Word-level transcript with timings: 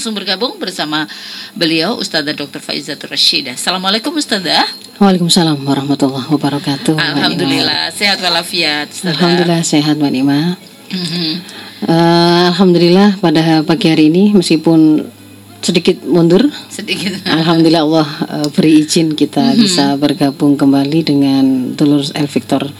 langsung 0.00 0.16
bergabung 0.16 0.56
bersama 0.56 1.04
beliau 1.52 2.00
Ustazah 2.00 2.32
Dr. 2.32 2.56
Faizatul 2.56 3.12
Rashidah. 3.12 3.52
Assalamualaikum 3.52 4.16
Ustazah. 4.16 4.64
Waalaikumsalam 4.96 5.60
warahmatullahi 5.60 6.24
wabarakatuh. 6.24 6.96
Alhamdulillah 6.96 7.92
sehat 7.92 8.16
walafiat. 8.24 8.88
Ustazah. 8.88 9.12
Alhamdulillah 9.12 9.60
sehat 9.60 10.00
Mbak 10.00 10.12
Nima. 10.16 10.56
Mhm. 10.88 11.28
Eh, 11.84 12.44
Alhamdulillah 12.48 13.20
pada 13.20 13.60
pagi 13.60 13.92
hari 13.92 14.08
ini 14.08 14.32
meskipun 14.32 15.04
sedikit 15.60 16.00
mundur, 16.08 16.48
Sedikit. 16.72 17.20
Alhamdulillah 17.36 17.84
Allah 17.84 18.08
eh, 18.40 18.48
beri 18.56 18.80
izin 18.80 19.12
kita 19.12 19.52
bisa 19.52 20.00
bergabung 20.00 20.56
kembali 20.56 21.04
dengan 21.04 21.76
Dulur 21.76 22.08
El 22.16 22.24
Victor 22.24 22.72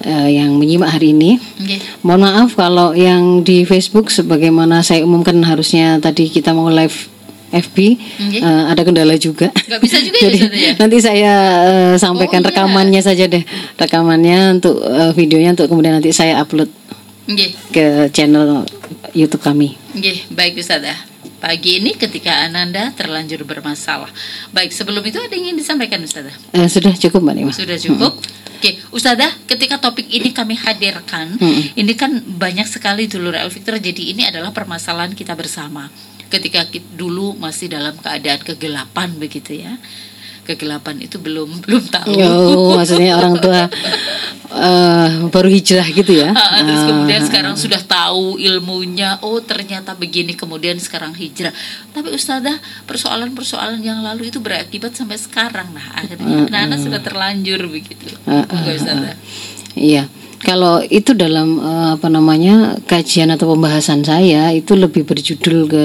eh, 0.00 0.28
yang 0.34 0.54
menyimak 0.54 0.90
hari 0.90 1.10
ini. 1.10 1.38
Nggih. 1.56 1.80
Mohon 2.00 2.20
maaf 2.22 2.50
kalau 2.52 2.92
yang 2.92 3.40
di 3.40 3.62
Facebook 3.62 4.08
sebagaimana 4.08 4.80
saya 4.80 5.02
umumkan 5.02 5.36
harusnya 5.42 5.98
tadi 5.98 6.26
kita 6.26 6.50
mau 6.50 6.68
live 6.68 6.94
FB 7.48 7.76
Nggih. 8.28 8.40
eh, 8.40 8.62
ada 8.68 8.82
kendala 8.82 9.16
juga. 9.16 9.48
Nggak 9.48 9.80
bisa 9.80 9.96
juga 9.98 10.18
ya, 10.20 10.28
Jadi 10.28 10.38
ya? 10.38 10.72
nanti 10.76 10.96
saya 10.98 11.32
eh, 11.64 11.94
sampaikan 11.96 12.38
Oh, 12.38 12.44
iya. 12.44 12.48
rekamannya 12.52 13.00
saja 13.00 13.24
deh, 13.24 13.40
rekamannya 13.74 14.60
untuk 14.60 14.76
eh, 14.80 15.12
videonya 15.12 15.56
untuk 15.56 15.66
kemudian 15.66 15.96
nanti 15.96 16.12
saya 16.12 16.38
upload 16.38 16.68
Nggih. 17.24 17.50
ke 17.72 17.86
channel 18.10 18.68
YouTube 19.12 19.40
kami. 19.40 19.76
Nggih, 19.92 20.28
baik 20.28 20.56
Ustazah. 20.56 20.96
Pagi 21.38 21.78
ini 21.78 21.94
ketika 21.94 22.42
Ananda 22.42 22.90
terlanjur 22.92 23.46
bermasalah. 23.46 24.10
Baik, 24.50 24.74
sebelum 24.74 25.00
itu 25.06 25.16
ada 25.16 25.30
yang 25.30 25.54
ingin 25.54 25.58
disampaikan 25.58 26.02
Ustazah? 26.02 26.34
Eh, 26.50 26.66
sudah 26.66 26.90
cukup 26.92 27.22
Mbak 27.22 27.34
Nima. 27.38 27.52
Sudah 27.54 27.78
cukup? 27.78 28.18
Oke, 28.58 28.82
Ustazah, 28.90 29.30
ketika 29.46 29.78
topik 29.78 30.10
ini 30.10 30.34
kami 30.34 30.58
hadirkan, 30.58 31.38
Mm-mm. 31.38 31.78
ini 31.78 31.92
kan 31.94 32.10
banyak 32.18 32.66
sekali 32.66 33.06
dulur 33.06 33.38
El 33.38 33.54
Victor, 33.54 33.78
jadi 33.78 34.02
ini 34.02 34.26
adalah 34.26 34.50
permasalahan 34.50 35.14
kita 35.14 35.38
bersama. 35.38 35.86
Ketika 36.26 36.66
ki- 36.66 36.98
dulu 36.98 37.38
masih 37.38 37.70
dalam 37.70 37.94
keadaan 37.94 38.42
kegelapan 38.42 39.14
begitu 39.14 39.62
ya. 39.62 39.78
Kegelapan 40.48 40.96
itu 41.04 41.20
belum 41.20 41.52
belum 41.68 41.84
tahu. 41.92 42.08
Oh, 42.24 42.80
maksudnya 42.80 43.20
orang 43.20 43.36
tua 43.36 43.68
eh, 44.68 45.08
baru 45.28 45.48
hijrah 45.52 45.84
gitu 45.92 46.16
ya? 46.16 46.32
Ah, 46.32 46.64
Terus 46.64 46.82
kemudian 46.88 47.20
Ah, 47.20 47.26
sekarang 47.28 47.54
sudah 47.60 47.80
tahu 47.84 48.40
ilmunya, 48.40 49.20
oh 49.20 49.44
ternyata 49.44 49.92
begini, 49.92 50.32
kemudian 50.32 50.80
sekarang 50.80 51.12
hijrah. 51.12 51.52
Tapi 51.92 52.08
Ustazah, 52.16 52.56
persoalan-persoalan 52.88 53.84
yang 53.84 54.00
lalu 54.00 54.32
itu 54.32 54.40
berakibat 54.40 54.96
sampai 54.96 55.20
sekarang. 55.20 55.68
Nah, 55.76 56.00
akhirnya 56.00 56.48
anak-anak 56.48 56.78
sudah 56.80 57.00
terlanjur 57.04 57.60
begitu. 57.68 58.16
Ah, 58.24 58.48
ah, 58.48 58.56
Monggo, 58.56 58.72
Ustazah. 58.72 59.14
Iya, 59.76 60.08
kalau 60.42 60.80
itu 60.80 61.12
dalam 61.12 61.60
eh, 61.60 61.88
apa 62.00 62.08
namanya 62.08 62.80
kajian 62.88 63.28
atau 63.34 63.52
pembahasan 63.52 64.00
saya 64.00 64.48
itu 64.56 64.72
lebih 64.78 65.04
berjudul 65.04 65.58
ke 65.68 65.84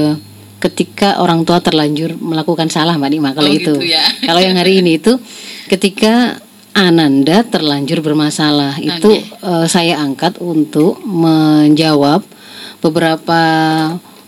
ketika 0.64 1.20
orang 1.20 1.44
tua 1.44 1.60
terlanjur 1.60 2.16
melakukan 2.16 2.72
salah 2.72 2.96
Mbak 2.96 3.12
Nima 3.12 3.30
kalau 3.36 3.52
Oh, 3.52 3.54
itu. 3.54 3.76
gitu 3.76 3.84
ya. 3.84 4.00
Kalau 4.28 4.40
yang 4.40 4.56
hari 4.56 4.80
ini 4.80 4.96
itu 4.96 5.20
ketika 5.68 6.40
Ananda 6.72 7.44
terlanjur 7.44 8.00
bermasalah 8.00 8.80
itu 8.80 9.12
eh, 9.20 9.68
saya 9.68 10.00
angkat 10.00 10.40
untuk 10.40 11.04
menjawab 11.04 12.24
beberapa 12.80 13.42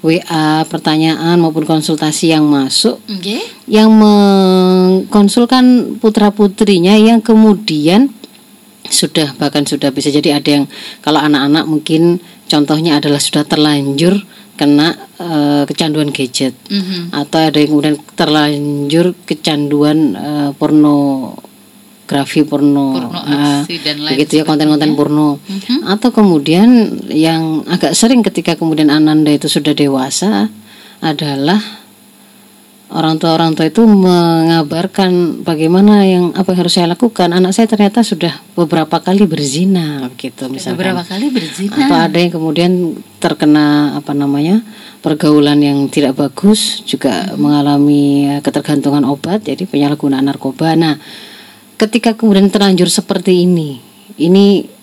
WA 0.06 0.61
pertanyaan 0.69 1.41
maupun 1.41 1.66
konsultasi 1.66 2.30
yang 2.30 2.45
masuk 2.45 3.02
Nggih. 3.09 3.41
yang 3.66 3.89
mengkonsulkan 3.89 5.97
putra 5.97 6.30
putrinya 6.30 6.94
yang 6.94 7.25
kemudian 7.25 8.13
sudah 8.86 9.33
bahkan 9.41 9.66
sudah 9.66 9.89
bisa 9.89 10.13
jadi 10.13 10.38
ada 10.38 10.61
yang 10.61 10.66
kalau 11.02 11.17
anak-anak 11.17 11.66
mungkin 11.66 12.22
contohnya 12.45 13.02
adalah 13.02 13.17
sudah 13.17 13.41
terlanjur 13.41 14.22
kena 14.55 14.95
eh, 15.15 15.63
kecanduan 15.63 16.11
gadget 16.11 16.55
Mhm. 16.67 17.11
atau 17.11 17.39
ada 17.39 17.59
yang 17.59 17.71
kemudian 17.71 17.95
terlanjur 18.15 19.15
kecanduan 19.23 19.97
eh, 20.11 20.49
pornografi 20.55 22.41
porno, 22.43 22.95
Porno 22.95 23.19
lain 23.99 24.11
begitu 24.15 24.39
ya 24.39 24.44
konten-konten 24.44 24.95
porno 24.95 25.39
Mhm. 25.44 25.88
atau 25.88 26.09
kemudian 26.11 26.69
yang 27.11 27.67
agak 27.67 27.91
sering 27.94 28.23
ketika 28.23 28.55
kemudian 28.55 28.88
Ananda 28.88 29.31
itu 29.31 29.47
sudah 29.47 29.71
dewasa 29.71 30.47
adalah 30.99 31.59
orang 32.94 33.18
tua 33.18 33.34
orang 33.34 33.57
tua 33.57 33.66
itu 33.66 33.81
mengabarkan 33.88 35.41
bagaimana 35.41 36.06
yang 36.06 36.35
apa 36.38 36.53
yang 36.53 36.59
harus 36.62 36.73
saya 36.78 36.88
lakukan. 36.91 37.34
Anak 37.34 37.56
saya 37.57 37.66
ternyata 37.66 38.06
sudah 38.06 38.38
beberapa 38.53 39.01
kali 39.01 39.25
berzina 39.25 40.06
gitu 40.19 40.46
misalkan. 40.51 40.78
Beberapa 40.78 41.03
kali 41.06 41.34
berzina. 41.34 41.74
atau 41.74 41.97
ada 41.97 42.18
yang 42.18 42.31
kemudian 42.34 42.72
terkena 43.18 43.97
apa 43.97 44.13
namanya 44.13 44.62
pergaulan 45.01 45.57
yang 45.63 45.90
tidak 45.90 46.13
bagus 46.13 46.85
juga 46.85 47.34
mengalami 47.40 48.29
eh, 48.38 48.41
ketergantungan 48.45 49.01
obat 49.07 49.41
jadi 49.41 49.66
penyalahgunaan 49.66 50.25
narkoba. 50.25 50.78
Nah 50.78 51.01
ketika 51.81 52.13
kemudian 52.13 52.53
terlanjur 52.53 52.88
seperti 52.88 53.50
ini 53.50 53.81
ini 54.22 54.75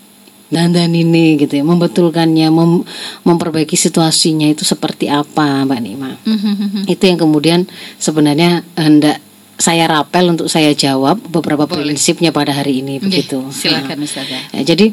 dandan 0.52 0.92
ini 0.92 1.40
gitu 1.40 1.56
ya 1.56 1.64
membetulkannya 1.64 2.52
mem- 2.52 2.84
memperbaiki 3.24 3.72
situasinya 3.74 4.46
itu 4.46 4.62
seperti 4.62 5.08
apa 5.08 5.64
mbak 5.64 5.80
Nima 5.80 6.12
Mhm. 6.22 6.84
itu 6.86 7.02
yang 7.02 7.18
kemudian 7.18 7.60
sebenarnya 7.96 8.60
hendak 8.76 9.18
saya 9.56 9.86
rapel 9.86 10.28
untuk 10.28 10.46
saya 10.46 10.74
jawab 10.74 11.22
beberapa 11.24 11.64
prinsipnya 11.64 12.30
pada 12.30 12.52
hari 12.52 12.84
ini 12.84 12.98
Nggih, 12.98 13.04
begitu 13.24 13.38
Silakan 13.48 13.98
Ustazah. 14.02 14.42
Ya, 14.52 14.62
jadi 14.62 14.92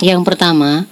yang 0.00 0.26
pertama 0.26 0.84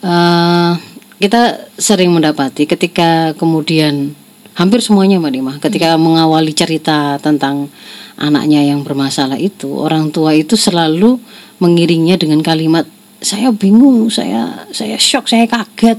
eh, 0.00 0.72
kita 1.18 1.72
sering 1.74 2.12
mendapati 2.12 2.64
ketika 2.64 3.32
kemudian 3.34 4.12
hampir 4.54 4.78
semuanya 4.78 5.18
Mbak 5.18 5.32
Dima 5.32 5.52
ketika 5.58 5.96
mengawali 5.96 6.52
cerita 6.52 7.16
tentang 7.18 7.66
anaknya 8.14 8.62
yang 8.62 8.86
bermasalah 8.86 9.40
itu 9.40 9.72
orang 9.74 10.14
tua 10.14 10.36
itu 10.36 10.54
selalu 10.54 11.18
mengiringnya 11.58 12.14
dengan 12.14 12.38
kalimat 12.38 12.84
saya 13.24 13.48
bingung 13.50 14.06
saya 14.06 14.68
saya 14.70 14.94
shock 14.94 15.26
saya 15.26 15.44
kaget 15.44 15.96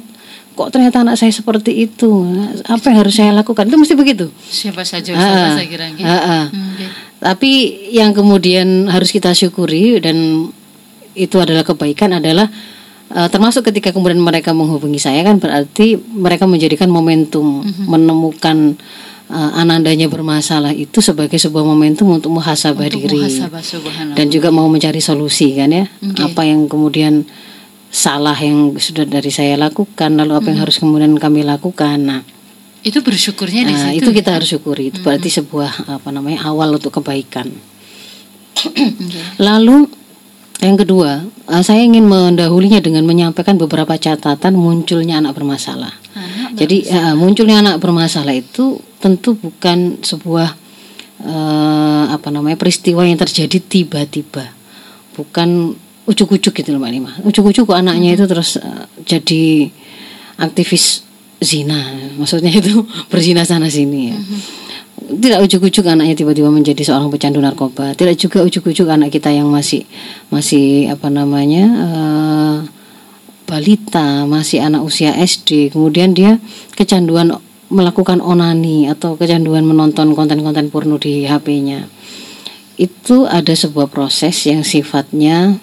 kok 0.55 0.71
ternyata 0.71 1.03
anak 1.03 1.17
saya 1.17 1.29
seperti 1.29 1.83
itu 1.83 2.07
apa 2.63 2.85
yang 2.87 3.03
harus 3.03 3.11
saya 3.11 3.33
lakukan 3.33 3.65
itu 3.65 3.75
mesti 3.75 3.93
begitu 3.93 4.31
Siapa 4.41 4.81
saja 4.81 5.11
Ustazah 5.11 5.51
saya 5.53 5.67
kira 5.67 5.85
nggih. 5.89 6.05
ah, 6.05 6.15
ah. 6.15 6.45
Nggih. 6.47 6.89
Tapi 7.15 7.51
yang 7.91 8.13
kemudian 8.13 8.85
harus 8.87 9.09
kita 9.09 9.33
syukuri 9.33 9.97
dan 9.97 10.47
itu 11.11 11.35
adalah 11.35 11.63
kebaikan 11.63 12.13
adalah 12.13 12.47
eh, 13.07 13.27
termasuk 13.27 13.65
ketika 13.65 13.89
kemudian 13.89 14.17
mereka 14.17 14.51
menghubungi 14.51 14.97
saya 14.97 15.21
kan 15.21 15.37
berarti 15.37 15.95
mereka 15.97 16.45
menjadikan 16.45 16.87
momentum 16.87 17.59
Mhm. 17.61 17.83
menemukan 17.85 18.57
eh, 19.29 19.51
anandanya 19.59 20.07
bermasalah 20.07 20.73
itu 20.75 21.01
sebagai 21.01 21.37
sebuah 21.37 21.65
momentum 21.65 22.09
untuk 22.13 22.31
muhasabah 22.33 22.85
Untuk 22.89 23.05
diri 23.09 23.21
muhasabah 23.25 24.15
dan 24.17 24.25
juga 24.29 24.49
mau 24.51 24.65
mencari 24.69 24.99
solusi 24.99 25.53
kan 25.57 25.69
ya 25.71 25.85
Oke. 26.01 26.21
apa 26.21 26.41
yang 26.45 26.69
kemudian 26.69 27.25
salah 27.89 28.35
yang 28.35 28.75
sudah 28.75 29.07
dari 29.07 29.31
saya 29.31 29.55
lakukan 29.55 30.19
lalu 30.19 30.33
apa 30.35 30.43
Mhm. 30.45 30.51
yang 30.51 30.59
harus 30.67 30.75
kemudian 30.77 31.13
kami 31.15 31.47
lakukan 31.47 31.97
nah 32.01 32.21
itu 32.85 33.01
bersyukurnya 33.01 33.65
di 33.65 33.73
situ. 33.73 33.97
itu 34.05 34.09
kita 34.13 34.37
harus 34.37 34.45
syukuri. 34.45 34.93
Itu 34.93 35.01
berarti 35.01 35.25
sebuah 35.33 35.89
apa 35.89 36.13
namanya 36.13 36.45
awal 36.45 36.77
untuk 36.77 36.93
kebaikan. 36.93 37.49
Nggih. 38.61 39.41
Lalu 39.41 39.89
yang 40.61 40.77
kedua, 40.77 41.25
eh, 41.25 41.63
saya 41.65 41.81
ingin 41.81 42.05
mendahulinya 42.05 42.79
dengan 42.85 43.01
menyampaikan 43.09 43.57
beberapa 43.57 43.97
catatan 43.97 44.53
munculnya 44.53 45.17
anak 45.17 45.33
bermasalah. 45.33 45.97
Anak 46.13 46.61
Jadi 46.61 46.85
eh, 46.85 47.13
munculnya 47.17 47.65
anak 47.65 47.81
bermasalah 47.81 48.37
itu 48.37 48.77
tentu 49.05 49.37
bukan 49.37 50.01
sebuah 50.01 50.57
eh, 51.21 52.05
apa 52.09 52.33
namanya 52.33 52.57
peristiwa 52.57 53.05
yang 53.05 53.21
terjadi 53.21 53.61
tiba-tiba, 53.61 54.49
bukan 55.13 55.77
ujuk-ujuk 56.09 56.57
gitu 56.57 56.73
loh 56.73 56.81
Mbak 56.81 56.91
Nima. 56.91 57.11
Ujuk-ujuk 57.21 57.69
kok 57.69 57.77
anaknya 57.77 58.17
itu 58.17 58.25
terus 58.25 58.57
eh, 58.57 58.85
jadi 59.05 59.69
aktivis 60.41 61.05
zina, 61.37 61.93
maksudnya 62.17 62.49
itu 62.49 62.81
berzina 63.13 63.45
sana 63.45 63.69
sini 63.69 64.09
ya. 64.09 64.17
Tidak 65.05 65.37
ujuk-ujuk 65.45 65.85
anaknya 65.85 66.17
tiba-tiba 66.17 66.49
menjadi 66.49 66.81
seorang 66.81 67.13
pecandu 67.13 67.37
narkoba. 67.37 67.93
Tidak 67.93 68.17
juga 68.17 68.41
ujuk-ujuk 68.41 68.89
anak 68.89 69.13
kita 69.13 69.29
yang 69.29 69.53
masih 69.53 69.85
masih 70.33 70.89
apa 70.89 71.13
namanya 71.13 71.65
eh, 71.69 72.57
balita, 73.45 74.25
masih 74.25 74.65
anak 74.65 74.81
usia 74.81 75.13
SD, 75.13 75.69
kemudian 75.69 76.17
dia 76.17 76.41
kecanduan 76.73 77.37
melakukan 77.69 78.21
onani 78.21 78.85
atau 78.91 79.17
kecanduan 79.17 79.65
menonton 79.65 80.13
konten-konten 80.13 80.69
porno 80.69 81.01
di 81.01 81.25
HP-nya. 81.25 81.89
Itu 82.75 83.25
ada 83.25 83.55
sebuah 83.55 83.87
proses 83.89 84.35
yang 84.45 84.61
sifatnya 84.61 85.57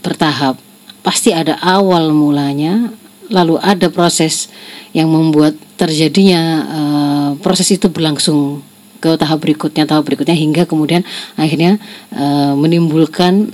bertahap. 0.00 0.56
Pasti 1.02 1.34
ada 1.34 1.58
awal 1.60 2.14
mulanya, 2.14 2.92
lalu 3.28 3.60
ada 3.60 3.90
proses 3.92 4.48
yang 4.96 5.10
membuat 5.12 5.56
terjadinya 5.76 6.42
eh, 6.64 7.30
proses 7.44 7.68
itu 7.74 7.90
berlangsung 7.92 8.64
ke 8.98 9.14
tahap 9.14 9.38
berikutnya, 9.44 9.86
tahap 9.86 10.08
berikutnya 10.08 10.34
hingga 10.34 10.62
kemudian 10.66 11.04
akhirnya 11.38 11.78
eh, 12.14 12.52
menimbulkan 12.56 13.52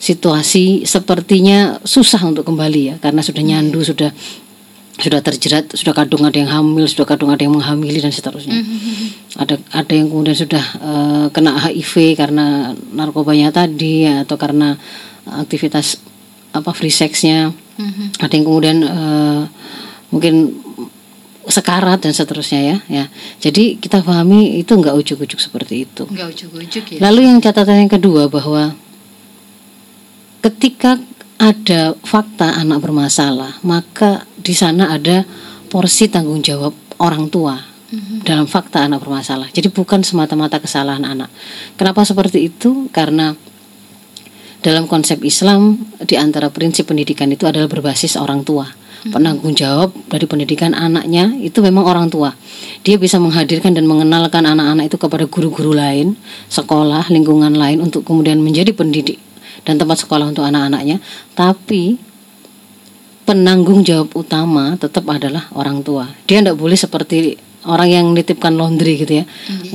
situasi 0.00 0.88
sepertinya 0.88 1.76
susah 1.84 2.24
untuk 2.24 2.48
kembali 2.48 2.80
ya 2.80 2.94
karena 3.04 3.20
sudah 3.20 3.44
nyandu 3.44 3.84
sudah 3.84 4.08
sudah 5.00 5.20
terjerat, 5.24 5.72
sudah 5.72 5.96
kadung 5.96 6.22
ada 6.28 6.36
yang 6.36 6.52
hamil, 6.52 6.84
sudah 6.84 7.08
kadung 7.08 7.32
ada 7.32 7.40
yang 7.40 7.56
menghamili 7.56 7.98
dan 7.98 8.12
seterusnya. 8.12 8.60
Ada 9.40 9.56
ada 9.72 9.92
yang 9.92 10.12
kemudian 10.12 10.36
sudah 10.36 10.64
eh, 10.78 11.26
kena 11.32 11.56
HIV 11.56 12.20
karena 12.20 12.76
narkobanya 12.92 13.50
tadi 13.50 14.04
ya, 14.04 14.28
atau 14.28 14.36
karena 14.36 14.76
aktivitas 15.24 15.98
apa 16.52 16.70
free 16.76 16.92
sexnya. 16.92 17.50
Mhm. 17.80 18.20
Ada 18.20 18.32
yang 18.36 18.44
kemudian 18.46 18.78
eh, 18.84 19.42
mungkin 20.12 20.34
sekarat 21.48 22.04
dan 22.04 22.12
seterusnya 22.12 22.60
ya. 22.60 22.76
Ya. 22.86 23.04
Jadi 23.40 23.80
kita 23.80 24.04
pahami 24.04 24.60
itu 24.60 24.72
enggak 24.76 24.94
ujuk-ujuk 24.94 25.40
seperti 25.40 25.88
itu. 25.88 26.04
Enggak 26.06 26.36
ujuk-ujuk 26.36 26.84
ya. 26.96 26.98
Lalu 27.00 27.26
yang 27.26 27.38
catatan 27.40 27.88
yang 27.88 27.92
kedua 27.92 28.28
bahwa 28.28 28.76
ketika 30.40 30.96
ada 31.40 31.96
fakta 32.04 32.60
anak 32.60 32.84
bermasalah, 32.84 33.64
maka 33.64 34.28
di 34.36 34.52
sana 34.52 34.92
ada 34.92 35.24
porsi 35.72 36.12
tanggung 36.12 36.44
jawab 36.44 36.76
orang 37.00 37.32
tua 37.32 37.56
dalam 38.22 38.44
fakta 38.44 38.84
anak 38.84 39.00
bermasalah. 39.00 39.48
Jadi 39.48 39.72
bukan 39.72 40.04
semata-mata 40.04 40.60
kesalahan 40.60 41.02
anak. 41.02 41.32
Kenapa 41.80 42.04
seperti 42.04 42.52
itu? 42.52 42.92
Karena 42.92 43.32
dalam 44.60 44.84
konsep 44.84 45.16
Islam 45.24 45.80
di 46.04 46.20
antara 46.20 46.52
prinsip 46.52 46.92
pendidikan 46.92 47.32
itu 47.32 47.48
adalah 47.48 47.66
berbasis 47.66 48.20
orang 48.20 48.44
tua. 48.44 48.68
Penanggung 49.00 49.56
jawab 49.56 49.96
dari 50.12 50.28
pendidikan 50.28 50.76
anaknya 50.76 51.32
itu 51.40 51.64
memang 51.64 51.88
orang 51.88 52.12
tua. 52.12 52.36
Dia 52.84 53.00
bisa 53.00 53.16
menghadirkan 53.16 53.72
dan 53.72 53.88
mengenalkan 53.88 54.44
anak-anak 54.44 54.92
itu 54.92 55.00
kepada 55.00 55.24
guru-guru 55.24 55.72
lain, 55.72 56.20
sekolah, 56.52 57.08
lingkungan 57.08 57.56
lain 57.56 57.80
untuk 57.80 58.04
kemudian 58.04 58.44
menjadi 58.44 58.76
pendidik 58.76 59.16
dan 59.64 59.80
tempat 59.80 60.04
sekolah 60.04 60.30
untuk 60.30 60.44
anak-anaknya. 60.46 61.02
Tapi 61.34 61.98
penanggung 63.28 63.86
jawab 63.86 64.10
utama 64.18 64.74
tetap 64.74 65.06
adalah 65.06 65.46
orang 65.54 65.84
tua. 65.86 66.10
Dia 66.26 66.42
tidak 66.42 66.58
boleh 66.58 66.74
seperti 66.74 67.38
orang 67.68 67.88
yang 67.92 68.06
nitipkan 68.16 68.56
laundry 68.56 68.96
gitu 68.96 69.20
ya, 69.20 69.24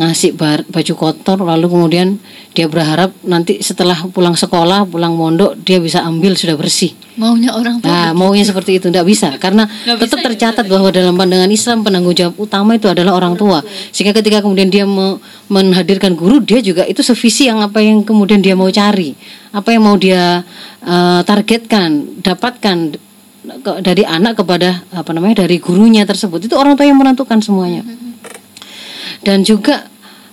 ngasih 0.02 0.34
bar- 0.34 0.66
baju 0.66 0.94
kotor 0.98 1.38
lalu 1.46 1.70
kemudian 1.70 2.18
dia 2.56 2.66
berharap 2.66 3.14
nanti 3.22 3.62
setelah 3.62 3.94
pulang 4.10 4.34
sekolah, 4.34 4.90
pulang 4.90 5.14
mondok 5.14 5.60
dia 5.62 5.78
bisa 5.78 6.02
ambil 6.02 6.34
sudah 6.34 6.58
bersih. 6.58 6.98
Maunya 7.16 7.54
orang 7.54 7.80
tua. 7.80 7.88
Nah, 7.88 8.10
maunya 8.12 8.44
seperti 8.44 8.82
itu 8.82 8.90
tidak 8.90 9.06
bisa 9.08 9.38
karena 9.38 9.70
Nggak 9.70 10.02
tetap 10.02 10.18
bisa 10.18 10.18
ya, 10.18 10.26
tercatat 10.32 10.66
bahwa 10.66 10.90
dalam 10.92 11.16
pandangan 11.16 11.48
Islam 11.48 11.86
penanggung 11.86 12.16
jawab 12.16 12.36
utama 12.42 12.76
itu 12.76 12.90
adalah 12.90 13.16
orang 13.16 13.38
tua. 13.38 13.62
Sehingga 13.94 14.18
ketika 14.18 14.42
kemudian 14.42 14.68
dia 14.68 14.84
me- 14.84 15.22
menghadirkan 15.48 16.18
guru, 16.18 16.42
dia 16.42 16.60
juga 16.60 16.84
itu 16.90 17.06
sevisi 17.06 17.48
yang 17.48 17.62
apa 17.62 17.80
yang 17.86 18.02
kemudian 18.02 18.42
dia 18.42 18.58
mau 18.58 18.68
cari, 18.68 19.14
apa 19.54 19.70
yang 19.72 19.84
mau 19.86 19.96
dia 19.96 20.42
eh, 20.84 21.22
targetkan, 21.24 22.20
dapatkan 22.24 22.98
dari 23.82 24.04
anak 24.04 24.42
kepada 24.42 24.84
apa 24.92 25.12
namanya 25.14 25.46
dari 25.46 25.58
gurunya 25.62 26.04
tersebut. 26.04 26.46
Itu 26.46 26.56
orang 26.58 26.76
tua 26.76 26.86
yang 26.86 26.98
menentukan 27.00 27.40
semuanya. 27.42 27.86
Dan 29.26 29.42
juga 29.42 29.88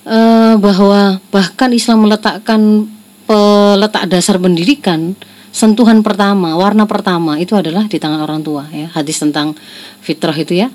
eh, 0.05 0.55
bahwa 0.57 1.21
bahkan 1.33 1.73
Islam 1.73 2.05
meletakkan 2.09 2.89
peletak 3.25 4.11
dasar 4.11 4.37
pendidikan 4.37 5.17
sentuhan 5.53 6.01
pertama, 6.01 6.57
warna 6.57 6.89
pertama 6.89 7.37
itu 7.37 7.53
adalah 7.53 7.85
di 7.85 8.01
tangan 8.01 8.25
orang 8.25 8.41
tua 8.41 8.65
ya. 8.73 8.89
Hadis 8.93 9.21
tentang 9.21 9.53
fitrah 10.01 10.35
itu 10.37 10.57
ya. 10.57 10.69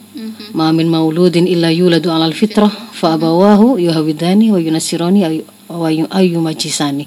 Ma 0.54 0.70
min 0.72 0.88
mauludin 0.88 1.46
illa 1.50 1.74
yuladu 1.74 2.14
alal 2.14 2.32
fitrah 2.34 2.70
fa 2.70 3.18
abawahu 3.18 3.82
yuhawidani 3.82 4.54
wa 4.54 4.62
yunasirani 4.62 5.44
ayu- 5.68 6.42
majisani. 6.42 7.06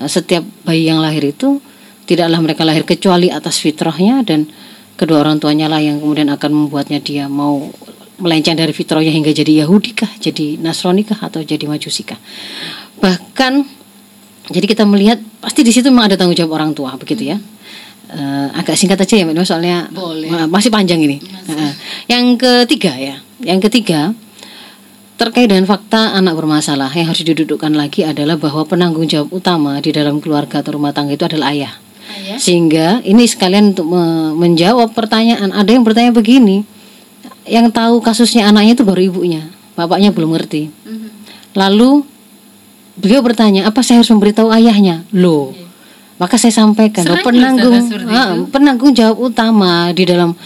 Eh, 0.00 0.08
Setiap 0.08 0.42
bayi 0.64 0.88
yang 0.88 0.98
lahir 1.00 1.22
itu 1.22 1.60
tidaklah 2.12 2.40
mereka 2.44 2.62
lahir 2.68 2.84
kecuali 2.84 3.32
atas 3.32 3.58
fitrahnya 3.58 4.20
dan 4.22 4.44
kedua 5.00 5.24
orang 5.24 5.40
tuanya 5.40 5.66
lah 5.72 5.80
yang 5.80 5.98
kemudian 5.98 6.28
akan 6.28 6.50
membuatnya 6.52 7.00
dia 7.00 7.26
mau 7.26 7.72
melenceng 8.22 8.54
dari 8.54 8.70
fitrahnya 8.70 9.10
hingga 9.10 9.34
jadi 9.34 9.66
Yahudi 9.66 9.98
kah, 9.98 10.12
jadi 10.20 10.60
Nasrani 10.60 11.02
kah 11.02 11.18
atau 11.18 11.42
jadi 11.42 11.66
Majusi 11.66 12.06
kah. 12.06 12.20
Bahkan 13.02 13.52
jadi 14.52 14.66
kita 14.68 14.86
melihat 14.86 15.18
pasti 15.42 15.66
di 15.66 15.74
situ 15.74 15.90
memang 15.90 16.12
ada 16.12 16.14
tanggung 16.14 16.38
jawab 16.38 16.62
orang 16.62 16.70
tua 16.70 16.94
begitu 16.94 17.34
ya. 17.34 17.38
Eh, 18.12 18.48
agak 18.60 18.76
singkat 18.76 19.00
aja 19.00 19.14
ya 19.16 19.24
Mbak 19.24 19.46
soalnya 19.48 19.88
Boleh. 19.88 20.28
eh, 20.28 20.46
masih 20.46 20.68
panjang 20.68 21.00
ini. 21.00 21.16
Eh, 21.48 21.72
yang 22.12 22.36
ketiga 22.36 22.92
ya, 22.94 23.18
yang 23.40 23.58
ketiga 23.58 24.12
terkait 25.16 25.48
dengan 25.48 25.64
fakta 25.64 26.12
anak 26.18 26.34
bermasalah 26.34 26.90
yang 26.92 27.08
harus 27.08 27.22
didudukkan 27.22 27.72
lagi 27.72 28.02
adalah 28.02 28.36
bahwa 28.36 28.66
penanggung 28.66 29.06
jawab 29.08 29.32
utama 29.32 29.78
di 29.78 29.94
dalam 29.94 30.18
keluarga 30.20 30.60
atau 30.60 30.76
rumah 30.76 30.92
tangga 30.92 31.14
itu 31.16 31.24
adalah 31.24 31.54
ayah. 31.54 31.72
Ayah. 32.10 32.38
Sehingga 32.38 32.86
ini 33.06 33.24
sekalian 33.24 33.76
untuk 33.76 33.86
me- 33.86 34.34
menjawab 34.34 34.90
pertanyaan. 34.92 35.54
Ada 35.54 35.70
yang 35.70 35.84
bertanya 35.86 36.10
begini, 36.10 36.66
yang 37.46 37.70
tahu 37.70 38.02
kasusnya 38.02 38.50
anaknya 38.50 38.78
itu 38.78 38.84
baru 38.86 39.00
ibunya, 39.12 39.42
bapaknya 39.78 40.10
belum 40.10 40.34
ngerti. 40.34 40.70
Mhm. 40.70 41.08
Lalu 41.54 42.02
beliau 42.98 43.20
bertanya, 43.22 43.68
apa 43.70 43.80
saya 43.80 44.02
harus 44.02 44.10
memberitahu 44.12 44.50
ayahnya? 44.52 45.06
Loh, 45.14 45.54
maka 46.20 46.36
saya 46.36 46.54
sampaikan 46.54 47.02
Sering 47.06 47.24
penanggung 47.24 47.76
ah, 48.10 48.36
penanggung 48.50 48.92
jawab 48.94 49.32
utama 49.32 49.90
di 49.90 50.04
dalam 50.06 50.36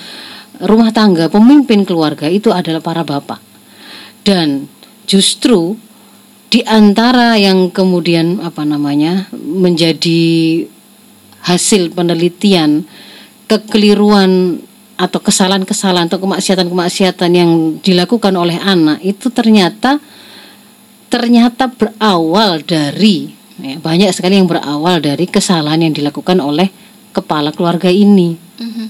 rumah 0.62 0.88
tangga, 0.92 1.28
pemimpin 1.28 1.84
keluarga 1.84 2.30
itu 2.30 2.48
adalah 2.48 2.80
para 2.80 3.04
bapak. 3.04 3.40
Dan 4.24 4.66
justru 5.04 5.76
di 6.48 6.62
antara 6.64 7.36
yang 7.36 7.68
kemudian 7.68 8.40
apa 8.40 8.62
namanya 8.64 9.28
menjadi 9.34 10.64
hasil 11.46 11.94
penelitian 11.94 12.82
kekeliruan 13.46 14.58
atau 14.98 15.20
kesalahan-kesalahan 15.22 16.10
atau 16.10 16.18
kemaksiatan-kemaksiatan 16.18 17.30
yang 17.30 17.50
dilakukan 17.78 18.34
oleh 18.34 18.58
anak 18.58 18.98
itu 19.04 19.30
ternyata 19.30 20.02
ternyata 21.06 21.70
berawal 21.70 22.64
dari 22.66 23.30
ya, 23.62 23.78
banyak 23.78 24.10
sekali 24.10 24.40
yang 24.40 24.50
berawal 24.50 24.98
dari 24.98 25.30
kesalahan 25.30 25.86
yang 25.86 25.94
dilakukan 25.94 26.42
oleh 26.42 26.66
kepala 27.14 27.54
keluarga 27.54 27.88
ini. 27.88 28.34
Mhm. 28.36 28.86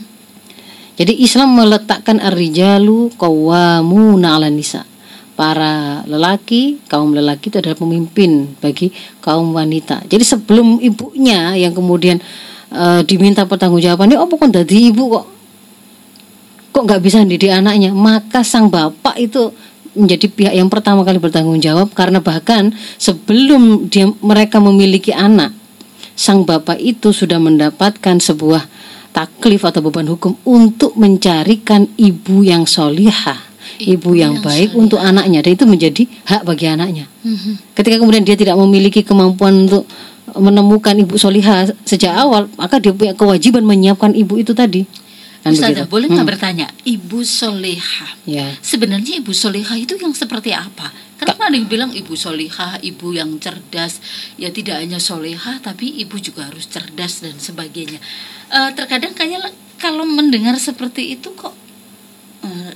Jadi 0.96 1.12
Islam 1.20 1.60
meletakkan 1.60 2.16
ar-rijalu 2.24 3.12
qawwamuna 3.20 4.40
'alan 4.40 4.56
nisa. 4.56 4.88
Para 5.36 6.00
lelaki, 6.08 6.80
kaum 6.88 7.12
lelaki 7.12 7.52
itu 7.52 7.60
adalah 7.60 7.76
pemimpin 7.76 8.56
bagi 8.56 8.88
kaum 9.20 9.52
wanita. 9.52 10.08
Jadi 10.08 10.24
sebelum 10.24 10.80
ibunya 10.80 11.52
yang 11.60 11.76
kemudian 11.76 12.16
eh, 12.72 13.00
diminta 13.04 13.44
pertanggungjawabannya, 13.44 14.16
oh 14.16 14.28
bukan 14.32 14.48
dari 14.48 14.88
ibu 14.88 15.12
kok 15.12 15.36
kok 16.76 16.84
nggak 16.84 17.00
bisa 17.08 17.24
didik 17.24 17.48
anaknya 17.48 17.88
maka 17.96 18.44
sang 18.44 18.68
bapak 18.68 19.16
itu 19.16 19.49
menjadi 19.96 20.28
pihak 20.28 20.54
yang 20.61 20.68
pertama 20.68 21.08
kali 21.08 21.16
bertanggung 21.16 21.56
jawab 21.56 21.88
karena 21.96 22.20
bahkan 22.20 22.68
sebelum 23.00 23.88
dia 23.88 24.12
mereka 24.20 24.61
memiliki 24.61 25.08
anak 25.08 25.56
sang 26.12 26.44
bapak 26.44 26.76
itu 26.76 27.16
sudah 27.16 27.40
mendapatkan 27.40 28.20
sebuah 28.20 28.68
taklif 29.16 29.64
atau 29.64 29.80
beban 29.80 30.04
hukum 30.04 30.37
untuk 30.44 30.92
mencarikan 31.00 31.88
ibu 31.96 32.44
yang 32.44 32.68
solihah 32.68 33.45
ibu, 33.78 34.11
yang, 34.12 34.40
baik 34.40 34.73
untuk 34.75 34.99
anaknya 34.99 35.40
dan 35.40 35.52
itu 35.54 35.64
menjadi 35.64 36.02
hak 36.25 36.42
bagi 36.42 36.66
anaknya 36.66 37.04
Mhm. 37.23 37.75
ketika 37.75 37.97
kemudian 37.99 38.25
dia 38.25 38.35
tidak 38.35 38.56
memiliki 38.56 39.02
kemampuan 39.02 39.66
untuk 39.66 39.85
menemukan 40.35 40.92
ibu 40.99 41.14
solihah 41.16 41.71
sejak 41.83 42.12
awal 42.12 42.50
maka 42.54 42.76
dia 42.76 42.92
punya 42.92 43.14
kewajiban 43.14 43.62
menyiapkan 43.62 44.12
ibu 44.12 44.37
itu 44.37 44.52
tadi 44.52 44.85
Kan 45.47 45.54
Ustazah, 45.54 45.87
begitu. 45.87 45.92
boleh 45.95 46.06
nggak 46.11 46.26
Hmm. 46.26 46.33
bertanya, 46.35 46.66
Ibu 46.83 47.23
Soleha, 47.23 48.06
ya 48.26 48.50
sebenarnya 48.59 49.23
Ibu 49.23 49.30
Soleha 49.30 49.78
itu 49.78 49.95
yang 49.95 50.11
seperti 50.11 50.50
apa? 50.50 50.90
Kenapa 51.23 51.47
ada 51.47 51.54
yang 51.54 51.71
bilang 51.71 51.95
Ibu 51.95 52.18
Soleha, 52.18 52.83
Ibu 52.83 53.14
yang 53.14 53.30
cerdas, 53.38 54.02
ya 54.35 54.50
tidak 54.50 54.83
hanya 54.83 54.99
Soleha, 54.99 55.62
tapi 55.62 56.02
Ibu 56.02 56.18
juga 56.18 56.50
harus 56.50 56.66
cerdas 56.66 57.23
dan 57.23 57.38
sebagainya. 57.38 58.02
Eh, 58.50 58.71
terkadang 58.75 59.14
kayak 59.14 59.54
kalau 59.78 60.02
mendengar 60.02 60.59
seperti 60.59 61.14
itu 61.14 61.30
kok 61.38 61.54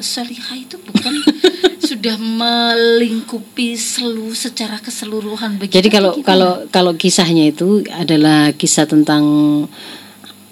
Soleha 0.00 0.54
itu 0.56 0.76
bukan 0.80 1.14
sudah 1.90 2.16
melingkupi 2.16 3.74
seluruh 3.74 4.36
secara 4.36 4.78
keseluruhan 4.78 5.58
begitu? 5.58 5.80
Jadi 5.82 5.88
kalau 5.90 6.12
Gimana? 6.14 6.26
kalau 6.26 6.52
kalau 6.70 6.92
kisahnya 6.94 7.50
itu 7.50 7.82
adalah 7.90 8.54
kisah 8.54 8.86
tentang 8.86 9.24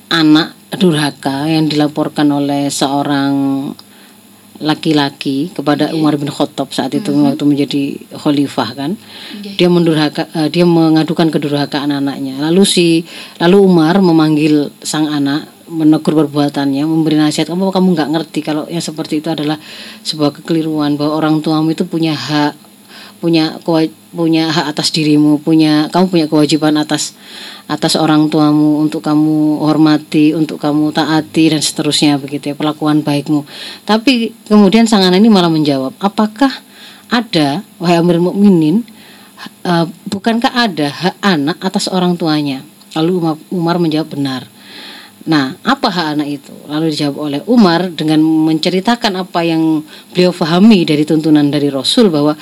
anak 0.08 0.56
durhaka 0.76 1.48
yang 1.48 1.68
dilaporkan 1.68 2.28
oleh 2.28 2.68
seorang 2.68 3.32
laki-laki 4.58 5.54
kepada 5.54 5.94
Umar 5.94 6.18
bin 6.18 6.26
Khattab 6.26 6.74
saat 6.74 6.90
itu 6.90 7.14
waktu 7.14 7.44
menjadi 7.46 7.82
khalifah 8.18 8.68
kan. 8.74 8.90
Nggih. 9.38 9.54
Dia 9.54 9.68
mendurhaka 9.70 10.26
eh, 10.34 10.48
dia 10.50 10.66
mengadukan 10.66 11.30
kedurhakaan 11.30 11.94
anaknya. 11.94 12.42
Lalu 12.42 12.62
si 12.66 12.86
lalu 13.38 13.62
Umar 13.62 14.02
memanggil 14.02 14.74
sang 14.82 15.06
anak 15.06 15.46
menegur 15.68 16.16
perbuatannya, 16.16 16.84
memberi 16.88 17.20
nasihat 17.20 17.52
kamu 17.52 17.70
kamu 17.70 17.88
nggak 17.94 18.10
ngerti 18.16 18.40
kalau 18.40 18.64
yang 18.66 18.82
seperti 18.82 19.20
itu 19.20 19.28
adalah 19.28 19.60
sebuah 20.02 20.32
kekeliruan 20.40 20.96
bahwa 20.96 21.20
orang 21.20 21.44
tuamu 21.44 21.76
itu 21.76 21.84
punya 21.84 22.16
hak 22.16 22.68
punya 23.18 23.58
punya 24.14 24.46
hak 24.48 24.78
atas 24.78 24.94
dirimu, 24.94 25.42
punya 25.42 25.90
kamu 25.90 26.06
punya 26.06 26.26
kewajiban 26.30 26.78
atas 26.78 27.18
atas 27.66 27.98
orang 27.98 28.30
tuamu 28.30 28.78
untuk 28.78 29.02
kamu 29.02 29.58
hormati, 29.58 30.32
untuk 30.32 30.62
kamu 30.62 30.94
taati 30.94 31.50
dan 31.50 31.60
seterusnya 31.60 32.16
begitu 32.16 32.54
ya 32.54 32.54
perlakuan 32.54 33.02
baikmu. 33.02 33.42
Tapi 33.82 34.32
kemudian 34.46 34.86
sang 34.86 35.02
anak 35.02 35.18
ini 35.18 35.28
malah 35.28 35.50
menjawab, 35.50 35.98
apakah 35.98 36.62
ada 37.10 37.66
wahai 37.82 37.98
Amirul 37.98 38.30
Mukminin 38.30 38.86
eh, 39.66 39.86
bukankah 40.08 40.54
ada 40.54 40.86
hak 40.88 41.16
anak 41.18 41.58
atas 41.58 41.90
orang 41.90 42.14
tuanya? 42.14 42.62
Lalu 42.94 43.12
Umar, 43.18 43.36
Umar 43.50 43.76
menjawab 43.82 44.08
benar. 44.14 44.42
Nah, 45.28 45.60
apa 45.60 45.92
hak 45.92 46.06
anak 46.16 46.28
itu? 46.40 46.54
Lalu 46.64 46.88
dijawab 46.88 47.16
oleh 47.20 47.40
Umar 47.44 47.92
dengan 47.92 48.24
menceritakan 48.24 49.28
apa 49.28 49.44
yang 49.44 49.84
beliau 50.16 50.32
fahami 50.32 50.88
dari 50.88 51.04
tuntunan 51.04 51.44
dari 51.52 51.68
Rasul 51.68 52.08
bahwa 52.08 52.32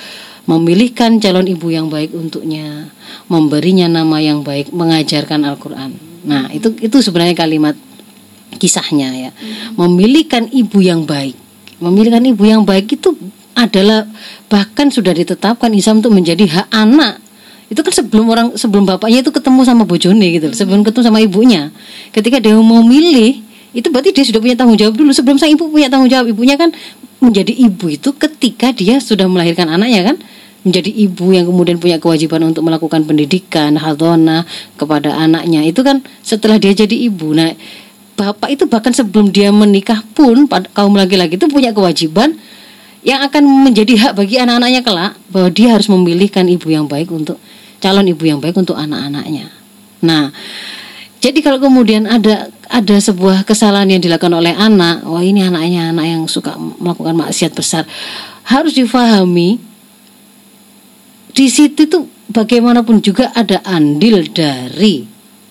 memilihkan 0.47 1.19
calon 1.19 1.51
ibu 1.51 1.67
yang 1.75 1.91
baik 1.91 2.15
untuknya, 2.15 2.87
memberinya 3.27 3.91
nama 3.91 4.23
yang 4.23 4.47
baik, 4.47 4.71
mengajarkan 4.71 5.43
Al-Qur'an. 5.43 5.99
Nah, 6.23 6.47
itu 6.55 6.79
itu 6.79 7.03
sebenarnya 7.03 7.35
kalimat 7.35 7.75
kisahnya 8.63 9.11
ya. 9.19 9.31
Memilihkan 9.75 10.47
ibu 10.55 10.79
yang 10.79 11.03
baik. 11.03 11.35
Memilihkan 11.83 12.23
ibu 12.23 12.47
yang 12.47 12.63
baik 12.63 12.87
itu 13.03 13.19
adalah 13.59 14.07
bahkan 14.47 14.95
sudah 14.95 15.11
ditetapkan 15.11 15.75
Islam 15.75 15.99
untuk 15.99 16.15
menjadi 16.15 16.47
hak 16.47 16.69
anak 16.71 17.26
itu 17.67 17.81
kan 17.83 17.91
sebelum 17.91 18.27
orang 18.31 18.47
sebelum 18.55 18.87
bapaknya 18.87 19.27
itu 19.27 19.35
ketemu 19.35 19.61
sama 19.67 19.83
bojone 19.83 20.27
gitu 20.39 20.47
loh, 20.51 20.57
sebelum 20.57 20.87
ketemu 20.87 21.05
sama 21.11 21.19
ibunya. 21.19 21.75
Ketika 22.15 22.39
dia 22.39 22.55
mau 22.55 22.83
milih 22.87 23.43
itu 23.75 23.91
berarti 23.91 24.15
dia 24.15 24.25
sudah 24.25 24.39
punya 24.39 24.55
tanggung 24.55 24.79
jawab 24.79 24.95
dulu. 24.95 25.11
Sebelum 25.11 25.37
sang 25.37 25.51
ibu 25.51 25.67
punya 25.67 25.91
tanggung 25.91 26.07
jawab 26.07 26.31
ibunya 26.31 26.55
kan 26.55 26.71
menjadi 27.19 27.51
ibu 27.51 27.91
itu 27.91 28.15
ketika 28.15 28.71
dia 28.71 29.03
sudah 29.03 29.27
melahirkan 29.27 29.67
anaknya 29.67 30.15
kan. 30.15 30.17
Menjadi 30.67 30.91
ibu 30.91 31.31
yang 31.31 31.47
kemudian 31.47 31.79
punya 31.79 31.99
kewajiban 32.03 32.43
untuk 32.43 32.67
melakukan 32.67 33.07
pendidikan 33.07 33.79
hadona 33.79 34.43
kepada 34.75 35.15
anaknya. 35.15 35.63
Itu 35.63 35.87
kan 35.87 36.03
setelah 36.27 36.59
dia 36.59 36.75
jadi 36.75 37.07
ibu. 37.07 37.35
Nah 37.35 37.55
bapak 38.17 38.49
itu 38.55 38.65
bahkan 38.71 38.95
sebelum 38.95 39.35
dia 39.35 39.51
menikah 39.51 40.03
pun 40.15 40.49
kaum 40.73 40.95
laki-laki 40.97 41.37
itu 41.37 41.47
punya 41.51 41.71
kewajiban 41.71 42.39
yang 43.07 43.23
akan 43.23 43.71
menjadi 43.71 43.95
hak 43.95 44.13
bagi 44.19 44.41
anak-anaknya 44.41 44.83
kelak 44.83 45.13
bahwa 45.31 45.49
dia 45.55 45.71
harus 45.71 45.87
memilihkan 45.87 46.49
ibu 46.51 46.67
yang 46.73 46.91
baik 46.91 47.13
untuk 47.15 47.39
calon 47.81 48.09
ibu 48.09 48.23
yang 48.25 48.39
baik 48.41 48.57
untuk 48.57 48.77
anak-anaknya. 48.77 49.53
Nah, 50.05 50.33
jadi 51.21 51.39
kalau 51.41 51.59
kemudian 51.59 52.05
ada 52.07 52.53
ada 52.69 52.97
sebuah 52.99 53.47
kesalahan 53.49 53.97
yang 53.97 54.03
dilakukan 54.03 54.33
oleh 54.37 54.53
anak, 54.53 55.07
wah 55.07 55.23
ini 55.25 55.43
anaknya 55.43 55.91
anak 55.95 56.07
yang 56.07 56.23
suka 56.29 56.55
melakukan 56.59 57.17
maksiat 57.17 57.53
besar, 57.57 57.89
harus 58.47 58.77
difahami 58.77 59.59
di 61.37 61.47
situ 61.53 61.85
tuh 61.85 62.09
bagaimanapun 62.33 63.05
juga 63.05 63.29
ada 63.37 63.61
andil 63.65 64.25
dari 64.33 65.05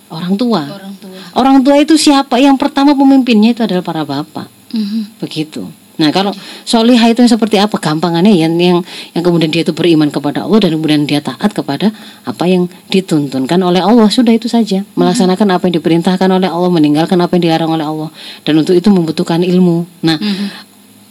orang 0.10 0.34
tua. 0.34 0.62
Orang 0.65 0.96
tua. 0.98 1.20
Orang 1.36 1.58
tua 1.62 1.75
itu 1.77 1.96
siapa? 2.00 2.41
Yang 2.41 2.58
pertama 2.58 2.98
pemimpinnya 2.98 3.53
itu 3.53 3.62
adalah 3.62 3.84
para 3.86 4.01
bapak. 4.01 4.48
Mhm. 4.74 5.22
Begitu. 5.22 5.85
Nah, 5.96 6.12
kalau 6.12 6.36
solihah 6.68 7.08
itu 7.08 7.24
seperti 7.24 7.56
apa? 7.56 7.80
Gampangannya 7.80 8.36
yang 8.36 8.54
yang 8.60 8.80
yang 9.16 9.24
kemudian 9.24 9.52
dia 9.52 9.64
itu 9.64 9.72
beriman 9.72 10.12
kepada 10.12 10.44
Allah 10.44 10.68
dan 10.68 10.75
kemudian 10.75 11.08
dia 11.08 11.24
taat 11.24 11.56
kepada 11.56 11.96
apa 12.28 12.44
yang 12.48 12.68
dituntunkan 12.92 13.60
oleh 13.64 13.80
Allah. 13.80 14.12
Sudah 14.12 14.36
itu 14.36 14.52
saja. 14.52 14.84
Melaksanakan 15.00 15.56
apa 15.56 15.64
yang 15.72 15.75
diperintahkan 15.80 16.28
oleh 16.28 16.52
Allah, 16.52 16.70
meninggalkan 16.72 17.16
apa 17.20 17.40
yang 17.40 17.44
dilarang 17.48 17.72
oleh 17.72 17.86
Allah. 17.88 18.10
Dan 18.44 18.60
untuk 18.60 18.75
itu 18.75 18.92
membutuhkan 18.92 19.40
ilmu. 19.40 19.88
Nah, 20.04 20.20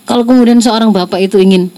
kalau 0.04 0.24
kemudian 0.28 0.60
seorang 0.60 0.92
bapak 0.92 1.24
itu 1.24 1.40
ingin 1.40 1.72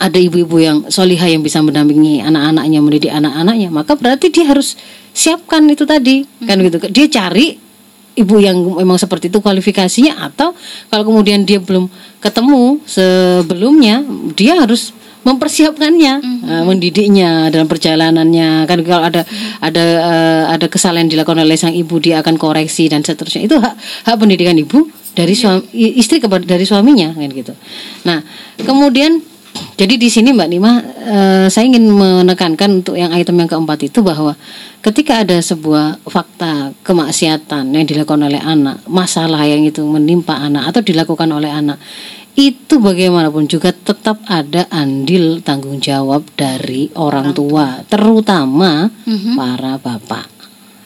ada 0.00 0.16
ibu-ibu 0.16 0.56
yang 0.56 0.78
solihah 0.88 1.28
yang 1.28 1.44
bisa 1.44 1.60
mendampingi 1.60 2.24
anak-anaknya, 2.24 2.78
mendidik 2.80 3.12
anak-anaknya, 3.12 3.68
maka 3.68 3.92
berarti 4.00 4.32
dia 4.32 4.48
harus 4.48 4.80
siapkan 5.12 5.68
itu 5.68 5.84
tadi, 5.84 6.24
kan 6.48 6.56
gitu. 6.64 6.80
Dia 6.88 7.04
cari 7.12 7.69
ibu 8.18 8.36
yang 8.42 8.56
memang 8.58 8.98
seperti 8.98 9.30
itu 9.30 9.38
kualifikasinya 9.38 10.18
atau 10.30 10.54
kalau 10.90 11.04
kemudian 11.06 11.46
dia 11.46 11.62
belum 11.62 11.86
ketemu 12.18 12.82
sebelumnya, 12.84 14.02
dia 14.34 14.58
harus 14.58 14.92
mempersiapkannya, 15.20 16.14
eh, 16.48 16.62
mendidiknya 16.64 17.52
dalam 17.52 17.68
perjalanannya. 17.68 18.64
Kan 18.64 18.78
kalau 18.82 19.04
ada 19.04 19.22
ada 19.60 19.84
eh, 20.00 20.44
ada 20.56 20.66
kesalahan 20.66 21.12
dilakukan 21.12 21.44
oleh 21.44 21.60
sang 21.60 21.76
ibu, 21.76 22.00
dia 22.00 22.24
akan 22.24 22.40
koreksi 22.40 22.88
dan 22.88 23.04
seterusnya. 23.04 23.44
Itu 23.44 23.60
hak 23.60 23.74
hak 24.08 24.16
pendidikan 24.16 24.56
ibu 24.56 24.88
dari 25.12 25.36
suami 25.36 25.66
i- 25.76 26.00
istri 26.00 26.22
kepada 26.24 26.46
dari 26.46 26.64
suaminya 26.64 27.12
kan 27.12 27.28
gitu. 27.28 27.52
Nah, 28.08 28.24
kemudian 28.64 29.20
jadi 29.80 29.96
di 29.96 30.08
sini 30.12 30.36
Mbak 30.36 30.48
Nima, 30.52 30.72
eh, 30.84 31.46
saya 31.48 31.64
ingin 31.64 31.88
menekankan 31.88 32.84
untuk 32.84 33.00
yang 33.00 33.16
item 33.16 33.40
yang 33.40 33.48
keempat 33.48 33.80
itu 33.88 34.04
bahwa 34.04 34.36
ketika 34.84 35.24
ada 35.24 35.40
sebuah 35.40 36.04
fakta 36.04 36.76
kemaksiatan 36.84 37.72
yang 37.72 37.84
dilakukan 37.88 38.28
oleh 38.28 38.40
anak, 38.40 38.84
masalah 38.84 39.40
yang 39.48 39.64
itu 39.64 39.80
menimpa 39.80 40.36
anak 40.36 40.68
atau 40.68 40.80
dilakukan 40.84 41.32
oleh 41.32 41.48
anak, 41.48 41.80
itu 42.36 42.80
bagaimanapun 42.80 43.48
juga 43.50 43.72
tetap 43.74 44.22
ada 44.28 44.68
andil 44.70 45.40
tanggung 45.40 45.80
jawab 45.82 46.24
dari 46.36 46.92
orang, 46.96 47.32
tua, 47.36 47.80
terutama 47.84 48.88
para 49.36 49.76
bapak. 49.76 50.39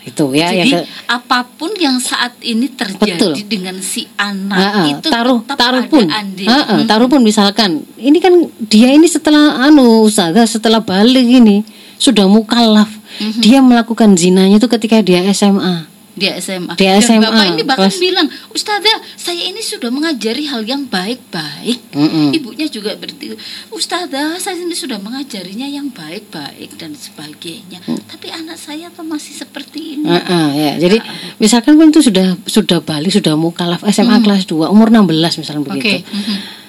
Itu 0.04 0.30
ya 0.30 0.52
yang 0.52 0.68
Jadi 0.68 0.73
ke- 0.76 0.87
apa 1.06 1.49
pun 1.50 1.73
yang 1.75 1.96
saat 1.96 2.37
ini 2.38 2.68
terjadi 2.68 3.16
Betul. 3.16 3.32
dengan 3.46 3.76
si 3.78 4.04
anak 4.14 4.52
Ah, 4.54 4.73
ah, 4.75 4.87
itu 4.87 5.08
taruh 5.08 5.40
tetap 5.40 5.56
taruh 5.56 5.84
pun 5.87 6.04
andil. 6.04 6.44
Ah, 6.44 6.76
Mhm. 6.76 6.84
taruh 6.84 7.08
pun 7.08 7.20
misalkan 7.20 7.70
ini 7.96 8.18
kan 8.18 8.37
dia 8.62 8.90
ini 8.90 9.06
setelah 9.06 9.58
anu 9.61 10.04
ustazah 10.04 10.44
setelah 10.44 10.78
balik 10.78 11.25
ini 11.25 11.64
sudah 11.96 12.26
mukallaf 12.26 12.92
Mhm. 13.16 13.40
dia 13.40 13.58
melakukan 13.58 14.12
zinanya 14.12 14.58
itu 14.58 14.68
ketika 14.68 15.00
dia 15.00 15.25
SMA 15.25 15.88
Dia 16.14 16.38
SMA. 16.38 16.78
Dan 16.78 17.02
SMA, 17.02 17.26
Bapak 17.26 17.44
ini 17.50 17.62
bahkan 17.66 17.90
kelas- 17.90 17.99
bilang, 17.99 18.26
Ustazah, 18.54 18.99
saya 19.18 19.42
ini 19.42 19.59
sudah 19.59 19.90
mengajari 19.90 20.47
hal 20.47 20.62
yang 20.62 20.87
baik-baik. 20.87 21.83
Mm-mm. 21.90 22.30
Ibunya 22.30 22.71
juga 22.71 22.94
berarti, 22.94 23.35
Ustazah, 23.75 24.38
saya 24.38 24.56
ini 24.62 24.78
sudah 24.78 25.02
mengajarinya 25.02 25.66
yang 25.66 25.90
baik-baik 25.90 26.78
dan 26.78 26.94
sebagainya. 26.94 27.83
Mm. 27.85 27.99
Tapi 28.06 28.30
anak 28.30 28.59
saya 28.62 28.94
tuh 28.94 29.02
masih 29.02 29.35
seperti 29.35 29.99
ini. 29.99 30.06
Ah, 30.06 30.23
ah, 30.23 30.49
ya 30.54 30.73
jadi 30.78 30.99
misalkan 31.42 31.75
pun 31.75 31.90
itu 31.90 32.00
sudah 32.04 32.38
sudah 32.47 32.78
balik 32.80 33.11
sudah 33.11 33.35
mukallaf 33.35 33.83
SMA 33.88 34.23
kelas 34.23 34.47
2 34.47 34.71
umur 34.71 34.88
16 34.92 35.40
misalnya 35.42 35.62
begitu 35.64 36.04
mhm. 36.04 36.63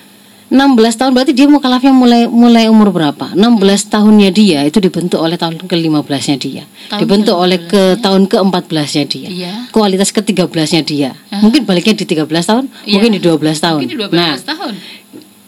16 0.46 0.78
tahun 0.96 1.12
berarti 1.12 1.34
dia 1.34 1.50
mukallafnya 1.50 1.90
mulai 1.90 2.30
mulai 2.30 2.70
umur 2.70 2.94
berapa 2.94 3.34
16 3.34 3.42
tahunnya 3.90 4.30
dia 4.30 4.62
itu 4.62 4.78
dibentuk 4.78 5.18
oleh 5.18 5.36
tahun 5.36 5.58
ke-15-nya 5.58 6.38
dia 6.38 6.64
Tahun 6.86 7.02
dibentuk 7.02 7.34
oleh 7.34 7.66
ke 7.66 7.98
tahun 7.98 8.30
ke-14-nya 8.30 9.04
dia 9.06 9.28
Iya. 9.28 9.54
kualitas 9.74 10.14
ke-13-nya 10.14 10.82
dia. 10.82 11.10
Mungkin 11.34 11.66
baliknya 11.66 11.98
di 11.98 12.06
13 12.06 12.30
tahun, 12.46 12.70
Iya. 12.86 12.94
mungkin 12.94 13.12
di 13.12 13.20
12 13.20 13.58
tahun. 13.58 13.80
Mungkin 13.82 13.90
di 13.90 13.98
12 13.98 14.14
Nah, 14.14 14.34
tahun. 14.38 14.74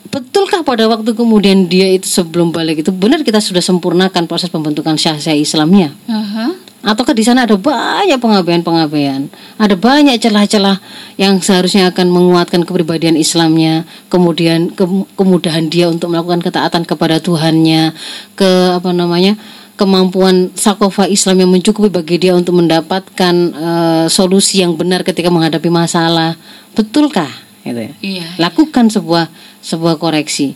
betulkah 0.08 0.62
pada 0.64 0.88
waktu 0.88 1.14
kemudian 1.14 1.68
dia 1.68 1.94
itu 1.94 2.10
sebelum 2.10 2.50
balik 2.50 2.82
itu 2.82 2.90
benar 2.90 3.22
kita 3.22 3.38
sudah 3.38 3.62
sempurnakan 3.62 4.26
proses 4.26 4.50
pembentukan 4.50 4.98
syah-syah 4.98 5.38
Islamnya? 5.38 5.94
Aha. 6.08 6.58
Ataukah 6.86 7.18
di 7.18 7.26
sana 7.26 7.50
ada 7.50 7.58
banyak 7.58 8.22
pengabaian-pengabaian, 8.22 9.28
ada 9.58 9.74
banyak 9.74 10.22
celah-celah 10.22 10.78
yang 11.18 11.42
seharusnya 11.42 11.90
akan 11.90 12.08
menguatkan 12.14 12.64
kepribadian 12.64 13.18
Islamnya, 13.18 13.84
kemudian 14.08 14.72
ke- 14.72 15.10
kemudahan 15.18 15.68
dia 15.74 15.90
untuk 15.90 16.14
melakukan 16.14 16.40
ketaatan 16.46 16.86
kepada 16.86 17.18
Tuhannya, 17.18 17.98
ke 18.38 18.52
apa 18.78 18.94
namanya 18.94 19.36
kemampuan 19.74 20.54
sakofa 20.54 21.10
Islam 21.10 21.46
yang 21.46 21.52
mencukupi 21.54 21.90
bagi 21.90 22.18
dia 22.22 22.38
untuk 22.38 22.58
mendapatkan 22.62 23.36
eh, 23.52 24.06
solusi 24.08 24.62
yang 24.62 24.78
benar 24.78 25.02
ketika 25.02 25.34
menghadapi 25.34 25.74
masalah, 25.74 26.38
betulkah? 26.78 27.30
Gitu 27.66 27.84
ya 27.84 27.92
Iya. 28.00 28.26
lakukan 28.40 28.88
sebuah 28.88 29.28
sebuah 29.60 30.00
koreksi. 30.00 30.56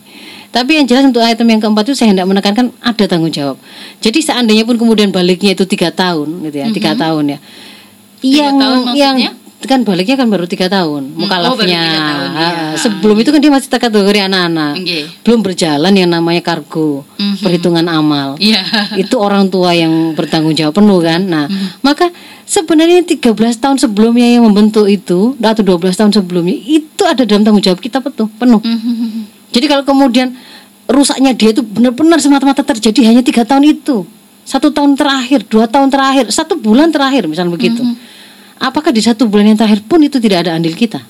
Tapi 0.52 0.76
yang 0.76 0.84
jelas 0.84 1.08
untuk 1.08 1.24
item 1.24 1.48
yang 1.48 1.60
keempat 1.60 1.88
itu 1.88 1.96
saya 1.96 2.12
hendak 2.12 2.28
menekankan 2.28 2.68
ada 2.78 3.04
tanggung 3.08 3.32
jawab. 3.32 3.56
Jadi 3.98 4.20
seandainya 4.20 4.68
pun 4.68 4.76
kemudian 4.76 5.08
baliknya 5.08 5.56
itu 5.56 5.64
tiga 5.64 5.88
tahun, 5.88 6.44
gitu 6.44 6.56
ya, 6.60 6.68
tiga 6.68 6.92
tahun 6.92 7.24
ya. 7.32 7.38
Yang 8.20 8.54
Mhm. 8.54 8.60
tahun 8.60 8.80
yang 8.94 9.16
kan 9.62 9.86
baliknya 9.86 10.18
kan 10.18 10.26
baru 10.26 10.44
tiga 10.44 10.66
tahun, 10.66 11.14
Hmm, 11.14 11.16
oh, 11.16 11.20
mukalafnya. 11.22 11.82
tahun, 11.86 12.28
iya. 12.34 12.50
Ah, 12.50 12.74
Sebelum 12.74 13.14
itu 13.16 13.30
kan 13.30 13.38
dia 13.38 13.46
masih 13.48 13.70
kategori 13.70 14.18
anak-anak, 14.26 14.74
Nggih. 14.76 15.04
belum 15.22 15.40
berjalan 15.40 15.92
yang 15.94 16.10
namanya 16.10 16.42
kargo, 16.42 17.06
Mhm. 17.14 17.40
perhitungan 17.40 17.86
amal 17.86 18.34
Iya. 18.36 18.58
itu 18.98 19.14
orang 19.16 19.46
tua 19.48 19.70
yang 19.70 20.12
bertanggung 20.12 20.52
jawab 20.52 20.74
penuh 20.74 20.98
kan. 20.98 21.22
Nah, 21.22 21.46
maka 21.78 22.10
sebenarnya 22.42 23.06
13 23.06 23.54
tahun 23.56 23.78
sebelumnya 23.78 24.34
yang 24.34 24.44
membentuk 24.44 24.84
itu 24.84 25.38
atau 25.38 25.62
12 25.62 25.94
tahun 25.94 26.10
sebelumnya 26.10 26.58
itu 26.58 27.02
ada 27.06 27.22
dalam 27.22 27.40
tanggung 27.40 27.62
jawab 27.62 27.78
kita 27.78 28.02
penuh, 28.02 28.28
penuh. 28.36 28.60
Mhm. 28.60 29.41
Jadi 29.52 29.66
kalau 29.68 29.84
kemudian 29.84 30.32
rusaknya 30.88 31.36
dia 31.36 31.52
itu 31.52 31.62
benar-benar 31.62 32.18
semata-mata 32.18 32.64
terjadi 32.64 33.12
hanya 33.12 33.22
tiga 33.22 33.44
tahun 33.44 33.68
itu, 33.68 34.08
satu 34.42 34.72
tahun 34.72 34.98
terakhir, 34.98 35.46
dua 35.46 35.68
tahun 35.68 35.92
terakhir, 35.92 36.32
satu 36.32 36.58
bulan 36.58 36.90
terakhir 36.90 37.28
misalnya 37.28 37.54
begitu. 37.54 37.84
Apakah 38.58 38.90
di 38.90 39.02
satu 39.02 39.28
bulan 39.28 39.54
yang 39.54 39.58
terakhir 39.58 39.84
pun 39.84 40.00
itu 40.02 40.18
tidak 40.18 40.48
ada 40.48 40.56
andil 40.56 40.74
kita? 40.74 41.04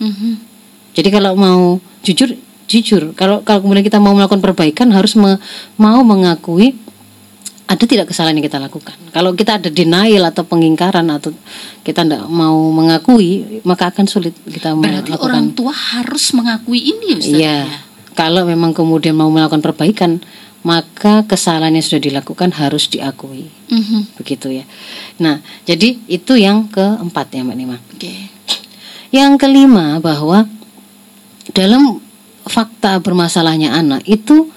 Mhm. 0.00 0.32
Jadi 0.92 1.08
kalau 1.08 1.32
mau 1.36 1.80
jujur 2.04 2.36
jujur 2.68 3.12
kalau 3.12 3.44
kalau 3.44 3.60
kemudian 3.64 3.84
kita 3.84 4.00
mau 4.00 4.16
melakukan 4.16 4.40
perbaikan 4.40 4.88
harus 4.92 5.12
me, 5.18 5.36
mau 5.76 6.00
mengakui 6.04 6.76
ada 7.72 7.84
tidak 7.88 8.12
kesalahan 8.12 8.36
yang 8.36 8.44
kita 8.44 8.60
lakukan. 8.60 8.92
Kalau 9.16 9.32
kita 9.32 9.56
ada 9.56 9.72
denial 9.72 10.28
atau 10.28 10.44
pengingkaran 10.44 11.08
atau 11.08 11.32
kita 11.80 12.04
tidak 12.04 12.28
mau 12.28 12.68
mengakui, 12.68 13.64
maka 13.64 13.88
akan 13.88 14.04
sulit 14.04 14.36
kita 14.44 14.76
Berarti 14.76 15.16
melakukan. 15.16 15.24
orang 15.24 15.46
tua 15.56 15.72
harus 15.72 16.36
mengakui 16.36 16.92
ini 16.92 17.16
Ustaz. 17.16 17.32
Iya. 17.32 17.56
ya? 17.64 17.78
Kalau 18.12 18.44
memang 18.44 18.76
kemudian 18.76 19.16
mau 19.16 19.32
melakukan 19.32 19.64
perbaikan, 19.64 20.20
maka 20.62 21.24
kesalahan 21.24 21.72
yang 21.72 21.82
sudah 21.82 22.02
dilakukan 22.12 22.52
harus 22.54 22.92
diakui. 22.92 23.48
Mhm. 23.72 24.20
Begitu 24.20 24.62
ya. 24.62 24.64
Nah, 25.18 25.40
jadi 25.64 25.96
itu 26.06 26.36
yang 26.36 26.68
keempat 26.68 27.32
ya 27.32 27.40
Mbak 27.40 27.56
Nima. 27.56 27.76
Oke. 27.80 28.28
Yang 29.08 29.32
kelima 29.40 29.96
bahwa 29.98 30.44
dalam 31.56 32.00
fakta 32.44 33.00
bermasalahnya 33.00 33.72
anak 33.74 34.04
itu 34.04 34.52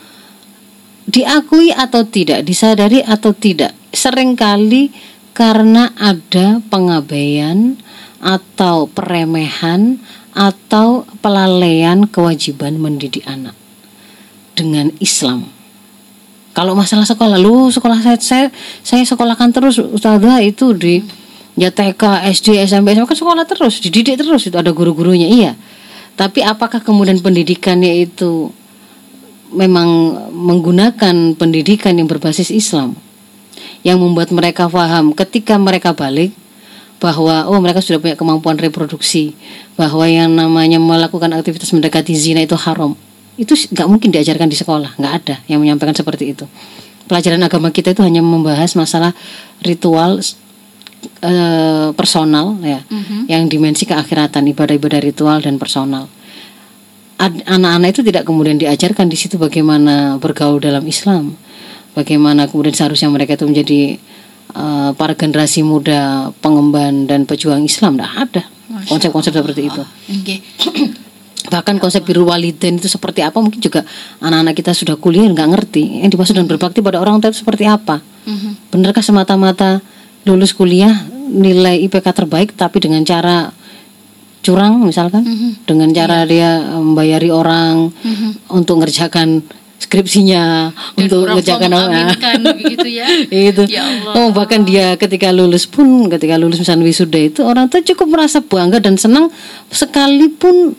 diakui 1.06 1.70
atau 1.70 2.06
tidak, 2.06 2.42
disadari 2.46 3.02
atau 3.06 3.32
tidak, 3.34 3.74
sering 3.94 4.34
kali 4.34 4.90
karena 5.36 5.94
ada 5.98 6.64
pengabaian 6.70 7.78
atau 8.24 8.90
peremehan 8.90 10.02
atau 10.36 11.08
pelalaian 11.22 12.10
kewajiban 12.10 12.76
mendidik 12.82 13.24
anak 13.30 13.56
dengan 14.58 14.92
Islam. 15.00 15.48
Kalau 16.56 16.72
masalah 16.72 17.04
sekolah, 17.04 17.36
lu 17.36 17.68
sekolah 17.68 18.00
saya 18.00 18.18
saya, 18.20 18.48
saya 18.80 19.04
sekolahkan 19.04 19.52
terus 19.52 19.76
ustazah 19.76 20.40
itu 20.40 20.72
di 20.72 21.04
ya 21.60 21.72
TK, 21.72 22.32
SD, 22.32 22.64
SMP, 22.64 22.96
SMA 22.96 23.08
kan 23.08 23.16
sekolah 23.20 23.44
terus, 23.44 23.84
dididik 23.84 24.16
terus 24.20 24.48
itu 24.48 24.56
ada 24.56 24.72
guru-gurunya, 24.72 25.28
iya. 25.28 25.52
Tapi 26.16 26.40
apakah 26.40 26.80
kemudian 26.80 27.20
pendidikannya 27.20 28.08
itu 28.08 28.56
memang 29.56 29.88
menggunakan 30.36 31.34
pendidikan 31.40 31.96
yang 31.96 32.06
berbasis 32.06 32.52
Islam. 32.52 32.94
Yang 33.82 33.98
membuat 34.04 34.30
mereka 34.36 34.68
paham 34.68 35.16
ketika 35.16 35.56
mereka 35.56 35.96
balik 35.96 36.34
bahwa 37.00 37.46
oh 37.48 37.60
mereka 37.62 37.80
sudah 37.84 38.02
punya 38.02 38.16
kemampuan 38.18 38.58
reproduksi 38.58 39.36
bahwa 39.76 40.08
yang 40.10 40.32
namanya 40.32 40.82
melakukan 40.82 41.32
aktivitas 41.36 41.72
mendekati 41.72 42.14
zina 42.18 42.42
itu 42.44 42.58
haram. 42.58 42.98
Itu 43.36 43.54
nggak 43.54 43.88
mungkin 43.88 44.10
diajarkan 44.16 44.48
di 44.50 44.58
sekolah 44.58 44.98
nggak 45.00 45.14
ada 45.24 45.36
yang 45.46 45.62
menyampaikan 45.62 45.94
seperti 45.94 46.34
itu. 46.34 46.46
Pelajaran 47.06 47.38
agama 47.46 47.70
kita 47.70 47.94
itu 47.94 48.02
hanya 48.02 48.26
membahas 48.26 48.74
masalah 48.74 49.14
ritual 49.62 50.18
eh, 51.22 51.90
personal 51.94 52.58
ya 52.66 52.82
Mhm. 52.90 53.30
yang 53.30 53.44
dimensi 53.46 53.86
keakhiratan 53.86 54.50
ibadah-ibadah 54.50 55.00
ritual 55.06 55.38
dan 55.38 55.62
personal 55.62 56.10
anak-anak 57.22 57.90
itu 57.96 58.02
tidak 58.04 58.24
kemudian 58.28 58.60
diajarkan 58.60 59.08
di 59.08 59.18
situ 59.18 59.40
bagaimana 59.40 60.20
bergaul 60.20 60.60
dalam 60.60 60.84
Islam. 60.88 61.36
Bagaimana 61.96 62.52
kemudian 62.52 62.76
seharusnya 62.76 63.08
mereka 63.08 63.40
itu 63.40 63.48
menjadi 63.48 63.82
eh, 64.52 64.90
para 65.00 65.16
generasi 65.16 65.64
muda 65.64 66.32
pengemban 66.44 67.08
dan 67.08 67.24
pejuang 67.24 67.64
Islam. 67.64 67.96
Tidak 67.96 68.14
ada 68.20 68.44
konsep-konsep 68.92 69.32
seperti 69.32 69.62
itu. 69.72 69.84
Oke. 70.12 70.36
bahkan 71.46 71.78
konsep 71.78 72.02
biru 72.02 72.26
waliden 72.26 72.82
itu 72.82 72.90
seperti 72.90 73.22
apa? 73.22 73.38
Mungkin 73.38 73.62
juga 73.62 73.86
anak-anak 74.20 74.58
kita 74.58 74.74
sudah 74.74 74.98
kuliah 74.98 75.30
nggak 75.30 75.50
ngerti. 75.56 76.04
Yang 76.04 76.18
dimaksud 76.18 76.36
dan 76.36 76.50
berbakti 76.50 76.82
pada 76.82 77.00
orang 77.00 77.22
tua 77.22 77.32
itu 77.32 77.40
seperti 77.46 77.70
apa? 77.70 78.02
Mhm. 78.26 78.74
benarkah 78.74 79.06
semata-mata 79.06 79.86
lulus 80.26 80.58
kuliah 80.58 81.06
nilai 81.30 81.78
IPK 81.86 82.06
terbaik 82.10 82.58
tapi 82.58 82.82
dengan 82.82 83.06
cara 83.06 83.54
curang 84.46 84.78
misalkan 84.80 85.26
Mhm. 85.26 85.50
dengan 85.66 85.90
cara 85.90 86.22
dia 86.24 86.62
eh, 86.62 86.78
membayari 86.78 87.28
orang 87.28 87.90
Mhm. 87.92 88.54
untuk 88.54 88.80
ngerjakan 88.80 89.42
skripsinya 89.76 90.72
Dan 90.96 91.02
untuk 91.04 91.26
orang 91.26 91.36
ngerjakan 91.36 91.70
mengaminkan 91.70 92.40
begitu 92.56 92.88
ya. 92.96 93.06
itu 93.52 93.64
Ya 93.68 93.84
Allah. 93.84 94.14
oh 94.16 94.30
bahkan 94.32 94.62
dia 94.62 94.96
ketika 94.96 95.30
lulus 95.30 95.66
pun 95.66 95.86
ketika 96.08 96.38
lulus 96.38 96.58
misalnya 96.58 96.86
wisuda 96.86 97.20
itu 97.20 97.42
orang 97.42 97.68
tua 97.68 97.82
cukup 97.82 98.08
merasa 98.08 98.40
bangga 98.40 98.80
dan 98.80 98.96
senang 98.96 99.28
sekalipun 99.68 100.78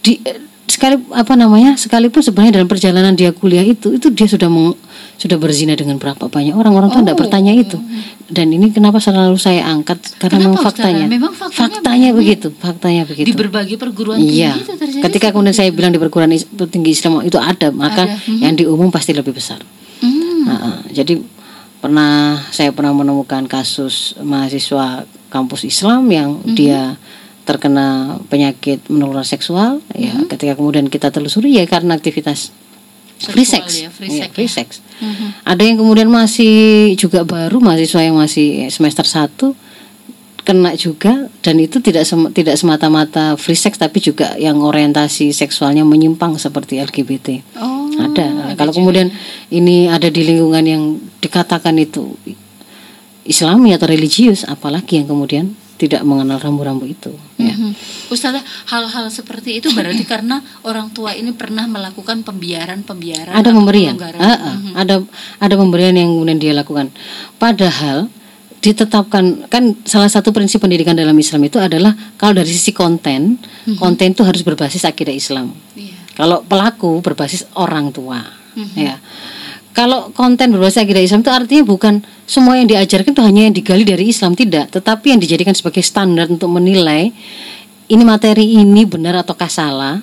di 0.00 0.18
sekali 0.64 0.96
apa 1.12 1.34
namanya 1.34 1.76
sekalipun 1.76 2.18
sebenarnya 2.18 2.56
dalam 2.56 2.66
perjalanan 2.66 3.12
dia 3.12 3.30
kuliah 3.30 3.60
itu 3.62 3.92
itu 3.92 4.08
dia 4.08 4.24
sudah 4.24 4.48
meng- 4.48 4.74
sudah 5.14 5.36
berzina 5.36 5.72
dengan 5.72 5.94
berapa 5.94 6.24
banyak 6.24 6.50
orang 6.50 6.72
orang 6.72 6.88
tua 6.88 7.00
tidak 7.02 7.14
Oh. 7.14 7.20
bertanya 7.20 7.52
itu 7.52 7.76
dan 8.26 8.48
ini 8.48 8.68
kenapa 8.68 8.96
selalu 8.96 9.36
saya 9.36 9.62
angkat 9.62 10.00
karena 10.16 10.40
Kenapa, 10.40 10.48
memang 10.50 10.64
faktanya 10.64 11.04
Memang 11.06 11.32
faktanya 11.32 11.68
faktanya 11.70 12.08
begitu 12.10 12.46
faktanya 12.50 13.02
begitu 13.04 13.26
Di 13.26 13.34
berbagai 13.34 13.76
perguruan 13.76 14.16
Iya, 14.16 14.56
tinggi 14.56 14.64
itu 14.64 14.72
terjadi. 14.74 15.02
ketika 15.04 15.26
kemudian 15.30 15.52
saya 15.52 15.68
bilang 15.68 15.90
di 15.90 15.98
perguruan 15.98 16.32
tinggi 16.66 16.90
Islam 16.90 17.20
itu 17.20 17.36
ada, 17.36 17.68
maka 17.70 18.08
Ada, 18.08 18.16
mhm. 18.24 18.40
yang 18.40 18.54
di 18.54 18.64
umum 18.64 18.88
pasti 18.88 19.12
lebih 19.12 19.30
besar. 19.32 19.60
Hmm. 20.00 20.42
Nah, 20.44 20.80
jadi 20.88 21.20
pernah 21.78 22.40
saya 22.48 22.72
pernah 22.72 22.90
menemukan 22.90 23.44
kasus 23.44 24.16
mahasiswa 24.18 25.04
kampus 25.28 25.62
Islam 25.62 26.08
yang 26.08 26.40
Mhm. 26.40 26.54
dia 26.54 26.96
terkena 27.44 28.18
penyakit 28.26 28.80
menular 28.88 29.22
seksual, 29.22 29.84
ya 29.92 30.16
Mhm. 30.16 30.28
ketika 30.28 30.56
kemudian 30.56 30.88
kita 30.88 31.08
telusuri 31.08 31.54
ya 31.54 31.64
karena 31.64 31.92
aktivitas 31.92 32.50
free 33.20 33.44
sex, 33.44 33.64
ya, 33.78 33.88
free 33.88 34.10
Iya, 34.10 34.26
sex 34.26 34.30
free 34.32 34.48
ya. 34.48 34.54
sex. 34.58 34.68
Mhm. 34.98 35.26
Ada 35.44 35.62
yang 35.62 35.76
kemudian 35.78 36.08
masih 36.08 36.52
juga 36.96 37.22
baru 37.22 37.60
mahasiswa 37.60 38.00
yang 38.00 38.16
masih 38.16 38.68
semester 38.68 39.04
1 39.04 39.52
kena 40.44 40.76
juga 40.76 41.32
dan 41.40 41.56
itu 41.56 41.80
tidak 41.80 42.04
sem- 42.04 42.28
tidak 42.28 42.60
semata-mata 42.60 43.32
free 43.36 43.56
sex 43.56 43.80
tapi 43.80 43.96
juga 43.98 44.36
yang 44.36 44.60
orientasi 44.60 45.32
seksualnya 45.32 45.88
menyimpang 45.88 46.36
seperti 46.36 46.76
LGBT. 46.76 47.40
Oh, 47.56 47.88
ada. 47.96 48.52
ada 48.52 48.52
Kalau 48.52 48.68
juga. 48.68 48.76
kemudian 48.84 49.08
ini 49.48 49.88
ada 49.88 50.08
di 50.08 50.20
lingkungan 50.20 50.64
yang 50.64 50.82
dikatakan 51.20 51.76
itu 51.76 52.12
Islami 53.24 53.72
atau 53.72 53.88
religius, 53.88 54.44
apalagi 54.44 55.00
yang 55.00 55.08
kemudian 55.08 55.56
tidak 55.74 56.06
mengenal 56.06 56.38
rambu-rambu 56.38 56.86
itu. 56.86 57.10
Ya. 57.34 57.50
Mhm. 57.54 57.74
Ustazah, 58.14 58.42
hal-hal 58.70 59.10
seperti 59.10 59.58
itu 59.58 59.74
berarti 59.74 60.06
karena 60.12 60.38
orang 60.62 60.94
tua 60.94 61.12
ini 61.18 61.34
pernah 61.34 61.66
melakukan 61.66 62.22
pembiaran-pembiaran 62.22 63.34
Ada 63.34 63.50
pemberian. 63.50 63.94
Ah, 63.98 64.22
ah. 64.22 64.54
Mhm. 64.54 64.72
ada 64.78 64.94
ada 65.42 65.54
pemberian 65.58 65.94
yang 65.98 66.14
kemudian 66.14 66.38
dia 66.38 66.52
lakukan. 66.54 66.94
Padahal 67.36 68.06
ditetapkan 68.64 69.44
kan 69.52 69.76
salah 69.84 70.08
satu 70.08 70.32
prinsip 70.32 70.56
pendidikan 70.62 70.96
dalam 70.96 71.12
Islam 71.20 71.44
itu 71.44 71.60
adalah 71.60 71.92
kalau 72.16 72.40
dari 72.40 72.48
sisi 72.48 72.72
konten, 72.72 73.36
konten 73.76 74.16
itu 74.16 74.24
harus 74.24 74.40
berbasis 74.40 74.88
akidah 74.88 75.12
Islam. 75.12 75.52
Iya. 75.76 76.16
Kalau 76.16 76.40
pelaku 76.48 77.04
berbasis 77.04 77.44
orang 77.60 77.92
tua, 77.92 78.24
Mhm. 78.56 78.78
ya. 78.78 78.96
Kalau 79.74 80.14
konten 80.14 80.54
berbasis 80.54 80.86
akidah 80.86 81.02
Islam 81.02 81.26
itu 81.26 81.34
artinya 81.34 81.64
bukan 81.66 81.98
semua 82.30 82.54
yang 82.54 82.70
diajarkan 82.70 83.10
itu 83.10 83.22
hanya 83.26 83.42
yang 83.50 83.54
digali 83.54 83.82
dari 83.82 84.06
Islam 84.06 84.38
tidak, 84.38 84.70
tetapi 84.70 85.10
yang 85.10 85.18
dijadikan 85.18 85.50
sebagai 85.50 85.82
standar 85.82 86.30
untuk 86.30 86.46
menilai 86.46 87.10
ini 87.90 88.02
materi 88.06 88.54
ini 88.54 88.86
benar 88.86 89.26
ataukah 89.26 89.50
salah. 89.50 89.98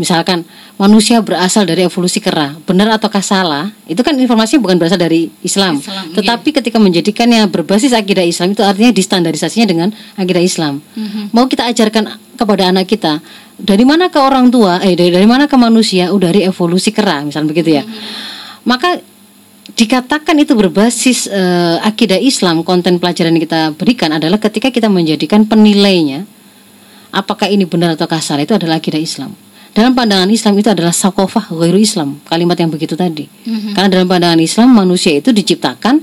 Misalkan 0.00 0.48
manusia 0.80 1.20
berasal 1.20 1.68
dari 1.68 1.84
evolusi 1.84 2.18
kera, 2.24 2.56
benar 2.64 2.96
ataukah 2.96 3.20
salah? 3.20 3.68
Itu 3.84 4.00
kan 4.00 4.16
informasinya 4.16 4.64
bukan 4.64 4.80
berasal 4.80 4.96
dari 4.96 5.28
Islam. 5.44 5.78
Islam, 5.78 6.08
iya. 6.08 6.16
Tetapi 6.16 6.48
ketika 6.48 6.80
menjadikannya 6.80 7.44
berbasis 7.52 7.92
akidah 7.92 8.24
Islam 8.24 8.56
itu 8.56 8.64
artinya 8.64 8.90
distandarisasinya 8.96 9.68
dengan 9.68 9.88
akidah 10.16 10.40
Islam. 10.40 10.80
Mhm. 10.96 11.36
Mau 11.36 11.44
kita 11.44 11.68
ajarkan 11.68 12.16
kepada 12.40 12.72
anak 12.72 12.88
kita 12.88 13.20
dari 13.60 13.84
mana 13.84 14.08
ke 14.08 14.16
orang 14.16 14.48
tua, 14.48 14.80
eh 14.80 14.96
dari, 14.96 15.12
dari 15.12 15.28
mana 15.28 15.44
ke 15.44 15.54
manusia, 15.60 16.08
oh 16.10 16.18
dari 16.18 16.42
evolusi 16.48 16.90
kera, 16.90 17.20
misalnya 17.22 17.52
begitu 17.52 17.76
ya. 17.76 17.84
Maka 18.62 19.02
dikatakan 19.74 20.34
itu 20.42 20.58
berbasis 20.58 21.30
eh, 21.30 21.76
akidah 21.82 22.18
Islam, 22.18 22.66
konten 22.66 22.98
pelajaran 22.98 23.34
yang 23.34 23.44
kita 23.46 23.60
berikan 23.74 24.10
adalah 24.14 24.38
ketika 24.42 24.70
kita 24.70 24.90
menjadikan 24.90 25.46
penilainya 25.46 26.26
apakah 27.12 27.46
ini 27.46 27.68
benar 27.68 27.94
atau 27.94 28.08
kasar 28.08 28.40
itu 28.42 28.56
adalah 28.56 28.80
akidah 28.80 28.98
Islam. 28.98 29.36
Dalam 29.72 29.96
pandangan 29.96 30.28
Islam 30.28 30.52
itu 30.60 30.68
adalah 30.68 30.92
sakofah 30.92 31.48
ghairu 31.48 31.80
Islam, 31.80 32.20
kalimat 32.28 32.60
yang 32.60 32.68
begitu 32.68 32.92
tadi. 32.92 33.24
Mhm. 33.24 33.72
Karena 33.72 33.88
dalam 33.88 34.06
pandangan 34.08 34.40
Islam 34.40 34.68
manusia 34.68 35.16
itu 35.16 35.32
diciptakan 35.32 35.96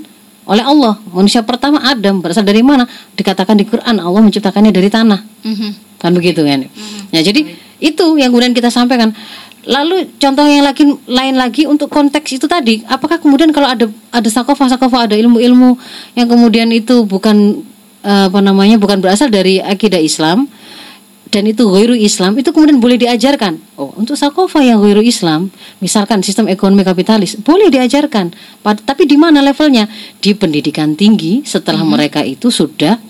oleh 0.49 0.65
Allah. 0.65 0.97
Manusia 1.13 1.45
pertama 1.45 1.77
Adam 1.85 2.17
berasal 2.17 2.41
dari 2.41 2.65
mana? 2.65 2.89
Dikatakan 3.13 3.53
di 3.53 3.69
Quran 3.69 4.01
Allah 4.01 4.21
menciptakannya 4.25 4.73
dari 4.73 4.89
tanah. 4.89 5.21
Mhm. 5.45 6.01
Kan 6.01 6.11
begitu 6.17 6.41
kan? 6.41 6.65
Ya 7.13 7.21
jadi 7.21 7.45
itu 7.77 8.05
yang 8.17 8.33
kemudian 8.33 8.57
kita 8.57 8.73
sampaikan. 8.73 9.13
Lalu 9.67 10.15
contoh 10.15 10.47
yang 10.47 10.63
lagi 10.63 10.87
lain 11.03 11.35
lagi 11.35 11.67
untuk 11.67 11.91
konteks 11.91 12.39
itu 12.39 12.47
tadi, 12.47 12.79
apakah 12.87 13.19
kemudian 13.19 13.51
kalau 13.51 13.67
ada 13.67 13.91
ada 14.07 14.29
sakofah 14.31 14.71
sakofah 14.71 15.11
ada 15.11 15.15
ilmu-ilmu 15.19 15.75
yang 16.15 16.31
kemudian 16.31 16.71
itu 16.71 17.03
bukan 17.03 17.59
eh, 18.07 18.25
apa 18.31 18.39
namanya 18.39 18.79
bukan 18.79 19.03
berasal 19.03 19.27
dari 19.27 19.59
akidah 19.59 19.99
Islam 19.99 20.47
dan 21.29 21.45
itu 21.45 21.61
ghairu 21.67 21.93
Islam 21.93 22.39
itu 22.41 22.49
kemudian 22.49 22.81
boleh 22.81 22.97
diajarkan. 22.97 23.59
Oh, 23.77 23.93
untuk 23.99 24.17
sakofah 24.17 24.65
yang 24.65 24.81
ghairu 24.81 25.05
Islam, 25.05 25.53
misalkan 25.77 26.25
sistem 26.25 26.49
ekonomi 26.49 26.81
kapitalis, 26.81 27.37
boleh 27.37 27.69
diajarkan. 27.69 28.33
Tapi 28.63 29.03
di 29.05 29.19
mana 29.19 29.45
levelnya? 29.45 29.85
Di 30.17 30.33
pendidikan 30.33 30.97
tinggi 30.97 31.45
setelah 31.45 31.85
mereka 31.85 32.25
itu 32.25 32.49
sudah 32.49 33.08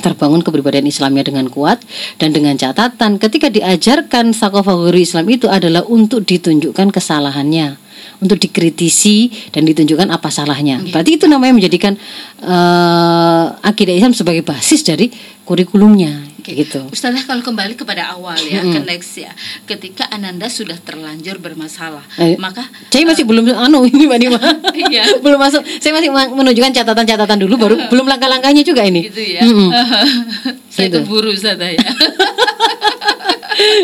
terbangun 0.00 0.44
kepribadian 0.44 0.86
Islamnya 0.86 1.26
dengan 1.26 1.48
kuat 1.48 1.82
dan 2.20 2.32
dengan 2.32 2.56
catatan 2.56 3.16
ketika 3.20 3.48
diajarkan 3.48 4.36
sakofa 4.36 4.72
guru 4.76 4.98
Islam 5.00 5.26
itu 5.28 5.46
adalah 5.48 5.84
untuk 5.88 6.24
ditunjukkan 6.24 6.92
kesalahannya 6.92 7.86
untuk 8.20 8.40
dikritisi 8.40 9.28
dan 9.52 9.68
ditunjukkan 9.68 10.08
apa 10.08 10.32
salahnya. 10.32 10.80
Berarti 10.88 11.20
itu 11.20 11.28
namanya 11.28 11.52
menjadikan 11.52 12.00
uh, 12.40 13.60
akidah 13.60 13.92
Islam 13.92 14.16
sebagai 14.16 14.40
basis 14.40 14.80
dari 14.86 15.12
kurikulumnya 15.44 16.35
gitu. 16.54 16.86
Ustazah 16.92 17.24
kalau 17.26 17.42
kembali 17.42 17.74
kepada 17.74 18.14
awal 18.14 18.38
ya, 18.38 18.62
mm 18.62 18.70
-hmm. 18.70 18.74
ke 18.74 18.80
next 18.86 19.12
ya. 19.18 19.32
Ketika 19.66 20.06
Ananda 20.12 20.46
sudah 20.46 20.78
terlanjur 20.78 21.42
bermasalah, 21.42 22.04
eh, 22.20 22.38
maka 22.38 22.62
saya 22.92 23.02
masih 23.02 23.24
uh, 23.24 23.28
belum 23.32 23.44
anu 23.50 23.82
ini 23.88 24.04
Mbak 24.06 24.18
Nima. 24.22 24.40
iya. 24.92 25.04
belum 25.18 25.40
masuk. 25.40 25.62
Saya 25.82 25.96
masih 25.96 26.10
menunjukkan 26.12 26.72
catatan-catatan 26.82 27.38
dulu 27.42 27.54
baru 27.58 27.74
belum 27.92 28.06
langkah-langkahnya 28.06 28.62
juga 28.62 28.86
ini. 28.86 29.10
Gitu 29.10 29.22
ya. 29.40 29.42
Mm 29.42 29.70
saya 30.76 30.92
gitu. 30.92 31.08
keburu 31.08 31.32
Ustazah 31.32 31.72
ya. 31.72 31.80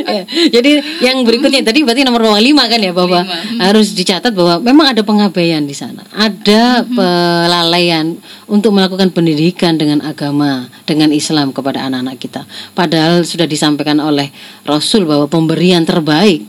Ya, 0.06 0.24
jadi 0.60 0.84
yang 1.00 1.24
berikutnya 1.24 1.64
tadi 1.64 1.82
berarti 1.82 2.04
nomor 2.04 2.38
lima 2.38 2.68
kan 2.68 2.80
ya 2.80 2.92
bahwa 2.92 3.24
lima. 3.24 3.60
Harus 3.60 3.96
dicatat 3.96 4.32
bahwa 4.32 4.60
memang 4.60 4.92
ada 4.92 5.02
pengabaian 5.04 5.64
di 5.64 5.74
sana, 5.74 6.04
ada 6.12 6.82
hmm. 6.82 6.94
pelalaian 6.94 8.06
untuk 8.48 8.72
melakukan 8.76 9.10
pendidikan 9.10 9.76
dengan 9.76 10.04
agama, 10.04 10.68
dengan 10.84 11.10
Islam 11.10 11.50
kepada 11.50 11.84
anak-anak 11.88 12.16
kita. 12.20 12.42
Padahal 12.76 13.24
sudah 13.24 13.48
disampaikan 13.48 13.98
oleh 14.00 14.28
Rasul 14.64 15.04
bahwa 15.08 15.26
pemberian 15.26 15.82
terbaik 15.84 16.44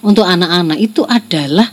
untuk 0.00 0.24
anak-anak 0.24 0.78
itu 0.80 1.04
adalah 1.04 1.68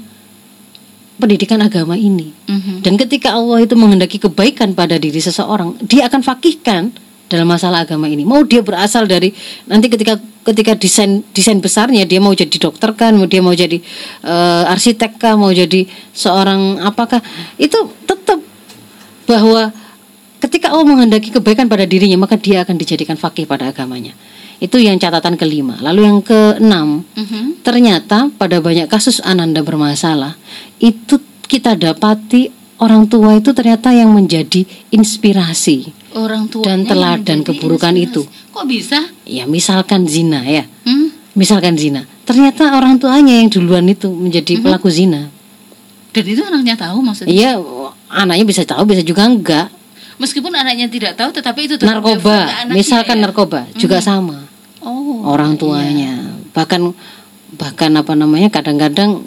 pendidikan 1.18 1.60
agama 1.66 1.98
ini. 1.98 2.30
Mm-hmm. 2.46 2.78
Dan 2.86 2.94
ketika 2.96 3.34
Allah 3.34 3.66
itu 3.66 3.74
menghendaki 3.74 4.22
kebaikan 4.22 4.78
pada 4.78 5.02
diri 5.02 5.18
seseorang, 5.18 5.76
dia 5.82 6.06
akan 6.06 6.22
fakihkan 6.22 6.94
dalam 7.28 7.48
masalah 7.48 7.84
agama 7.84 8.08
ini. 8.08 8.24
Mau 8.24 8.44
dia 8.48 8.64
berasal 8.64 9.08
dari 9.08 9.32
nanti 9.68 9.92
ketika 9.92 10.20
ketika 10.48 10.80
desain 10.80 11.24
desain 11.36 11.60
besarnya 11.60 12.08
dia 12.08 12.24
mau 12.24 12.32
jadi 12.32 12.56
dokter 12.56 12.96
kan, 12.96 13.16
mau 13.16 13.28
dia 13.28 13.44
mau 13.44 13.52
jadi 13.52 13.78
uh, 14.24 14.72
arsitek 14.72 15.20
kah, 15.20 15.36
mau 15.36 15.52
jadi 15.52 15.86
seorang 16.16 16.82
apakah 16.84 17.20
itu 17.60 17.76
tetap 18.08 18.40
bahwa 19.28 19.76
ketika 20.40 20.72
Allah 20.72 20.88
menghendaki 20.88 21.36
kebaikan 21.36 21.68
pada 21.68 21.84
dirinya 21.84 22.16
maka 22.16 22.40
dia 22.40 22.64
akan 22.64 22.76
dijadikan 22.80 23.20
fakih 23.20 23.44
pada 23.44 23.68
agamanya. 23.70 24.16
Itu 24.58 24.82
yang 24.82 24.98
catatan 24.98 25.38
kelima. 25.38 25.78
Lalu 25.86 26.02
yang 26.10 26.20
keenam, 26.26 27.06
mm-hmm. 27.14 27.62
ternyata 27.62 28.34
pada 28.42 28.58
banyak 28.58 28.90
kasus 28.90 29.22
ananda 29.22 29.62
bermasalah 29.62 30.34
itu 30.82 31.22
kita 31.46 31.78
dapati 31.78 32.50
orang 32.78 33.10
tua 33.10 33.38
itu 33.38 33.54
ternyata 33.54 33.90
yang 33.94 34.14
menjadi 34.14 34.66
inspirasi 34.94 35.90
orang 36.18 36.50
tua 36.50 36.66
dan 36.66 36.86
teladan 36.86 37.42
keburukan 37.46 37.94
inspirasi. 37.94 38.30
itu. 38.30 38.54
Kok 38.54 38.66
bisa? 38.66 39.00
Ya 39.26 39.46
misalkan 39.46 40.06
zina 40.10 40.42
ya, 40.46 40.66
hmm? 40.86 41.38
misalkan 41.38 41.78
zina. 41.78 42.06
Ternyata 42.26 42.76
orang 42.78 42.98
tuanya 42.98 43.40
yang 43.40 43.50
duluan 43.50 43.86
itu 43.88 44.10
menjadi 44.10 44.58
hmm. 44.58 44.64
pelaku 44.66 44.90
zina. 44.90 45.30
Dan 46.12 46.24
itu 46.26 46.42
anaknya 46.42 46.74
tahu 46.74 46.98
maksudnya? 47.06 47.30
Iya, 47.30 47.52
anaknya 48.10 48.46
bisa 48.48 48.66
tahu, 48.66 48.90
bisa 48.90 49.06
juga 49.06 49.30
enggak. 49.30 49.70
Meskipun 50.18 50.50
anaknya 50.50 50.90
tidak 50.90 51.14
tahu, 51.14 51.30
tetapi 51.30 51.70
itu 51.70 51.76
narkoba. 51.86 52.66
Misalkan 52.74 53.22
ya? 53.22 53.30
narkoba 53.30 53.70
hmm. 53.70 53.78
juga 53.78 54.02
sama. 54.02 54.50
Oh, 54.82 55.30
orang 55.30 55.54
iya. 55.54 55.60
tuanya, 55.62 56.14
iya. 56.18 56.34
bahkan 56.56 56.96
bahkan 57.54 57.92
apa 57.96 58.14
namanya 58.18 58.50
kadang-kadang 58.52 59.24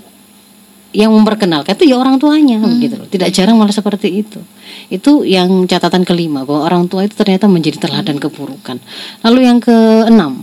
yang 0.91 1.15
memperkenalkan 1.15 1.79
itu 1.79 1.95
ya 1.95 1.97
orang 2.03 2.19
tuanya 2.19 2.59
hmm. 2.59 2.79
gitu 2.83 2.95
loh. 2.99 3.07
Tidak 3.07 3.31
jarang 3.31 3.55
malah 3.55 3.75
seperti 3.75 4.27
itu. 4.27 4.43
Itu 4.91 5.23
yang 5.23 5.67
catatan 5.71 6.03
kelima 6.03 6.43
bahwa 6.43 6.67
orang 6.67 6.91
tua 6.91 7.07
itu 7.07 7.15
ternyata 7.15 7.47
menjadi 7.47 7.87
teladan 7.87 8.19
hmm. 8.19 8.25
keburukan. 8.27 8.77
Lalu 9.23 9.39
yang 9.47 9.59
keenam 9.63 10.43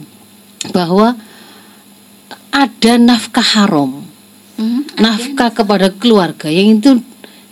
bahwa 0.71 1.19
ada 2.51 2.93
nafkah 2.95 3.43
haram. 3.43 4.07
Hmm, 4.57 4.87
nafkah 4.97 5.53
kepada 5.53 5.93
keluarga 5.93 6.49
yang 6.49 6.79
itu 6.79 6.97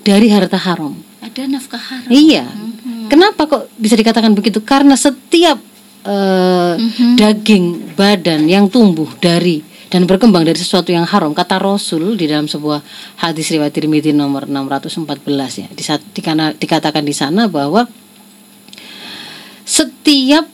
dari 0.01 0.31
harta 0.31 0.57
haram. 0.57 0.95
Ada 1.21 1.45
nafkah 1.51 1.77
haram. 1.77 2.09
Iya. 2.09 2.47
Hmm. 2.47 3.11
Kenapa 3.11 3.45
kok 3.45 3.69
bisa 3.77 3.93
dikatakan 3.93 4.33
begitu? 4.33 4.63
Karena 4.63 4.97
setiap 4.97 5.59
uh, 6.07 6.73
hmm. 6.79 7.19
daging 7.19 7.93
badan 7.93 8.47
yang 8.49 8.71
tumbuh 8.71 9.11
dari 9.19 9.74
dan 9.95 10.03
berkembang 10.03 10.43
dari 10.43 10.59
sesuatu 10.59 10.91
yang 10.91 11.07
haram 11.07 11.31
kata 11.31 11.55
Rasul 11.55 12.19
di 12.19 12.27
dalam 12.27 12.51
sebuah 12.51 12.83
hadis 13.23 13.47
riwayat 13.55 13.71
Tirmidzi 13.71 14.11
nomor 14.11 14.43
614 14.43 15.07
ya 15.63 15.67
dikatakan 16.59 16.99
di 17.07 17.15
sana 17.15 17.47
bahwa 17.47 17.87
setiap 19.63 20.51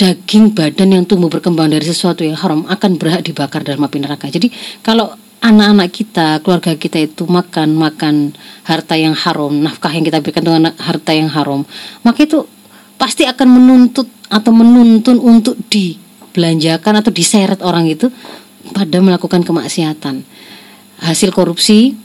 daging 0.00 0.56
badan 0.56 0.96
yang 0.96 1.04
tumbuh 1.04 1.28
berkembang 1.28 1.68
dari 1.68 1.84
sesuatu 1.84 2.24
yang 2.24 2.40
haram 2.40 2.64
akan 2.64 2.96
berhak 2.96 3.20
dibakar 3.20 3.60
dalam 3.60 3.84
api 3.84 4.00
neraka. 4.00 4.32
Jadi 4.32 4.48
kalau 4.80 5.12
anak-anak 5.44 5.92
kita, 5.92 6.40
keluarga 6.40 6.72
kita 6.72 7.04
itu 7.04 7.28
makan 7.28 7.76
makan 7.76 8.32
harta 8.64 8.96
yang 8.96 9.12
haram, 9.12 9.60
nafkah 9.60 9.92
yang 9.92 10.08
kita 10.08 10.24
berikan 10.24 10.40
dengan 10.40 10.72
harta 10.80 11.12
yang 11.12 11.28
haram, 11.28 11.68
maka 12.00 12.24
itu 12.24 12.48
pasti 12.96 13.28
akan 13.28 13.48
menuntut 13.60 14.08
atau 14.32 14.56
menuntun 14.56 15.20
untuk 15.20 15.60
dibelanjakan 15.68 17.04
atau 17.04 17.12
diseret 17.12 17.60
orang 17.60 17.84
itu 17.84 18.08
pada 18.76 18.98
melakukan 19.00 19.42
kemaksiatan. 19.42 20.22
Hasil 21.00 21.32
korupsi 21.32 21.96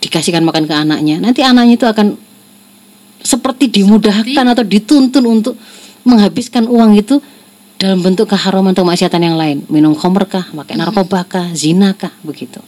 dikasihkan 0.00 0.44
makan 0.46 0.64
ke 0.64 0.74
anaknya. 0.74 1.20
Nanti 1.20 1.44
anaknya 1.44 1.74
itu 1.76 1.86
akan 1.86 2.16
seperti 3.20 3.82
dimudahkan 3.82 4.46
atau 4.46 4.64
dituntun 4.64 5.24
untuk 5.26 5.54
menghabiskan 6.06 6.64
uang 6.70 6.96
itu 6.96 7.18
dalam 7.78 8.02
bentuk 8.02 8.30
keharuman 8.30 8.74
atau 8.74 8.82
kemaksiatan 8.82 9.22
yang 9.22 9.36
lain. 9.38 9.62
Minum 9.70 9.94
khamr 9.94 10.26
kah, 10.26 10.46
pakai 10.50 10.74
mm-hmm. 10.74 10.80
narkoba 10.82 11.20
kah, 11.26 11.46
zina 11.54 11.94
kah, 11.94 12.10
begitu. 12.26 12.58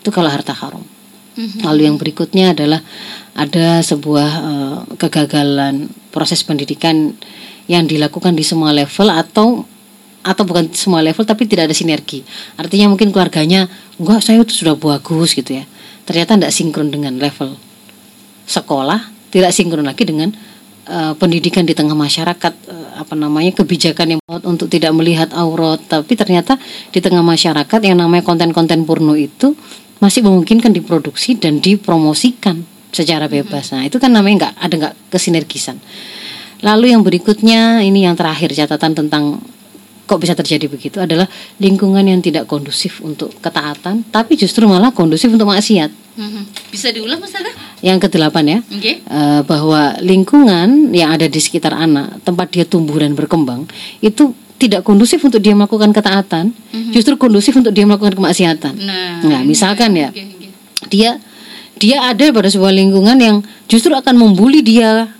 Itu 0.00 0.12
kalau 0.12 0.28
harta 0.28 0.52
haram. 0.52 0.84
Mm-hmm. 1.32 1.60
Lalu 1.64 1.80
yang 1.88 1.96
berikutnya 1.96 2.52
adalah 2.52 2.80
ada 3.32 3.80
sebuah 3.80 4.30
uh, 4.44 4.78
kegagalan 5.00 5.88
proses 6.12 6.44
pendidikan 6.44 7.16
yang 7.64 7.88
dilakukan 7.88 8.36
di 8.36 8.44
semua 8.44 8.76
level 8.76 9.08
atau 9.08 9.64
atau 10.22 10.42
bukan 10.46 10.70
semua 10.72 11.02
level 11.02 11.26
tapi 11.26 11.46
tidak 11.50 11.70
ada 11.70 11.76
sinergi. 11.76 12.22
Artinya 12.58 12.90
mungkin 12.90 13.10
keluarganya 13.10 13.66
enggak 13.98 14.22
saya 14.22 14.42
itu 14.42 14.54
sudah 14.54 14.78
bagus 14.78 15.34
gitu 15.34 15.58
ya. 15.58 15.64
Ternyata 16.02 16.38
tidak 16.38 16.54
sinkron 16.54 16.90
dengan 16.90 17.18
level 17.18 17.54
sekolah, 18.46 19.30
tidak 19.30 19.54
sinkron 19.54 19.86
lagi 19.86 20.02
dengan 20.02 20.34
uh, 20.90 21.14
pendidikan 21.14 21.62
di 21.62 21.74
tengah 21.74 21.94
masyarakat 21.94 22.52
uh, 22.66 23.02
apa 23.02 23.14
namanya 23.14 23.54
kebijakan 23.54 24.18
yang 24.18 24.20
untuk 24.42 24.66
tidak 24.66 24.90
melihat 24.94 25.30
aurat, 25.34 25.78
tapi 25.86 26.18
ternyata 26.18 26.58
di 26.90 26.98
tengah 26.98 27.22
masyarakat 27.22 27.80
yang 27.82 27.98
namanya 27.98 28.26
konten-konten 28.26 28.82
porno 28.82 29.14
itu 29.14 29.54
masih 30.02 30.26
memungkinkan 30.26 30.74
diproduksi 30.74 31.38
dan 31.38 31.62
dipromosikan 31.62 32.66
secara 32.90 33.30
bebas. 33.30 33.70
Nah, 33.70 33.86
itu 33.86 34.02
kan 34.02 34.10
namanya 34.10 34.50
nggak 34.50 34.54
ada 34.58 34.74
nggak 34.74 34.94
kesinergisan. 35.14 35.78
Lalu 36.62 36.94
yang 36.94 37.02
berikutnya 37.02 37.82
ini 37.82 38.06
yang 38.06 38.14
terakhir 38.14 38.54
catatan 38.54 38.94
tentang 38.94 39.42
kok 40.06 40.18
bisa 40.18 40.34
terjadi 40.34 40.66
begitu 40.66 40.98
adalah 40.98 41.24
lingkungan 41.62 42.02
yang 42.02 42.18
tidak 42.18 42.50
kondusif 42.50 43.00
untuk 43.00 43.32
ketaatan, 43.38 44.02
tapi 44.10 44.34
justru 44.34 44.66
malah 44.66 44.90
kondusif 44.90 45.30
untuk 45.30 45.48
maksiat. 45.48 45.90
Mm-hmm. 46.12 46.42
Bisa 46.68 46.92
diulang 46.92 47.16
Mas 47.22 47.32
Ada? 47.32 47.48
Yang 47.80 47.98
kedelapan 48.08 48.44
ya, 48.44 48.58
okay. 48.68 49.00
uh, 49.08 49.40
eh, 49.40 49.40
bahwa 49.48 49.96
lingkungan 50.04 50.92
yang 50.92 51.16
ada 51.16 51.24
di 51.24 51.40
sekitar 51.40 51.72
anak, 51.72 52.20
tempat 52.26 52.52
dia 52.52 52.68
tumbuh 52.68 53.00
dan 53.00 53.16
berkembang, 53.16 53.64
itu 54.04 54.36
tidak 54.60 54.84
kondusif 54.84 55.18
untuk 55.24 55.40
dia 55.40 55.56
melakukan 55.56 55.90
ketaatan, 55.90 56.52
mm-hmm. 56.52 56.92
justru 56.92 57.16
kondusif 57.16 57.56
untuk 57.56 57.72
dia 57.72 57.88
melakukan 57.88 58.12
kemaksiatan. 58.12 58.74
Nah, 58.76 59.24
nah 59.24 59.40
misalkan 59.42 59.96
ya, 59.96 60.12
okay, 60.12 60.28
okay. 60.28 60.50
dia 60.92 61.10
dia 61.80 61.98
ada 62.04 62.30
pada 62.30 62.46
sebuah 62.46 62.70
lingkungan 62.70 63.16
yang 63.18 63.36
justru 63.66 63.90
akan 63.90 64.14
membuli 64.14 64.60
dia 64.62 65.10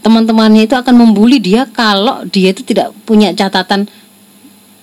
teman-temannya 0.00 0.68
itu 0.68 0.74
akan 0.76 0.96
membuli 0.96 1.40
dia 1.40 1.68
kalau 1.68 2.24
dia 2.28 2.52
itu 2.52 2.64
tidak 2.64 2.92
punya 3.04 3.32
catatan 3.36 3.88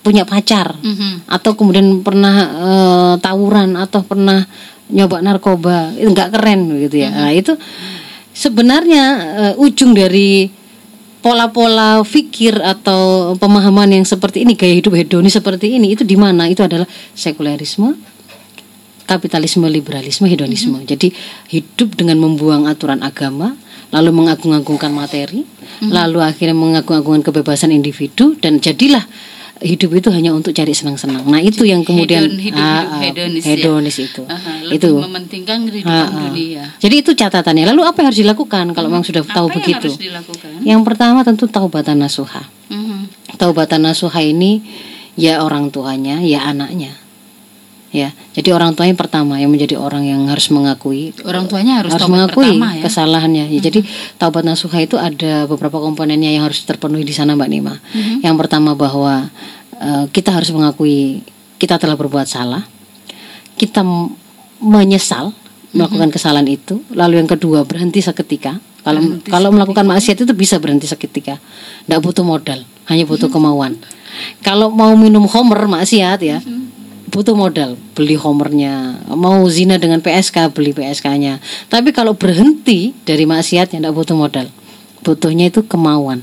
punya 0.02 0.24
pacar 0.24 0.78
mm-hmm. 0.78 1.28
atau 1.28 1.52
kemudian 1.58 2.00
pernah 2.00 2.34
uh, 2.54 3.14
tawuran 3.18 3.76
atau 3.76 4.00
pernah 4.06 4.46
nyoba 4.88 5.20
narkoba 5.20 5.92
itu 5.98 6.08
nggak 6.08 6.32
keren 6.32 6.60
gitu 6.88 6.96
ya 7.02 7.10
mm-hmm. 7.10 7.22
nah 7.22 7.30
itu 7.34 7.52
sebenarnya 8.32 9.04
uh, 9.52 9.54
ujung 9.62 9.92
dari 9.92 10.48
pola-pola 11.18 12.00
fikir 12.06 12.62
atau 12.62 13.34
pemahaman 13.36 14.00
yang 14.00 14.06
seperti 14.06 14.46
ini 14.46 14.54
gaya 14.54 14.78
hidup 14.78 14.94
hedoni 14.94 15.28
seperti 15.28 15.76
ini 15.76 15.92
itu 15.92 16.06
di 16.06 16.14
mana 16.14 16.46
itu 16.46 16.62
adalah 16.62 16.86
sekulerisme 17.12 17.98
kapitalisme 19.04 19.66
liberalisme 19.66 20.30
hedonisme 20.30 20.78
mm-hmm. 20.78 20.90
jadi 20.94 21.08
hidup 21.50 21.98
dengan 21.98 22.22
membuang 22.22 22.70
aturan 22.70 23.02
agama 23.02 23.58
lalu 23.90 24.14
mengagung-agungkan 24.14 24.94
materi 24.94 25.42
mm-hmm. 25.42 25.90
lalu 25.90 26.22
akhirnya 26.22 26.54
mengagung-agungkan 26.54 27.26
kebebasan 27.26 27.74
individu 27.74 28.38
dan 28.38 28.62
jadilah 28.62 29.02
hidup 29.60 29.90
itu 29.94 30.08
hanya 30.10 30.30
untuk 30.30 30.50
cari 30.50 30.70
senang-senang. 30.70 31.26
Nah 31.26 31.38
itu 31.38 31.62
yang 31.62 31.82
kemudian 31.82 32.30
Hedon, 32.30 32.38
hidup, 32.38 32.58
ah, 32.58 32.62
hidup 32.62 32.88
ah, 32.88 33.00
hedonis, 33.02 33.42
ya. 33.42 33.50
hedonis 33.50 33.96
itu, 33.98 34.22
Aha, 34.24 34.52
lebih 34.66 34.78
itu. 34.78 34.90
mementingkan 34.94 35.58
kehidupan 35.66 35.92
Ah, 35.92 36.06
ah. 36.06 36.22
dunia. 36.30 36.64
Jadi 36.78 36.94
itu 36.98 37.10
catatannya. 37.12 37.64
Lalu 37.66 37.82
apa 37.82 37.96
yang 37.98 38.08
harus 38.10 38.20
dilakukan 38.20 38.64
kalau 38.70 38.86
memang 38.86 39.02
sudah 39.02 39.22
Apa 39.22 39.34
tahu 39.34 39.46
yang 39.48 39.56
begitu? 39.58 39.88
harus 39.90 39.98
dilakukan? 39.98 40.50
Yang 40.62 40.80
pertama 40.86 41.18
tentu 41.22 41.44
taubatan 41.46 41.96
nasuha. 41.98 42.42
Mhm. 42.70 42.98
Taubatan 43.34 43.80
nasuha 43.82 44.20
ini 44.20 44.62
ya 45.14 45.42
orang 45.42 45.70
tuanya, 45.70 46.22
ya 46.22 46.46
anaknya. 46.46 46.94
Ya, 47.88 48.12
jadi 48.36 48.52
orang 48.52 48.76
tuanya 48.76 48.92
pertama 48.92 49.40
yang 49.40 49.48
menjadi 49.48 49.80
orang 49.80 50.04
yang 50.04 50.28
harus 50.28 50.52
mengakui 50.52 51.16
Orang 51.24 51.48
tuanya 51.48 51.80
harus, 51.80 51.96
harus 51.96 52.04
mengakui 52.04 52.44
pertama 52.44 52.76
ya. 52.76 52.84
kesalahannya. 52.84 53.48
Ya, 53.48 53.60
Jadi 53.64 53.80
taubat 54.20 54.44
nasuha 54.44 54.84
itu 54.84 55.00
ada 55.00 55.48
beberapa 55.48 55.80
komponennya 55.80 56.28
yang 56.28 56.44
harus 56.44 56.68
terpenuhi 56.68 57.00
di 57.00 57.16
sana 57.16 57.32
Mbak 57.32 57.48
Nima. 57.48 57.80
Mhm. 57.80 58.20
Yang 58.20 58.36
pertama 58.44 58.76
bahwa 58.76 59.32
eh, 59.80 60.04
kita 60.12 60.36
harus 60.36 60.52
mengakui 60.52 61.24
kita 61.56 61.80
telah 61.80 61.96
berbuat 61.96 62.28
salah. 62.28 62.68
Kita 63.56 63.80
menyesal 64.60 65.32
melakukan 65.72 66.12
kesalahan 66.12 66.48
itu. 66.48 66.84
Lalu 66.92 67.24
yang 67.24 67.30
kedua 67.30 67.64
berhenti 67.64 68.04
seketika. 68.04 68.60
Kalau 68.84 69.00
Berhenti 69.00 69.28
kalau 69.28 69.48
melakukan 69.48 69.84
maksiat 69.88 70.28
itu 70.28 70.32
bisa 70.36 70.60
berhenti 70.60 70.84
seketika. 70.84 71.40
Tidak 71.88 72.00
butuh 72.04 72.24
modal, 72.24 72.62
hanya 72.88 73.04
butuh 73.08 73.32
kemauan. 73.32 73.80
Kalau 74.44 74.68
mau 74.72 74.92
minum 74.96 75.24
homer 75.28 75.64
maksiat 75.68 76.20
ya, 76.20 76.38
butuh 77.08 77.34
modal 77.34 77.74
beli 77.96 78.14
homernya. 78.14 79.04
Mau 79.16 79.42
zina 79.48 79.80
dengan 79.80 80.04
PSK 80.04 80.52
beli 80.52 80.76
PSK-nya 80.76 81.40
tapi 81.72 81.90
kalau 81.90 82.14
berhenti 82.14 82.92
dari 83.02 83.24
maksiatnya 83.24 83.80
tidak 83.82 83.96
butuh 83.96 84.16
modal. 84.16 84.46
Butuhnya 85.02 85.48
itu 85.48 85.64
kemauan 85.64 86.22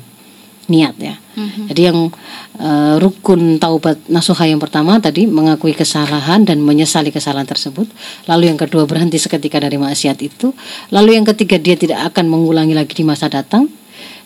niat 0.66 0.96
ya. 0.98 1.16
Mhm. 1.36 1.68
jadi 1.68 1.92
yang 1.92 2.08
eh, 2.56 2.96
rukun 2.96 3.60
taubat 3.60 4.00
nasuha 4.08 4.48
yang 4.48 4.56
pertama 4.56 4.96
tadi 5.04 5.28
mengakui 5.28 5.76
kesalahan 5.76 6.48
dan 6.48 6.64
menyesali 6.64 7.12
kesalahan 7.12 7.44
tersebut. 7.44 7.92
Lalu 8.32 8.56
yang 8.56 8.60
kedua 8.60 8.88
berhenti 8.88 9.20
seketika 9.20 9.60
dari 9.60 9.76
maksiat 9.76 10.24
itu. 10.24 10.56
Lalu 10.96 11.20
yang 11.20 11.28
ketiga 11.28 11.60
dia 11.60 11.76
tidak 11.76 12.08
akan 12.08 12.32
mengulangi 12.32 12.72
lagi 12.72 12.96
di 12.96 13.04
masa 13.04 13.28
datang. 13.28 13.68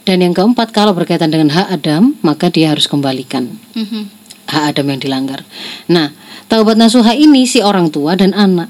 Dan 0.06 0.22
yang 0.22 0.38
keempat 0.38 0.70
kalau 0.70 0.94
berkaitan 0.94 1.34
dengan 1.34 1.50
hak 1.50 1.82
Adam 1.82 2.14
maka 2.22 2.54
dia 2.54 2.70
harus 2.70 2.86
kembalikan. 2.86 3.50
Mhm. 3.74 4.19
Hak 4.60 4.76
Adam 4.76 4.92
yang 4.92 5.00
dilanggar. 5.00 5.48
Nah, 5.88 6.12
taubat 6.52 6.76
nasuha 6.76 7.16
ini 7.16 7.48
si 7.48 7.64
orang 7.64 7.88
tua 7.88 8.20
dan 8.20 8.36
anak. 8.36 8.68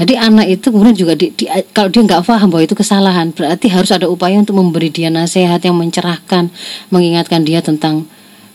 Jadi 0.00 0.16
anak 0.16 0.48
itu 0.48 0.72
kemudian 0.72 0.96
juga 0.96 1.12
di, 1.12 1.28
di- 1.34 1.50
kalau 1.76 1.92
dia 1.92 2.00
nggak 2.00 2.24
paham 2.24 2.48
bahwa 2.48 2.64
itu 2.64 2.72
kesalahan, 2.72 3.36
berarti 3.36 3.68
harus 3.68 3.92
ada 3.92 4.08
upaya 4.08 4.40
untuk 4.40 4.56
memberi 4.56 4.88
dia 4.88 5.12
nasihat 5.12 5.60
yang 5.60 5.76
mencerahkan, 5.76 6.48
mengingatkan 6.88 7.44
dia 7.44 7.60
tentang 7.60 8.08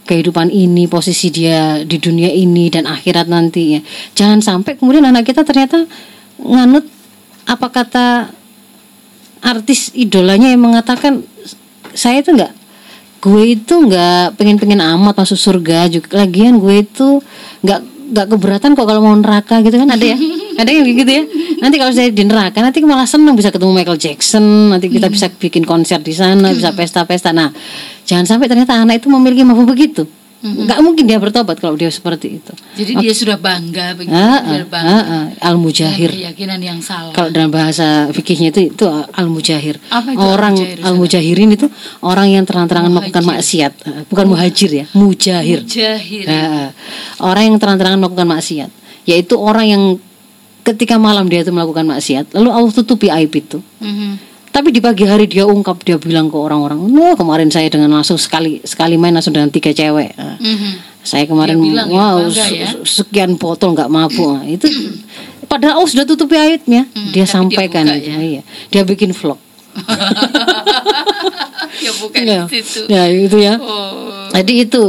kehidupan 0.09 0.49
ini, 0.49 0.89
posisi 0.89 1.29
dia 1.29 1.85
di 1.85 2.01
dunia 2.01 2.33
ini 2.33 2.73
dan 2.73 2.89
akhirat 2.89 3.29
nanti 3.29 3.77
ya. 3.77 3.81
Jangan 4.17 4.41
sampai 4.41 4.73
kemudian 4.73 5.05
anak 5.05 5.29
kita 5.29 5.45
ternyata 5.45 5.85
nganut 6.41 6.89
apa 7.45 7.67
kata 7.69 8.05
artis 9.45 9.93
idolanya 9.93 10.49
yang 10.49 10.65
mengatakan 10.65 11.21
saya 11.93 12.25
itu 12.25 12.33
nggak 12.33 12.64
gue 13.21 13.43
itu 13.57 13.73
nggak 13.73 14.37
pengen-pengen 14.37 14.81
amat 14.81 15.15
masuk 15.17 15.37
surga 15.37 15.89
juga. 15.89 16.23
Lagian 16.23 16.57
gue 16.61 16.85
itu 16.85 17.21
nggak 17.65 17.79
nggak 18.05 18.27
keberatan 18.37 18.77
kok 18.77 18.85
kalau 18.85 19.01
mau 19.01 19.15
neraka 19.17 19.61
gitu 19.65 19.75
kan. 19.81 19.89
Ada 19.89 20.05
ya? 20.13 20.17
Ada 20.61 20.69
yang 20.71 20.85
gitu 20.87 21.11
ya? 21.11 21.23
Nanti 21.59 21.75
kalau 21.81 21.91
saya 21.91 22.09
di 22.13 22.23
neraka 22.23 22.61
nanti 22.61 22.79
malah 22.85 23.09
seneng 23.09 23.35
bisa 23.35 23.49
ketemu 23.51 23.71
Michael 23.75 23.99
Jackson 23.99 24.71
nanti 24.71 24.87
kita 24.87 25.09
bisa 25.11 25.27
bikin 25.27 25.65
konser 25.67 25.99
di 25.99 26.13
sana 26.15 26.53
bisa 26.53 26.71
pesta-pesta. 26.71 27.35
Nah 27.35 27.49
jangan 28.05 28.25
sampai 28.25 28.47
ternyata 28.47 28.77
anak 28.77 29.03
itu 29.03 29.07
memiliki 29.09 29.41
mampu 29.43 29.65
begitu 29.65 30.05
nggak 30.45 30.79
mungkin 30.85 31.09
dia 31.09 31.17
bertobat 31.17 31.57
kalau 31.57 31.73
dia 31.73 31.89
seperti 31.89 32.37
itu. 32.37 32.53
Jadi 32.77 33.01
dia 33.01 33.13
sudah 33.17 33.37
bangga 33.41 33.97
begitu, 33.97 34.13
Ah, 34.13 34.45
ah, 34.45 34.61
bangga 34.61 34.97
ah, 35.01 35.25
al 35.41 35.57
mujahir 35.57 36.13
keyakinan 36.13 36.61
yang 36.61 36.77
salah. 36.85 37.09
kalau 37.17 37.33
dalam 37.33 37.49
bahasa 37.49 38.13
fikihnya 38.13 38.53
itu 38.53 38.69
itu 38.69 38.85
al 38.85 39.25
mujahir 39.25 39.81
Apa 39.89 40.13
itu 40.13 40.21
orang 40.21 40.53
al 40.85 40.93
mujahirin 40.93 41.49
itu 41.49 41.65
orang 42.05 42.29
yang 42.29 42.43
terang-terangan 42.45 42.93
melakukan 42.93 43.25
maksiat. 43.25 43.71
Eh, 43.89 44.01
bukan 44.05 44.25
muhajir 44.29 44.69
ya 44.69 44.85
mujahir. 44.93 45.65
Jahir. 45.65 46.25
Eh, 46.29 46.69
orang 47.25 47.49
yang 47.49 47.57
terang-terangan 47.57 47.97
melakukan 47.97 48.29
maksiat. 48.29 48.69
Yaitu 49.09 49.33
orang 49.37 49.65
yang 49.65 49.83
ketika 50.61 50.97
malam 50.97 51.29
dia 51.29 51.41
itu 51.41 51.53
melakukan 51.53 51.85
maksiat 51.85 52.33
lalu 52.33 52.49
Allah 52.53 52.71
tutupi 52.73 53.09
aib 53.09 53.33
itu. 53.33 53.61
Mhm. 53.81 54.34
Tapi 54.55 54.71
di 54.71 54.79
pagi 54.79 55.03
hari 55.03 55.27
dia 55.27 55.43
ungkap 55.43 55.83
dia 55.83 55.99
bilang 55.99 56.31
ke 56.31 56.37
orang-orang 56.37 56.79
wah 56.89 57.11
kemarin 57.13 57.51
saya 57.51 57.67
dengan 57.67 57.91
langsung 57.91 58.15
sekali 58.15 58.63
sekali 58.63 58.95
main 58.95 59.11
langsung 59.11 59.35
dengan 59.35 59.51
tiga 59.51 59.69
cewek 59.69 60.15
Mhm. 60.15 61.03
saya 61.03 61.27
kemarin 61.27 61.59
Dia 61.59 61.65
bilang 61.65 61.87
ya, 61.87 61.99
wow 61.99 62.17
se- 62.25 62.55
ya. 62.55 62.69
sekian 62.81 63.35
botol 63.35 63.75
nggak 63.75 63.87
mabuk 63.87 64.31
Nah, 64.33 64.47
itu 64.47 64.65
padahal 65.45 65.77
Allah 65.77 65.91
sudah 65.91 66.05
tutupi 66.05 66.33
aibnya 66.33 66.87
Hmm, 66.87 67.11
dia 67.11 67.21
tapi 67.21 67.21
dia 67.21 67.25
sampaikan 67.27 67.83
buka 67.85 67.97
itu 67.97 68.09
ya. 68.09 68.17
iya 68.17 68.41
dia 68.71 68.81
bikin 68.81 69.11
vlog 69.11 69.37
ya 71.77 71.91
bukan 71.93 72.21
ya, 72.21 72.41
di 72.47 72.63
situ. 72.63 72.79
ya 72.87 73.03
itu 73.07 73.37
ya 73.37 73.53
Oh. 73.59 74.31
jadi 74.31 74.53
itu 74.63 74.81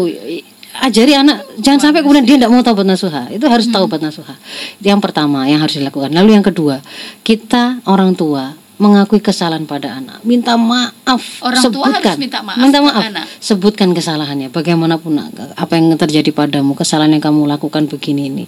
ajari 0.77 1.13
anak 1.13 1.45
jangan 1.59 1.81
sampai 1.83 2.01
kemudian 2.01 2.25
dia 2.25 2.37
tidak 2.37 2.49
mau 2.49 2.61
taubat 2.61 2.85
nasuha 2.85 3.29
itu 3.29 3.45
harus 3.45 3.67
Hmm. 3.67 3.75
taubat 3.77 4.01
nasuha 4.01 4.35
itu 4.77 4.87
yang 4.87 5.01
pertama 5.01 5.45
yang 5.45 5.59
harus 5.59 5.77
dilakukan 5.77 6.09
lalu 6.11 6.33
yang 6.33 6.45
kedua 6.45 6.81
kita 7.21 7.81
orang 7.85 8.13
tua 8.13 8.56
mengakui 8.77 9.25
kesalahan 9.25 9.65
pada 9.65 9.97
anak. 9.97 10.21
Minta 10.23 10.61
maaf. 10.61 11.41
Orang 11.41 11.65
tua 11.73 11.89
harus 11.89 12.05
sebutkan. 12.05 12.17
minta 12.21 12.41
maaf 12.45 12.61
minta 12.61 12.79
maaf. 12.85 13.03
anak. 13.09 13.25
sebutkan 13.41 13.89
kesalahannya. 13.97 14.49
Bagaimanapun 14.53 15.17
apa 15.57 15.73
yang 15.77 15.97
terjadi 15.97 16.31
padamu 16.33 16.77
kesalahan 16.77 17.17
yang 17.17 17.25
kamu 17.25 17.49
lakukan 17.49 17.89
begini 17.89 18.29
ini. 18.29 18.45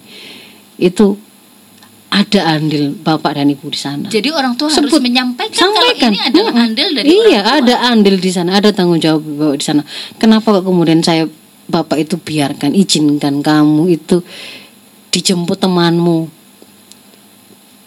Itu 0.77 1.17
ada 2.09 2.57
andil 2.57 2.97
bapak 2.97 3.37
dan 3.37 3.53
ibu 3.53 3.69
di 3.69 3.77
sana. 3.77 4.09
Jadi 4.09 4.29
orang 4.33 4.57
tua 4.57 4.73
harus 4.73 4.89
Sebut. 4.89 5.01
menyampaikan, 5.01 5.53
sampaikan. 5.53 6.13
kalau 6.13 6.17
ini 6.17 6.21
adalah 6.25 6.55
andil 6.57 6.89
dari 6.97 7.07
iya 7.09 7.41
orang 7.45 7.45
tua. 7.45 7.61
ada 7.61 7.75
andil 7.93 8.17
di 8.17 8.31
sana. 8.33 8.51
Ada 8.57 8.69
tanggung 8.73 9.01
jawab 9.01 9.23
bapak 9.25 9.57
di 9.61 9.65
sana. 9.65 9.83
Kenapa 10.17 10.47
kok 10.61 10.65
kemudian 10.65 11.01
saya 11.05 11.29
bapak 11.69 12.01
itu 12.01 12.17
biarkan 12.17 12.73
izinkan 12.73 13.45
kamu 13.45 13.93
itu 13.93 14.25
dijemput 15.13 15.61
temanmu 15.61 16.38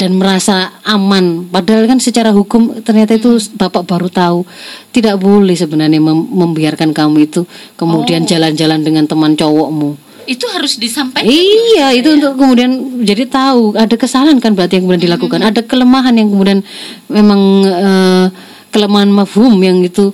dan 0.02 0.18
merasa 0.18 0.82
aman. 0.82 1.46
Padahal 1.54 1.86
kan 1.86 2.02
secara 2.02 2.34
hukum 2.34 2.82
ternyata 2.82 3.14
itu 3.14 3.38
bapak 3.54 3.86
baru 3.86 4.10
tahu. 4.10 4.42
Tidak 4.90 5.22
boleh 5.22 5.54
sebenarnya 5.54 6.02
mem- 6.02 6.26
membiarkan 6.26 6.90
kamu 6.90 7.30
itu 7.30 7.46
kemudian 7.78 8.26
Oh. 8.26 8.30
jalan-jalan 8.34 8.82
dengan 8.82 9.06
teman 9.06 9.38
cowokmu. 9.38 10.10
Itu 10.26 10.50
harus 10.50 10.82
disampaikan. 10.82 11.30
Iya, 11.30 11.94
itu 11.94 12.18
untuk 12.18 12.34
kemudian 12.42 13.02
jadi 13.06 13.30
tahu. 13.30 13.78
Ada 13.78 13.94
kesalahan 13.94 14.42
kan 14.42 14.58
berarti 14.58 14.82
yang 14.82 14.90
kemudian 14.90 15.06
dilakukan, 15.06 15.40
ada 15.46 15.62
kelemahan 15.62 16.18
yang 16.18 16.34
kemudian 16.34 16.66
memang 17.06 17.42
eh, 17.66 18.26
kelemahan 18.74 19.10
mafhum 19.14 19.54
yang 19.62 19.82
itu 19.86 20.14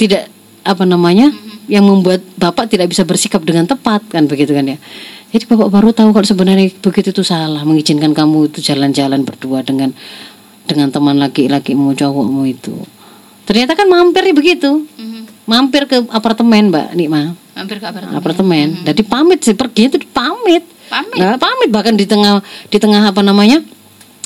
tidak 0.00 0.32
apa 0.64 0.84
namanya, 0.84 1.32
yang 1.66 1.82
membuat 1.84 2.22
bapak 2.38 2.70
tidak 2.70 2.88
bisa 2.92 3.02
bersikap 3.02 3.42
dengan 3.42 3.66
tepat 3.66 4.04
kan 4.08 4.24
begitu 4.24 4.54
kan 4.56 4.64
ya. 4.64 4.78
Jadi 5.26 5.44
bapak 5.46 5.68
baru 5.68 5.90
tahu 5.90 6.14
kalau 6.14 6.26
sebenarnya 6.26 6.70
begitu 6.78 7.10
itu 7.10 7.22
salah 7.26 7.66
mengizinkan 7.66 8.14
kamu 8.14 8.48
itu 8.48 8.62
jalan-jalan 8.62 9.26
berdua 9.26 9.60
dengan 9.66 9.90
dengan 10.66 10.90
teman 10.90 11.18
laki-lakimu 11.18 11.94
cowokmu 11.94 12.42
itu. 12.46 12.74
Ternyata 13.46 13.78
kan 13.78 13.86
mampir 13.86 14.26
begitu, 14.34 14.86
Mhm. 14.98 15.46
mampir 15.46 15.86
ke 15.86 16.02
apartemen 16.10 16.74
mbak 16.74 16.94
Nikma 16.94 17.38
Hampir 17.54 17.78
ke 17.78 17.86
apartemen. 17.86 18.14
apartemen. 18.14 18.66
Jadi 18.82 19.02
pamit 19.02 19.40
sih 19.42 19.54
pergi 19.54 19.86
itu 19.88 19.98
pamit. 20.10 20.66
Pamit. 20.86 21.18
Nah, 21.18 21.38
pamit 21.38 21.70
bahkan 21.70 21.94
di 21.94 22.06
tengah 22.06 22.42
di 22.70 22.78
tengah 22.78 23.10
apa 23.10 23.22
namanya 23.22 23.62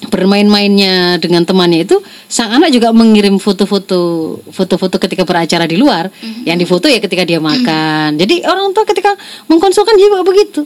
bermain-mainnya 0.09 1.21
dengan 1.21 1.45
temannya 1.45 1.85
itu 1.85 2.01
sang 2.25 2.57
anak 2.57 2.73
juga 2.73 2.89
mengirim 2.89 3.37
foto-foto 3.37 4.01
foto-foto 4.49 4.97
ketika 4.97 5.29
beracara 5.29 5.69
di 5.69 5.77
luar 5.77 6.09
yang 6.49 6.57
difoto 6.57 6.89
ya 6.89 7.05
ketika 7.05 7.29
dia 7.29 7.37
makan 7.49 8.17
jadi 8.17 8.49
orang 8.49 8.73
tua 8.73 8.89
ketika 8.89 9.13
mengkonsulkan 9.45 10.01
juga 10.01 10.25
begitu 10.25 10.65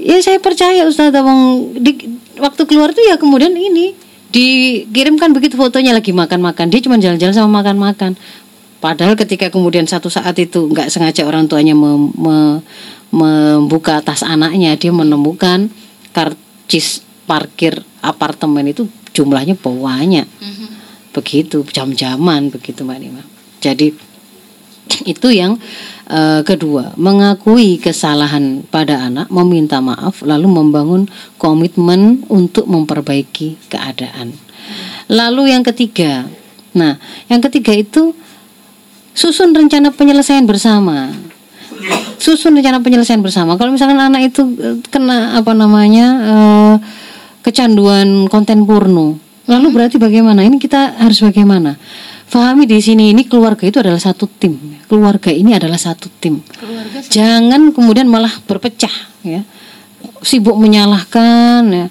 ya 0.00 0.18
saya 0.22 0.38
percaya 0.42 0.86
Ustaz 0.86 1.14
Abang 1.14 1.72
di 1.78 2.18
waktu 2.38 2.62
keluar 2.66 2.90
tuh 2.90 3.04
ya 3.06 3.14
kemudian 3.18 3.54
ini 3.54 3.94
dikirimkan 4.34 5.30
begitu 5.30 5.54
fotonya 5.54 5.94
lagi 5.94 6.10
makan-makan. 6.10 6.66
Dia 6.66 6.82
cuma 6.82 6.98
jalan-jalan 6.98 7.34
sama 7.34 7.62
makan-makan. 7.62 8.18
Padahal 8.82 9.14
ketika 9.14 9.48
kemudian 9.48 9.86
satu 9.86 10.10
saat 10.10 10.34
itu 10.36 10.66
nggak 10.68 10.90
sengaja 10.90 11.24
orang 11.24 11.46
tuanya 11.46 11.72
mem- 11.72 12.12
me- 12.18 12.60
membuka 13.14 14.02
tas 14.02 14.26
anaknya 14.26 14.74
dia 14.74 14.90
menemukan 14.90 15.70
karcis 16.10 17.00
parkir 17.24 17.80
apartemen 18.02 18.66
itu 18.66 18.90
jumlahnya 19.14 19.54
banyak. 19.54 20.26
Mhm. 20.26 20.66
begitu 21.14 21.62
jam-jaman 21.70 22.50
begitu 22.50 22.82
mbak 22.82 22.98
Nima. 22.98 23.22
Jadi 23.62 23.94
itu 25.14 25.28
yang 25.30 25.62
eh, 26.08 26.40
kedua 26.44 26.92
mengakui 26.96 27.80
kesalahan 27.80 28.64
pada 28.68 29.08
anak 29.08 29.28
meminta 29.30 29.78
maaf 29.78 30.24
lalu 30.24 30.48
membangun 30.48 31.02
komitmen 31.36 32.24
untuk 32.28 32.68
memperbaiki 32.68 33.70
keadaan 33.72 34.36
lalu 35.08 35.52
yang 35.52 35.62
ketiga 35.62 36.26
nah 36.74 36.98
yang 37.30 37.38
ketiga 37.44 37.70
itu 37.76 38.16
susun 39.14 39.54
rencana 39.54 39.94
penyelesaian 39.94 40.42
bersama 40.44 41.14
susun 42.18 42.56
rencana 42.56 42.80
penyelesaian 42.80 43.20
bersama. 43.20 43.60
Kalau 43.60 43.74
misalkan 43.74 44.00
anak 44.00 44.32
itu 44.32 44.42
eh, 44.56 44.76
kena 44.88 45.36
apa 45.38 45.52
namanya 45.52 46.06
eh, 46.24 46.74
kecanduan 47.44 48.30
konten 48.32 48.64
porno, 48.64 49.20
lalu 49.44 49.66
berarti 49.68 50.00
bagaimana? 50.00 50.40
Ini 50.44 50.56
kita 50.56 50.96
harus 51.00 51.20
bagaimana? 51.20 51.76
Fahami 52.24 52.64
di 52.64 52.80
sini 52.80 53.12
ini 53.12 53.28
keluarga 53.28 53.68
itu 53.68 53.78
adalah 53.78 54.00
satu 54.00 54.24
tim. 54.26 54.56
Keluarga 54.94 55.30
ini 55.34 55.58
adalah 55.58 55.74
satu 55.74 56.06
tim. 56.22 56.38
Keluarga 56.54 57.02
sama- 57.02 57.10
Jangan 57.10 57.62
kemudian 57.74 58.06
malah 58.06 58.30
berpecah 58.46 58.94
ya. 59.26 59.42
Sibuk 60.22 60.54
menyalahkan 60.54 61.66
ya. 61.66 61.86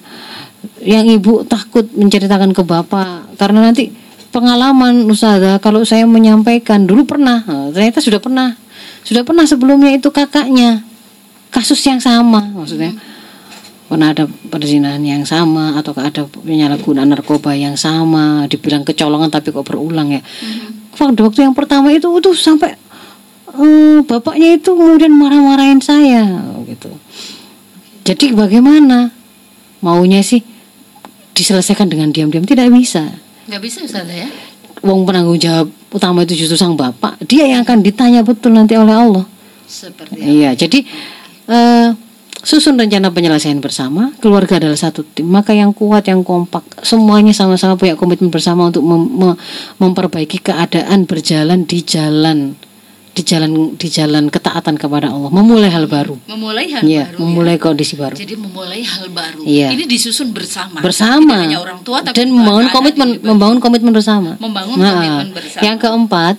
Yang 0.80 1.20
ibu 1.20 1.34
takut 1.44 1.92
menceritakan 1.92 2.56
ke 2.56 2.64
bapak 2.64 3.36
karena 3.36 3.60
nanti 3.60 3.92
pengalaman 4.32 5.06
Ustazah 5.06 5.60
kalau 5.60 5.86
saya 5.86 6.10
menyampaikan 6.10 6.90
dulu 6.90 7.06
pernah 7.06 7.46
nah, 7.46 7.70
ternyata 7.70 8.02
sudah 8.02 8.18
pernah 8.18 8.58
sudah 9.06 9.22
pernah 9.22 9.46
sebelumnya 9.46 9.94
itu 9.94 10.10
kakaknya 10.10 10.82
kasus 11.54 11.78
yang 11.86 12.02
sama 12.02 12.42
maksudnya 12.50 12.98
pernah 13.86 14.10
ada 14.10 14.26
perzinahan 14.26 15.06
yang 15.06 15.22
sama 15.22 15.78
atau 15.78 15.94
ada 16.02 16.26
penyalahgunaan 16.26 17.14
narkoba 17.14 17.54
yang 17.54 17.78
sama 17.78 18.50
dibilang 18.50 18.82
kecolongan 18.82 19.30
tapi 19.30 19.54
kok 19.54 19.62
berulang 19.62 20.18
ya 20.18 20.22
waktu 20.98 21.22
waktu 21.22 21.40
yang 21.46 21.54
pertama 21.54 21.94
itu 21.94 22.10
itu 22.10 22.34
sampai 22.34 22.74
eh, 23.58 24.00
bapaknya 24.06 24.58
itu 24.58 24.74
kemudian 24.74 25.14
marah-marahin 25.14 25.80
saya 25.80 26.44
gitu. 26.66 26.90
Jadi 28.04 28.36
bagaimana? 28.36 29.14
Maunya 29.84 30.24
sih 30.24 30.44
diselesaikan 31.36 31.92
dengan 31.92 32.12
diam-diam 32.12 32.44
tidak 32.44 32.72
bisa. 32.72 33.04
Nggak 33.48 33.62
bisa 33.64 33.78
Ustazah 33.84 34.16
ya? 34.16 34.30
Wong 34.84 35.08
penanggung 35.08 35.40
jawab 35.40 35.72
utama 35.92 36.28
itu 36.28 36.36
justru 36.36 36.60
sang 36.60 36.76
bapak. 36.76 37.20
Dia 37.28 37.48
yang 37.48 37.64
akan 37.64 37.84
ditanya 37.84 38.24
betul 38.24 38.56
nanti 38.56 38.76
oleh 38.76 38.92
Allah. 38.92 39.26
Seperti 39.68 40.20
Iya, 40.20 40.56
jadi 40.56 40.84
eh, 41.48 41.90
susun 42.44 42.76
rencana 42.76 43.12
penyelesaian 43.12 43.64
bersama. 43.64 44.12
Keluarga 44.20 44.60
adalah 44.60 44.76
satu 44.76 45.08
tim, 45.08 45.28
maka 45.28 45.56
yang 45.56 45.72
kuat, 45.72 46.08
yang 46.12 46.24
kompak, 46.24 46.64
semuanya 46.84 47.32
sama-sama 47.32 47.80
punya 47.80 47.96
komitmen 47.96 48.28
bersama 48.28 48.68
untuk 48.68 48.84
mem- 48.84 49.12
me- 49.16 49.40
memperbaiki 49.80 50.44
keadaan 50.44 51.08
berjalan 51.08 51.64
di 51.64 51.80
jalan 51.84 52.60
di 53.14 53.22
jalan 53.22 53.78
di 53.78 53.88
jalan 53.88 54.26
ketaatan 54.26 54.74
kepada 54.74 55.14
Allah, 55.14 55.30
memulai 55.30 55.70
hal 55.70 55.86
baru. 55.86 56.18
memulai 56.26 56.66
hal 56.68 56.82
Iya, 56.82 57.14
baru 57.14 57.18
memulai 57.22 57.56
ya. 57.56 57.62
kondisi 57.62 57.94
baru. 57.94 58.18
jadi 58.18 58.34
memulai 58.34 58.82
hal 58.82 59.06
baru 59.08 59.46
Iya. 59.46 59.70
ini 59.70 59.86
disusun 59.86 60.34
bersama 60.34 60.82
Bersama 60.82 61.22
tidak 61.30 61.46
hanya 61.46 61.60
orang 61.62 61.80
tua 61.82 62.02
tapi 62.02 62.16
dan 62.16 62.28
membangun 62.28 62.68
komitmen, 62.70 63.10
membangun 63.22 63.60
komitmen 63.60 63.94
bersama. 63.94 64.34
Membangun 64.38 64.76
Nah, 64.76 64.94
komitmen 64.98 65.30
bersama. 65.32 65.62
Yang 65.62 65.78
keempat, 65.80 66.36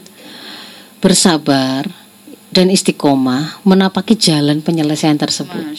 bersabar 0.98 1.82
dan 2.50 2.66
istiqomah 2.68 3.62
menapaki 3.62 4.14
jalan 4.14 4.58
penyelesaian 4.58 5.14
tersebut. 5.14 5.74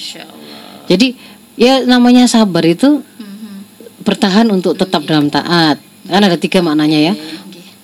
Jadi 0.86 1.16
ya 1.56 1.84
namanya 1.84 2.24
sabar 2.26 2.64
itu 2.64 3.02
Mhm. 3.02 4.00
bertahan 4.00 4.48
untuk 4.48 4.76
tetap 4.76 5.04
dalam 5.04 5.28
taat. 5.28 5.76
Kan 6.06 6.22
ada 6.22 6.38
tiga 6.38 6.62
maknanya 6.62 7.00
ya. 7.02 7.14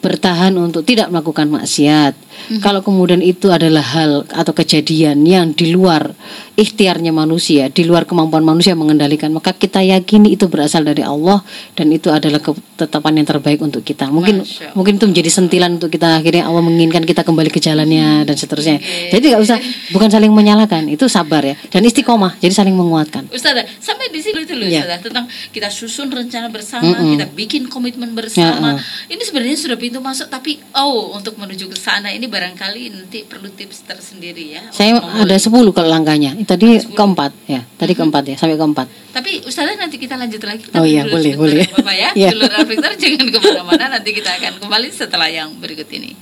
Bertahan 0.01 0.57
untuk 0.57 0.81
tidak 0.81 1.13
melakukan 1.13 1.45
maksiat. 1.47 2.13
Mhm. 2.51 2.59
Kalau 2.65 2.81
kemudian 2.81 3.21
itu 3.21 3.53
adalah 3.53 3.85
hal 3.85 4.25
atau 4.27 4.53
kejadian 4.57 5.21
yang 5.23 5.53
di 5.53 5.69
luar 5.69 6.17
ikhtiarnya 6.57 7.13
manusia, 7.13 7.69
di 7.69 7.85
luar 7.85 8.09
kemampuan 8.09 8.41
manusia 8.41 8.73
mengendalikan, 8.73 9.29
maka 9.29 9.53
kita 9.53 9.79
yakini 9.85 10.33
itu 10.33 10.49
berasal 10.49 10.81
dari 10.81 11.05
Allah 11.05 11.45
dan 11.77 11.93
itu 11.93 12.09
adalah 12.09 12.41
ketetapan 12.41 13.21
yang 13.21 13.27
terbaik 13.29 13.61
untuk 13.61 13.85
kita. 13.85 14.09
Mungkin 14.09 14.41
mungkin 14.73 14.97
itu 14.97 15.05
menjadi 15.05 15.29
sentilan 15.29 15.77
untuk 15.77 15.93
kita 15.93 16.17
akhirnya 16.17 16.49
Allah 16.49 16.65
menginginkan 16.65 17.05
kita 17.05 17.21
kembali 17.21 17.53
ke 17.53 17.61
jalannya 17.61 18.25
dan 18.25 18.35
seterusnya. 18.35 18.81
Jadi 19.13 19.31
nggak 19.31 19.41
usah 19.41 19.57
bukan 19.93 20.09
saling 20.09 20.33
menyalahkan, 20.33 20.89
itu 20.89 21.05
sabar 21.05 21.45
ya 21.45 21.55
dan 21.69 21.85
istiqomah. 21.85 22.41
Jadi 22.41 22.53
saling 22.53 22.73
menguatkan. 22.73 23.29
Ustazah, 23.29 23.63
sampai 23.77 24.09
di 24.09 24.19
sini 24.19 24.43
dulu 24.43 24.65
Iya. 24.65 24.85
Ustazah 24.85 24.99
tentang 25.03 25.25
kita 25.51 25.69
susun 25.69 26.07
rencana 26.09 26.47
bersama, 26.49 26.89
kita 26.95 27.25
bikin 27.33 27.67
komitmen 27.67 28.13
bersama. 28.17 28.77
Ini 29.09 29.21
sebenarnya 29.21 29.57
sudah 29.57 29.77
pintu 29.91 29.99
masuk 30.07 30.31
tapi 30.31 30.55
oh 30.71 31.11
untuk 31.11 31.35
menuju 31.35 31.67
ke 31.67 31.75
sana 31.75 32.15
ini 32.15 32.23
barangkali 32.23 32.95
nanti 32.95 33.27
perlu 33.27 33.51
tips 33.51 33.83
tersendiri 33.83 34.55
ya. 34.55 34.63
Saya 34.71 35.03
ada 35.03 35.35
10 35.35 35.51
kalau 35.75 35.91
langkahnya. 35.91 36.31
Tadi 36.47 36.95
keempat 36.95 37.35
ya. 37.43 37.59
Tadi 37.75 37.91
keempat 37.91 38.23
ya, 38.31 38.35
sampai 38.39 38.55
keempat. 38.55 38.87
Tapi 39.11 39.43
Ustazah 39.43 39.75
nanti 39.75 39.99
kita 39.99 40.15
lanjut 40.15 40.39
lagi. 40.47 40.63
Kita 40.63 40.79
Oh 40.79 40.87
iya, 40.87 41.03
boleh, 41.03 41.35
boleh. 41.35 41.67
Bapak 41.75 41.95
ya. 41.99 42.09
Iya. 42.21 42.31
Dulur 42.31 42.47
jangan 42.95 43.27
ke 43.27 43.39
mana-mana. 43.43 43.99
Nanti 43.99 44.15
kita 44.15 44.31
akan 44.39 44.63
kembali 44.63 44.87
setelah 44.95 45.27
yang 45.27 45.51
berikut 45.59 45.91
ini. 45.91 46.15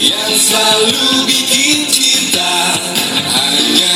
Yang 0.00 0.32
selalu 0.48 1.28
bikin 1.28 1.84
kita 1.92 2.52
hanya 3.28 3.92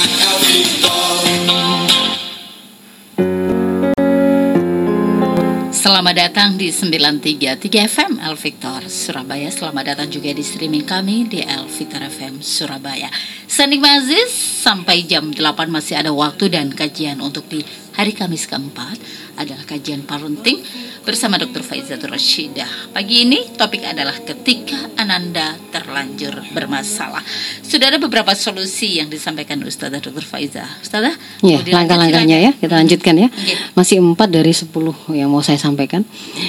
Selamat 5.87 6.18
datang 6.18 6.59
di 6.59 6.75
933 6.75 7.62
FM 7.87 8.18
El 8.18 8.35
Victor 8.35 8.90
Surabaya. 8.90 9.46
Selamat 9.55 9.94
datang 9.94 10.11
juga 10.11 10.35
di 10.35 10.42
streaming 10.42 10.83
kami 10.83 11.31
di 11.31 11.46
El 11.46 11.70
Victor 11.70 12.03
FM 12.03 12.42
Surabaya. 12.42 13.07
Saya 13.46 13.70
Nikma 13.70 14.03
Aziz, 14.03 14.35
sampai 14.66 15.07
jam 15.07 15.31
8 15.31 15.46
masih 15.70 15.94
ada 15.94 16.11
waktu 16.11 16.51
dan 16.51 16.75
kajian 16.75 17.22
untuk 17.22 17.46
di 17.46 17.62
hari 17.94 18.18
Kamis 18.18 18.51
keempat 18.51 18.99
adalah 19.37 19.62
kajian 19.68 20.03
parenting 20.03 20.64
bersama 21.07 21.38
Dr. 21.38 21.62
Faizatul 21.62 22.11
Rashidah. 22.11 22.90
Pagi 22.90 23.29
ini 23.29 23.55
topik 23.55 23.85
adalah 23.87 24.18
ketika 24.25 24.90
Ananda 24.99 25.55
terlanjur 25.70 26.35
bermasalah. 26.51 27.22
Sudah 27.62 27.94
ada 27.94 28.03
beberapa 28.03 28.35
solusi 28.35 28.99
yang 28.99 29.07
disampaikan 29.07 29.62
Ustazah 29.62 30.03
Dr. 30.03 30.25
Faiza. 30.25 30.66
Ustazah? 30.83 31.14
Ya, 31.46 31.62
langkah-langkahnya 31.62 32.37
ya, 32.40 32.53
kita 32.57 32.75
lanjutkan 32.75 33.14
ya. 33.14 33.29
Oke. 33.31 33.55
Masih 33.79 34.03
empat 34.03 34.29
dari 34.33 34.51
10 34.51 34.72
yang 35.14 35.31
mau 35.31 35.44
saya 35.44 35.61
sampaikan. 35.61 36.03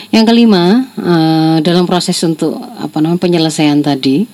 Yang 0.10 0.26
kelima, 0.34 0.90
eh, 0.98 1.58
dalam 1.62 1.86
proses 1.86 2.18
untuk 2.26 2.58
apa 2.58 2.98
namanya 3.04 3.22
penyelesaian 3.22 3.84
tadi, 3.84 4.26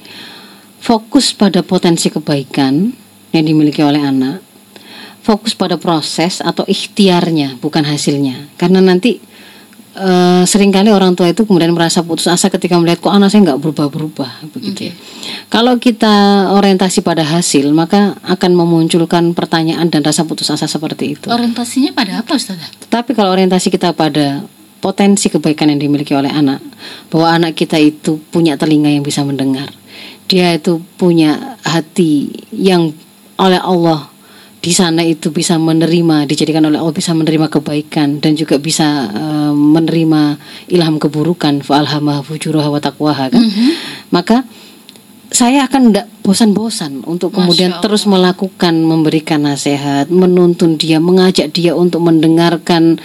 fokus 0.80 1.36
pada 1.36 1.66
potensi 1.66 2.08
kebaikan 2.08 2.92
yang 3.34 3.44
dimiliki 3.44 3.82
oleh 3.82 4.00
anak. 4.00 4.53
Fokus 5.24 5.56
pada 5.56 5.80
proses 5.80 6.44
atau 6.44 6.68
ikhtiarnya, 6.68 7.56
bukan 7.64 7.88
hasilnya. 7.88 8.52
Karena 8.60 8.84
nanti 8.84 9.24
eh, 9.96 10.44
sering 10.44 10.74
kali 10.74 10.92
orang 10.92 11.16
tua 11.16 11.32
itu 11.32 11.48
kemudian 11.48 11.72
merasa 11.72 12.04
putus 12.04 12.28
asa 12.28 12.52
ketika 12.52 12.76
melihat 12.76 13.00
kok 13.00 13.14
anak 13.14 13.32
saya 13.32 13.48
nggak 13.48 13.60
berubah-berubah 13.64 14.52
begitu. 14.52 14.92
ya. 14.92 14.94
Kalau 15.48 15.80
kita 15.80 16.50
orientasi 16.52 17.06
pada 17.06 17.24
hasil, 17.24 17.72
maka 17.72 18.20
akan 18.26 18.52
memunculkan 18.52 19.32
pertanyaan 19.32 19.88
dan 19.88 20.04
rasa 20.04 20.28
putus 20.28 20.52
asa 20.52 20.68
seperti 20.68 21.16
itu. 21.16 21.28
Orientasinya 21.32 21.96
pada 21.96 22.20
apa 22.20 22.36
Ustazah? 22.36 22.92
Tapi 22.92 23.16
kalau 23.16 23.32
orientasi 23.32 23.72
kita 23.72 23.96
pada 23.96 24.44
potensi 24.84 25.32
kebaikan 25.32 25.72
yang 25.72 25.80
dimiliki 25.80 26.12
oleh 26.12 26.28
anak, 26.28 26.60
bahwa 27.08 27.32
anak 27.32 27.56
kita 27.56 27.80
itu 27.80 28.20
punya 28.28 28.60
telinga 28.60 28.92
yang 28.92 29.00
bisa 29.00 29.24
mendengar, 29.24 29.72
dia 30.28 30.52
itu 30.52 30.84
punya 31.00 31.56
hati 31.64 32.34
yang 32.52 32.92
oleh 33.40 33.64
Allah 33.64 34.13
di 34.64 34.72
sana 34.72 35.04
itu 35.04 35.28
bisa 35.28 35.60
menerima, 35.60 36.24
dijadikan 36.24 36.64
oleh 36.64 36.80
Allah 36.80 36.96
bisa 36.96 37.12
menerima 37.12 37.52
kebaikan 37.52 38.24
dan 38.24 38.32
juga 38.34 38.56
bisa 38.56 39.12
eh, 39.12 39.52
menerima 39.52 40.40
ilham 40.72 40.96
keburukan, 40.96 41.60
fa'alhamaha 41.60 42.24
fujuraha 42.24 42.72
wa 42.72 42.80
taqwaha 42.80 43.28
kan. 43.28 43.44
Maka 44.08 44.48
saya 45.34 45.66
akan 45.66 45.90
tidak 45.90 46.08
bosan-bosan 46.22 47.04
untuk 47.04 47.34
kemudian 47.34 47.74
terus 47.82 48.06
melakukan 48.06 48.72
memberikan 48.80 49.42
nasihat, 49.42 50.06
menuntun 50.08 50.78
dia, 50.78 51.02
mengajak 51.02 51.50
dia 51.50 51.74
untuk 51.74 52.06
mendengarkan 52.06 53.02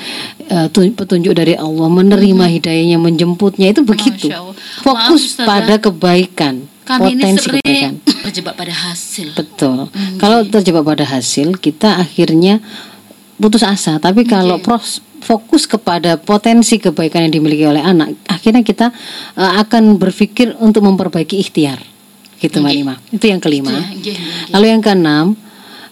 tu- 0.68 0.92
petunjuk 0.92 1.32
dari 1.32 1.56
Allah, 1.56 1.88
menerima 1.88 2.44
hidayahnya, 2.52 3.00
menjemputnya 3.00 3.72
itu 3.72 3.80
begitu. 3.80 4.28
Fokus 4.84 5.40
pada 5.40 5.80
kebaikan, 5.80 6.68
Kami 6.88 7.12
ini 7.12 7.20
potensi 7.20 7.44
sering 7.44 7.60
kebaikan. 7.60 7.94
terjebak 8.24 8.54
pada 8.56 8.72
hasil. 8.72 9.36
Betul. 9.36 9.92
Kalau 10.16 10.38
terjebak 10.48 10.84
pada 10.88 11.04
hasil, 11.04 11.60
kita 11.60 12.00
akhirnya 12.00 12.64
putus 13.36 13.60
asa. 13.60 14.00
Tapi 14.00 14.24
kalau 14.24 14.56
pros- 14.56 15.04
fokus 15.20 15.68
kepada 15.68 16.16
potensi 16.16 16.80
kebaikan 16.80 17.28
yang 17.28 17.32
dimiliki 17.36 17.68
oleh 17.68 17.84
anak, 17.84 18.16
akhirnya 18.24 18.64
kita 18.64 18.88
eh, 19.36 19.52
akan 19.60 20.00
berpikir 20.00 20.56
untuk 20.58 20.80
memperbaiki 20.88 21.36
ikhtiar. 21.36 21.76
Gitu, 22.38 22.62
Mbak 22.62 22.72
Nima. 22.72 22.94
Itu 23.12 23.26
yang 23.28 23.42
kelima. 23.42 23.74
Iya, 23.74 24.14
iya. 24.14 24.54
Lalu 24.54 24.66
yang 24.72 24.82
keenam, 24.82 25.36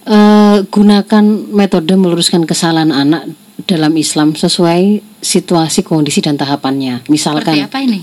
eh, 0.07 0.65
gunakan 0.65 1.25
metode 1.53 1.93
meluruskan 1.99 2.47
kesalahan 2.49 2.95
anak 2.95 3.29
dalam 3.67 3.93
Islam 3.99 4.33
sesuai 4.33 5.03
situasi, 5.19 5.83
kondisi 5.83 6.23
dan 6.23 6.39
tahapannya. 6.39 7.03
Seperti 7.03 7.11
Misalkan 7.11 7.55
apa 7.67 7.79
ini? 7.83 8.01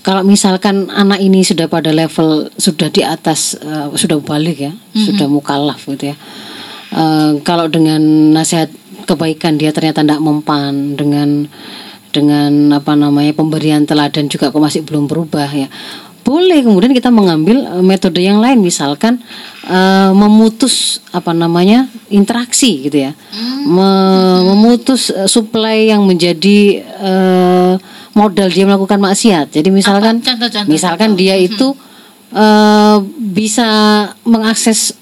Kalau 0.00 0.24
misalkan 0.24 0.88
anak 0.88 1.20
ini 1.20 1.44
sudah 1.44 1.68
pada 1.68 1.92
level 1.92 2.48
sudah 2.56 2.88
di 2.88 3.04
atas 3.04 3.56
eh, 3.60 3.88
sudah 3.92 4.16
balik 4.20 4.58
ya, 4.58 4.72
sudah 4.96 5.28
mukallaf 5.28 5.84
gitu 5.84 6.12
ya. 6.12 6.16
Eh, 6.90 7.32
kalau 7.44 7.70
dengan 7.70 8.00
nasihat 8.34 8.72
kebaikan 9.04 9.58
dia 9.58 9.70
ternyata 9.74 10.02
tidak 10.02 10.22
mempan 10.22 10.94
dengan 10.94 11.46
dengan 12.10 12.74
apa 12.74 12.98
namanya 12.98 13.30
pemberian 13.34 13.86
teladan 13.86 14.26
juga 14.26 14.50
kok 14.50 14.58
masih 14.58 14.82
belum 14.82 15.06
berubah 15.06 15.46
ya. 15.50 15.70
boleh 16.20 16.60
kemudian 16.62 16.92
kita 16.92 17.08
mengambil 17.08 17.64
eh, 17.64 17.82
metode 17.82 18.20
yang 18.20 18.38
lain 18.42 18.60
misalkan 18.60 19.18
eh, 19.66 20.10
memutus 20.12 21.00
apa 21.16 21.32
namanya 21.32 21.88
interaksi 22.12 22.86
gitu 22.86 23.08
ya 23.08 23.12
Me- 23.64 24.42
memutus 24.52 25.10
eh, 25.10 25.26
supply 25.26 25.90
yang 25.90 26.04
menjadi 26.04 26.84
eh, 26.84 27.74
modal 28.12 28.48
dia 28.48 28.64
melakukan 28.64 28.98
maksiat 28.98 29.50
jadi 29.50 29.68
misalkan 29.68 30.18
Apa? 30.18 30.26
Contoh-contoh, 30.28 30.68
misalkan 30.68 31.10
contoh. 31.10 31.20
dia 31.20 31.34
itu 31.36 31.66
eh, 32.32 32.96
bisa 33.16 33.68
mengakses 34.24 34.94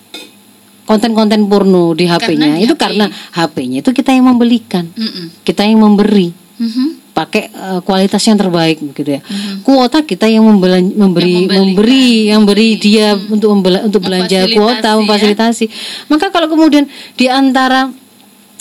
konten-konten 0.84 1.44
porno 1.46 1.92
di 1.92 2.04
HP-nya 2.04 2.56
itu 2.58 2.72
HP. 2.72 2.80
karena 2.80 3.04
HP-nya 3.30 3.78
itu 3.80 3.90
kita 3.92 4.10
yang 4.10 4.26
membelikan 4.26 4.88
Mm-mm. 4.88 5.26
kita 5.42 5.62
yang 5.62 5.78
memberi 5.78 6.32
Mhm. 6.56 7.12
pakai 7.12 7.42
eh, 7.46 7.80
kualitas 7.82 8.22
yang 8.22 8.34
terbaik 8.34 8.78
gitu 8.92 9.10
ya. 9.12 9.20
Kuota 9.60 10.02
kita 10.02 10.26
yang 10.26 10.42
membelan- 10.42 10.90
memberi 10.92 11.34
Yang 11.40 11.50
memberi 11.52 12.06
yang 12.26 12.42
beri 12.42 12.68
dia 12.74 13.14
untuk 13.14 13.52
membela- 13.52 13.82
untuk 13.82 14.00
belanja 14.00 14.38
Memfasilitasi 14.40 14.54
kuota, 14.56 14.88
ya. 14.88 14.96
memfasilitasi. 14.96 15.64
Maka 16.06 16.26
kalau 16.28 16.46
kemudian 16.46 16.86
di 17.12 17.26
antara 17.26 17.90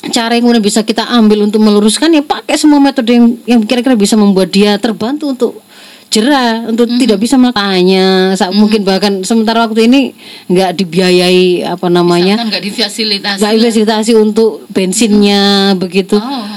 cara 0.08 0.34
yang 0.34 0.45
kemudian 0.45 0.62
bisa 0.62 0.82
kita 0.82 1.04
ambil 1.10 1.41
untuk 1.41 1.58
meluruskan 1.58 2.10
ya 2.10 2.22
pakai 2.22 2.54
semua 2.54 2.78
metode 2.78 3.10
yang 3.10 3.26
yang 3.45 3.62
kira-kira 3.62 3.93
bisa 3.93 4.14
membuat 4.14 4.50
dia 4.50 4.78
terbantu 4.78 5.34
untuk 5.34 5.52
jerah 6.08 6.64
untuk 6.64 6.88
Mhm. 6.88 6.98
tidak 7.02 7.18
bisa 7.20 7.36
melakukannya 7.36 8.32
saat 8.34 8.56
mungkin 8.56 8.88
bahkan 8.88 9.20
sementara 9.22 9.68
waktu 9.68 9.91
ini 9.91 10.16
nggak 10.48 10.72
dibiayai 10.74 11.68
apa 11.68 11.91
namanya 11.91 12.39
nggak 12.39 12.64
difasilitasi. 12.64 13.39
nggak 13.43 13.54
difasilitasi 13.60 14.12
untuk 14.16 14.64
bensinnya 14.70 15.74
begitu. 15.76 16.16
Oh. 16.16 16.48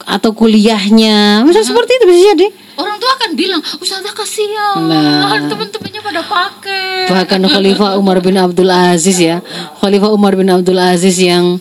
atau 0.00 0.32
kuliahnya. 0.32 1.44
Misal 1.44 1.62
seperti 1.62 1.92
itu 1.94 2.04
bisa 2.08 2.20
jadi. 2.34 2.46
Orang 2.74 2.96
tua 2.98 3.14
akan 3.14 3.30
bilang, 3.36 3.60
Ustazah 3.78 4.10
kasihan, 4.10 4.82
Nah. 4.82 5.38
teman-temannya 5.46 6.00
pada 6.02 6.22
pakai. 6.24 7.06
bahkan 7.06 7.38
Khalifah 7.38 7.94
Umar 7.94 8.18
bin 8.18 8.34
Abdul 8.34 8.72
Aziz 8.72 9.20
ya. 9.20 9.38
Khalifah 9.78 10.10
Umar 10.10 10.34
bin 10.34 10.48
Abdul 10.50 10.80
Aziz 10.80 11.14
yang 11.20 11.60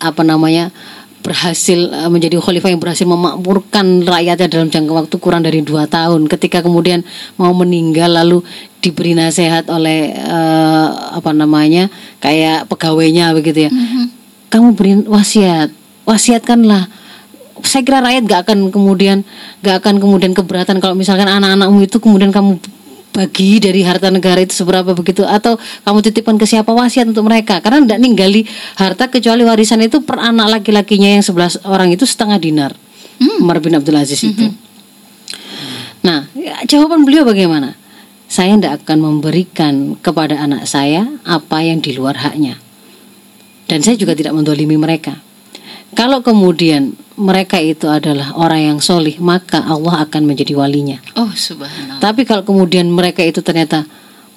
apa 0.00 0.22
namanya 0.22 0.70
berhasil 1.26 1.90
eh, 1.90 2.06
menjadi 2.06 2.38
khalifah 2.38 2.70
yang 2.70 2.78
berhasil 2.78 3.02
memakmurkan 3.02 4.06
rakyatnya 4.06 4.46
dalam 4.46 4.70
jangka 4.70 4.92
waktu 4.94 5.16
kurang 5.18 5.42
dari 5.42 5.66
dua 5.66 5.90
tahun. 5.90 6.30
Ketika 6.30 6.62
kemudian 6.62 7.02
mau 7.34 7.50
meninggal 7.50 8.14
lalu 8.14 8.46
diberi 8.78 9.18
nasihat 9.18 9.66
oleh 9.66 10.14
eh, 10.14 10.88
apa 11.18 11.34
namanya 11.34 11.90
kayak 12.22 12.70
pegawainya 12.70 13.34
begitu 13.34 13.66
ya. 13.66 13.70
Kamu 14.46 14.78
beri 14.78 15.02
wasiat. 15.10 15.74
Wasiatkanlah. 16.06 16.86
Saya 17.66 17.82
kira 17.82 17.98
rakyat 17.98 18.22
gak 18.30 18.40
akan 18.46 18.70
kemudian 18.70 19.26
gak 19.64 19.82
akan 19.82 19.98
kemudian 19.98 20.36
keberatan 20.36 20.78
kalau 20.78 20.94
misalkan 20.94 21.26
anak-anakmu 21.26 21.82
itu 21.82 21.98
kemudian 21.98 22.30
kamu 22.30 22.62
bagi 23.16 23.56
dari 23.56 23.80
harta 23.80 24.12
negara 24.12 24.44
itu 24.44 24.52
seberapa 24.52 24.92
begitu? 24.92 25.24
Atau 25.24 25.56
kamu 25.56 26.04
titipkan 26.04 26.36
ke 26.36 26.44
siapa 26.44 26.68
wasiat 26.68 27.08
untuk 27.08 27.24
mereka? 27.24 27.64
Karena 27.64 27.80
tidak 27.88 28.00
ninggali 28.04 28.44
harta 28.76 29.08
kecuali 29.08 29.48
warisan 29.48 29.80
itu 29.80 30.04
per 30.04 30.20
anak 30.20 30.60
laki-lakinya 30.60 31.16
yang 31.16 31.24
11 31.24 31.64
orang 31.64 31.88
itu 31.96 32.04
setengah 32.04 32.36
dinar. 32.36 32.72
Umar 33.40 33.64
bin 33.64 33.72
Abdul 33.72 33.96
Aziz 33.96 34.20
itu. 34.20 34.52
Nah 36.04 36.28
ya, 36.36 36.60
jawaban 36.68 37.08
beliau 37.08 37.24
bagaimana? 37.24 37.74
Saya 38.28 38.58
tidak 38.58 38.84
akan 38.84 38.98
memberikan 39.00 39.96
kepada 39.98 40.36
anak 40.36 40.68
saya 40.68 41.06
apa 41.24 41.62
yang 41.64 41.80
di 41.80 41.96
luar 41.96 42.20
haknya. 42.20 42.60
Dan 43.66 43.82
saya 43.82 43.98
juga 43.98 44.14
tidak 44.14 44.34
mendolimi 44.34 44.78
mereka. 44.78 45.25
Kalau 45.94 46.20
kemudian 46.24 46.98
mereka 47.16 47.56
itu 47.62 47.86
adalah 47.86 48.34
orang 48.36 48.74
yang 48.74 48.78
solih, 48.82 49.16
maka 49.22 49.62
Allah 49.64 50.04
akan 50.04 50.22
menjadi 50.26 50.52
walinya. 50.58 50.98
Oh, 51.16 51.30
subhanallah. 51.32 52.02
Tapi 52.02 52.26
kalau 52.26 52.42
kemudian 52.44 52.90
mereka 52.90 53.24
itu 53.24 53.40
ternyata 53.40 53.86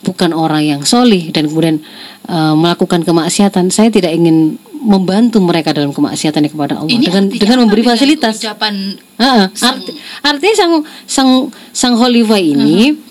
bukan 0.06 0.32
orang 0.32 0.64
yang 0.64 0.82
solih 0.88 1.34
dan 1.36 1.52
kemudian 1.52 1.84
eh, 2.30 2.54
melakukan 2.56 3.04
kemaksiatan, 3.04 3.74
saya 3.74 3.92
tidak 3.92 4.16
ingin 4.16 4.56
membantu 4.80 5.44
mereka 5.44 5.76
dalam 5.76 5.92
kemaksiatan 5.92 6.48
kepada 6.48 6.80
Allah 6.80 6.88
dengan 6.88 7.28
artinya 7.28 7.42
dengan 7.44 7.58
apa 7.60 7.64
memberi 7.68 7.82
dengan 7.84 7.96
fasilitas. 8.00 8.34
Ucapan 8.40 8.74
ah. 9.20 9.52
Arti- 9.52 9.96
artinya 10.24 10.56
sang 10.56 10.74
sang 11.04 11.30
sang 11.76 11.96
ini 12.40 13.09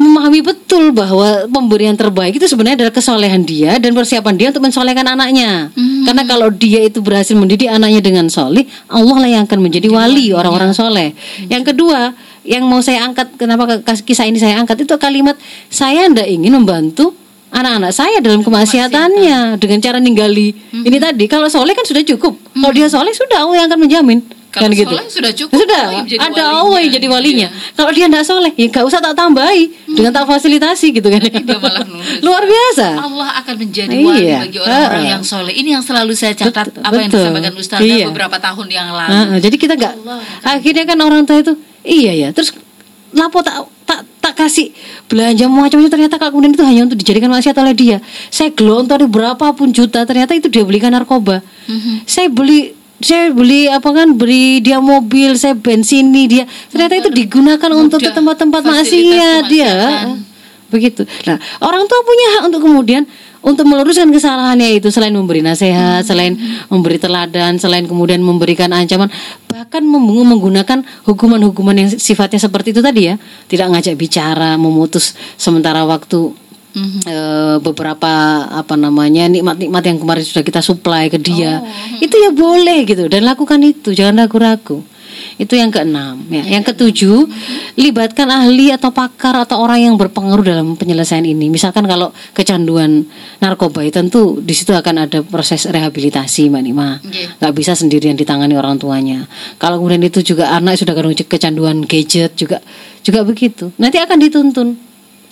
memahami 0.00 0.40
betul 0.40 0.96
bahwa 0.96 1.44
pemberian 1.44 1.92
terbaik 1.92 2.40
itu 2.40 2.48
sebenarnya 2.48 2.88
adalah 2.88 2.94
kesolehan 2.96 3.44
dia 3.44 3.76
dan 3.76 3.92
persiapan 3.92 4.32
dia 4.32 4.48
untuk 4.48 4.64
mensolehkan 4.64 5.04
anaknya. 5.04 5.68
Karena 6.08 6.24
kalau 6.24 6.48
dia 6.48 6.80
itu 6.80 7.04
berhasil 7.04 7.36
mendidik 7.36 7.68
anaknya 7.68 8.00
dengan 8.00 8.26
solih, 8.26 8.64
Allah 8.88 9.16
lah 9.20 9.28
yang 9.28 9.42
akan 9.44 9.60
menjadi 9.60 9.92
wali 9.92 10.32
orang-orang 10.32 10.72
soleh. 10.72 11.12
Yang 11.46 11.76
kedua, 11.76 12.16
yang 12.42 12.64
mau 12.64 12.80
saya 12.80 13.04
angkat, 13.04 13.36
kenapa 13.36 13.84
ke- 13.84 14.00
kisah 14.02 14.24
ini 14.24 14.40
saya 14.40 14.56
angkat 14.56 14.88
itu 14.88 14.96
kalimat 14.96 15.36
saya 15.68 16.08
ndak 16.08 16.24
ingin 16.24 16.56
membantu 16.56 17.12
anak-anak 17.52 17.92
saya 17.92 18.24
dalam 18.24 18.40
kemaksiatannya 18.40 19.60
dengan 19.60 19.78
cara 19.78 20.00
ninggali 20.00 20.56
ini 20.80 20.96
tadi. 20.96 21.28
Kalau 21.28 21.52
soleh 21.52 21.76
kan 21.76 21.84
sudah 21.84 22.00
cukup. 22.06 22.40
Kalau 22.56 22.72
dia 22.72 22.88
soleh 22.88 23.12
sudah 23.12 23.44
Allah 23.44 23.56
yang 23.60 23.68
akan 23.68 23.80
menjamin. 23.84 24.18
Kalau 24.50 24.66
kan 24.66 24.74
gitu. 24.74 24.94
sudah 25.06 25.30
cukup, 25.30 25.54
Sudah, 25.56 26.02
jadi 26.02 26.18
ada 26.18 26.42
yang 26.74 26.90
jadi 26.90 27.06
walinya. 27.06 27.46
ya. 27.46 27.50
Kalau 27.72 27.90
dia 27.90 28.06
tidak 28.06 28.24
soleh, 28.24 28.50
ya 28.52 28.66
gak 28.66 28.82
usah 28.82 28.98
tak 28.98 29.14
tambahi 29.14 29.64
dengan 29.86 30.10
tak 30.10 30.26
fasilitasi 30.26 30.90
gitu 30.90 31.06
kan. 31.06 31.22
dia 31.22 31.56
malah 31.56 31.82
nulis. 31.82 32.18
Luar 32.26 32.42
biasa. 32.42 32.86
Allah 32.98 33.30
akan 33.38 33.54
menjadi 33.56 33.94
wali 33.96 34.26
Iya. 34.26 34.38
bagi 34.42 34.58
orang-orang 34.58 35.04
Ah. 35.04 35.12
yang 35.12 35.22
soleh. 35.22 35.54
Ini 35.54 35.68
yang 35.72 35.82
selalu 35.82 36.12
saya 36.12 36.34
catat 36.34 36.66
Bet- 36.66 36.82
apa 36.82 36.94
yang 36.96 37.08
betul. 37.08 37.22
disampaikan 37.22 37.54
Ustazah 37.54 37.86
Iya. 37.86 38.06
beberapa 38.10 38.36
tahun 38.36 38.66
yang 38.68 38.88
lalu. 38.90 39.12
Ah, 39.12 39.26
ah, 39.28 39.38
jadi 39.38 39.54
kita 39.54 39.74
nggak 39.74 39.94
akhirnya 40.42 40.84
kan 40.84 40.98
orang 40.98 41.22
tua 41.22 41.38
itu 41.38 41.52
iya 41.82 42.12
ya 42.12 42.28
terus 42.30 42.50
lapo 43.10 43.40
tak 43.40 43.54
tak 43.82 44.02
tak 44.20 44.34
kasih 44.36 44.70
belanja 45.06 45.46
macamnya 45.46 45.88
ternyata 45.88 46.14
kalau 46.14 46.30
kemudian 46.32 46.54
itu 46.54 46.62
hanya 46.62 46.82
untuk 46.84 46.94
dijadikan 46.94 47.26
maksiat 47.28 47.56
oleh 47.56 47.72
dia 47.72 47.96
saya 48.28 48.50
gelontori 48.50 49.04
berapapun 49.04 49.70
juta 49.70 50.02
ternyata 50.02 50.32
itu 50.32 50.46
dia 50.46 50.62
belikan 50.62 50.90
narkoba 50.90 51.42
Mhm. 51.66 52.04
saya 52.04 52.26
beli 52.26 52.74
saya 53.00 53.32
beli 53.32 53.66
apa 53.66 53.88
kan 53.90 54.14
beri 54.14 54.60
dia 54.60 54.78
mobil 54.78 55.32
saya 55.34 55.56
bensini 55.56 56.28
dia 56.28 56.44
ternyata 56.68 57.00
itu 57.00 57.10
digunakan 57.10 57.70
untuk 57.72 57.98
ke 57.98 58.08
Mudah. 58.12 58.16
tempat-tempat 58.16 58.60
maksiat 58.60 59.42
dia 59.48 59.72
kemaksiatan. 59.72 60.16
begitu 60.68 61.02
nah 61.24 61.40
orang 61.64 61.88
tua 61.88 62.00
punya 62.04 62.26
hak 62.36 62.42
untuk 62.52 62.62
kemudian 62.68 63.02
untuk 63.40 63.64
meluruskan 63.64 64.12
kesalahannya 64.12 64.76
itu 64.76 64.92
selain 64.92 65.16
memberi 65.16 65.40
nasihat 65.40 66.04
selain 66.04 66.36
memberi 66.68 67.00
teladan 67.00 67.56
selain 67.56 67.88
kemudian 67.88 68.20
memberikan 68.20 68.68
ancaman 68.68 69.08
bahkan 69.48 69.80
menggunakan 69.80 70.84
hukuman-hukuman 71.08 71.76
yang 71.80 71.88
sifatnya 71.88 72.36
seperti 72.36 72.76
itu 72.76 72.84
tadi 72.84 73.08
ya 73.08 73.14
tidak 73.48 73.72
ngajak 73.72 73.96
bicara 73.96 74.60
memutus 74.60 75.16
sementara 75.40 75.88
waktu 75.88 76.36
Mhm. 76.70 77.00
eh, 77.06 77.56
beberapa 77.60 78.12
apa 78.46 78.74
namanya 78.78 79.26
nikmat-nikmat 79.26 79.82
yang 79.82 79.98
kemarin 79.98 80.24
sudah 80.24 80.44
kita 80.46 80.60
supply 80.62 81.10
ke 81.10 81.18
dia. 81.18 81.58
Oh. 81.60 81.68
itu 82.04 82.14
ya 82.16 82.30
boleh 82.32 82.86
gitu 82.88 83.06
dan 83.10 83.26
lakukan 83.26 83.60
itu 83.62 83.92
jangan 83.92 84.26
ragu-ragu. 84.26 84.82
Itu 85.40 85.56
yang 85.56 85.72
keenam 85.72 86.20
ya. 86.28 86.44
Yang 86.44 86.72
ketujuh 86.72 87.24
libatkan 87.80 88.28
ahli 88.28 88.72
atau 88.76 88.92
pakar 88.92 89.40
atau 89.40 89.60
orang 89.64 89.80
yang 89.88 89.94
berpengaruh 89.96 90.44
dalam 90.44 90.76
penyelesaian 90.76 91.24
ini. 91.24 91.48
Misalkan 91.48 91.88
kalau 91.88 92.12
kecanduan 92.36 93.08
narkoba 93.40 93.80
itu 93.80 93.96
tentu 93.96 94.40
di 94.44 94.52
situ 94.52 94.76
akan 94.76 95.08
ada 95.08 95.24
proses 95.24 95.64
rehabilitasi 95.64 96.52
mbak 96.52 96.62
Nima. 96.64 97.00
Iya. 97.00 97.40
nggak 97.40 97.52
bisa 97.56 97.72
sendirian 97.72 98.16
ditangani 98.20 98.52
orang 98.56 98.76
tuanya. 98.76 99.24
Kalau 99.56 99.80
kemudian 99.80 100.04
itu 100.04 100.20
juga 100.20 100.52
anak 100.52 100.76
sudah 100.76 100.92
kecanduan 101.24 101.88
gadget 101.88 102.36
juga 102.36 102.60
juga 103.00 103.24
begitu. 103.24 103.72
Nanti 103.80 103.96
akan 103.96 104.18
dituntun 104.20 104.89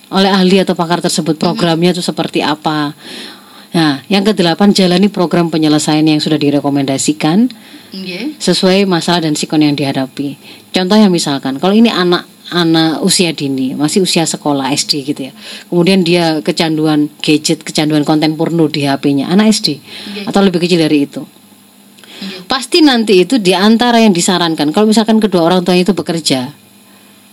oleh 0.09 0.31
ahli 0.33 0.57
atau 0.61 0.73
pakar 0.73 1.05
tersebut 1.05 1.37
programnya 1.37 1.93
itu 1.93 2.01
seperti 2.01 2.41
apa. 2.41 2.97
Nah, 3.69 4.01
yang 4.09 4.25
kedelapan 4.25 4.73
jalani 4.73 5.13
program 5.13 5.53
penyelesaian 5.53 6.05
yang 6.05 6.21
sudah 6.25 6.41
direkomendasikan 6.41 7.53
sesuai 8.41 8.89
masalah 8.89 9.29
dan 9.29 9.37
sikon 9.37 9.65
yang 9.65 9.77
dihadapi. 9.77 10.41
Contohnya 10.73 11.13
misalkan 11.13 11.61
kalau 11.61 11.77
ini 11.77 11.93
anak 11.93 12.25
anak 12.49 13.05
usia 13.05 13.37
dini, 13.37 13.77
masih 13.77 14.09
usia 14.09 14.25
sekolah 14.25 14.73
SD 14.73 15.05
gitu 15.05 15.29
ya. 15.29 15.33
Kemudian 15.69 16.01
dia 16.01 16.41
kecanduan 16.41 17.13
gadget, 17.21 17.61
kecanduan 17.61 18.09
konten 18.09 18.41
porno 18.41 18.73
di 18.73 18.89
HP-nya, 18.89 19.29
anak 19.29 19.53
SD 19.53 19.77
atau 20.25 20.41
lebih 20.41 20.65
kecil 20.65 20.81
dari 20.81 21.05
itu. 21.05 21.21
Pasti 22.49 22.81
nanti 22.81 23.21
itu 23.21 23.37
di 23.37 23.53
antara 23.53 24.01
yang 24.01 24.17
disarankan 24.17 24.73
kalau 24.73 24.89
misalkan 24.89 25.21
kedua 25.21 25.45
orang 25.45 25.61
tuanya 25.63 25.87
itu 25.87 25.95
bekerja 25.95 26.51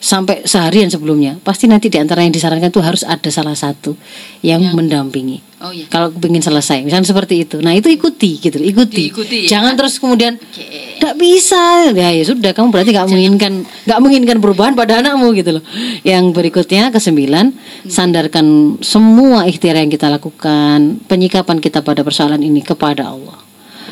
sampai 0.06 0.46
seharian 0.46 0.86
sebelumnya, 0.86 1.42
pasti 1.42 1.66
nanti 1.66 1.90
di 1.90 1.98
antara 1.98 2.22
yang 2.22 2.30
disarankan 2.30 2.70
itu 2.70 2.78
harus 2.78 3.02
ada 3.02 3.26
salah 3.34 3.58
satu 3.58 3.98
yang 4.46 4.62
mendampingi. 4.78 5.42
Oh 5.66 5.74
iya. 5.74 5.90
Kalau 5.90 6.14
ingin 6.14 6.46
selesai, 6.46 6.86
misalnya 6.86 7.10
seperti 7.10 7.42
itu. 7.42 7.58
Nah 7.58 7.74
itu 7.74 7.90
ikuti 7.90 8.38
gitu, 8.38 8.62
ikuti. 8.62 9.10
Diikuti, 9.10 9.50
ya. 9.50 9.58
Jangan 9.58 9.74
terus 9.74 9.98
kemudian 9.98 10.38
Oke. 10.38 11.02
nggak 11.02 11.16
bisa. 11.18 11.90
Ya 11.90 12.14
ya 12.14 12.22
sudah, 12.22 12.54
kamu 12.54 12.70
berarti 12.70 12.94
nggak 12.94 13.08
menginginkan 13.10 13.54
nggak 13.66 14.00
menginginkan 14.04 14.38
perubahan 14.46 14.74
pada 14.78 15.02
anakmu 15.02 15.34
gitu 15.34 15.58
loh. 15.58 15.64
Yang 16.06 16.38
berikutnya 16.38 16.94
kesembilan, 16.94 17.56
sandarkan 17.90 18.78
semua 18.86 19.50
ikhtiar 19.50 19.82
yang 19.82 19.90
kita 19.90 20.06
lakukan, 20.14 21.02
penyikapan 21.10 21.58
kita 21.58 21.82
pada 21.82 22.06
persoalan 22.06 22.46
ini 22.46 22.62
kepada 22.62 23.10
Allah. 23.10 23.45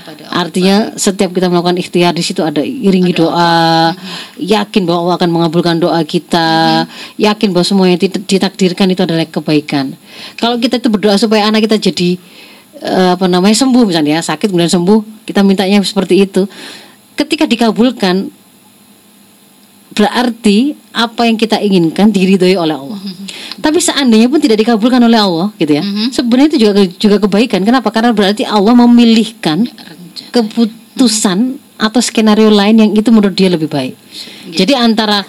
Kepada 0.04 0.28
Allah. 0.28 0.36
Artinya 0.44 0.76
setiap 1.00 1.32
kita 1.32 1.48
melakukan 1.48 1.80
ikhtiar 1.80 2.12
di 2.12 2.20
situ 2.20 2.44
ada 2.44 2.60
iringi 2.60 3.16
doa, 3.16 3.96
yakin 4.36 4.84
bahwa 4.84 5.00
Allah 5.08 5.16
akan 5.24 5.30
mengabulkan 5.32 5.80
doa 5.80 6.04
kita, 6.04 6.84
yakin 7.16 7.56
bahwa 7.56 7.64
semua 7.64 7.88
yang 7.88 7.96
dit- 7.96 8.28
ditakdirkan 8.28 8.92
itu 8.92 9.00
adalah 9.00 9.24
kebaikan. 9.24 9.96
Kalau 10.36 10.60
kita 10.60 10.84
itu 10.84 10.92
berdoa 10.92 11.16
supaya 11.16 11.48
anak 11.48 11.64
kita 11.72 11.80
jadi 11.80 12.20
eh, 12.84 13.10
apa 13.16 13.32
namanya 13.32 13.56
sembuh 13.56 13.88
misalnya 13.88 14.20
ya, 14.20 14.22
sakit 14.22 14.52
kemudian 14.52 14.68
sembuh, 14.68 15.24
kita 15.24 15.40
mintanya 15.40 15.80
seperti 15.80 16.28
itu. 16.28 16.44
Ketika 17.16 17.48
dikabulkan 17.48 18.44
berarti 19.94 20.74
apa 20.90 21.30
yang 21.30 21.38
kita 21.38 21.62
inginkan 21.62 22.10
diridhoi 22.10 22.58
oleh 22.58 22.74
Allah. 22.74 22.98
Tapi 23.62 23.78
seandainya 23.78 24.26
pun 24.26 24.42
tidak 24.42 24.58
dikabulkan 24.66 24.98
oleh 24.98 25.22
Allah, 25.22 25.54
gitu 25.62 25.78
ya. 25.78 25.86
Sebenarnya 26.10 26.50
itu 26.50 26.60
juga 26.66 26.72
juga 26.98 27.18
kebaikan. 27.22 27.62
Kenapa? 27.62 27.94
Karena 27.94 28.10
berarti 28.10 28.42
Allah 28.42 28.74
memilihkan. 28.74 29.70
Keputusan 30.32 31.60
atau 31.78 32.00
skenario 32.00 32.54
lain 32.54 32.80
yang 32.80 32.92
itu 32.94 33.10
menurut 33.10 33.34
dia 33.34 33.50
lebih 33.50 33.68
baik. 33.68 33.98
Jadi 34.54 34.74
antara 34.78 35.26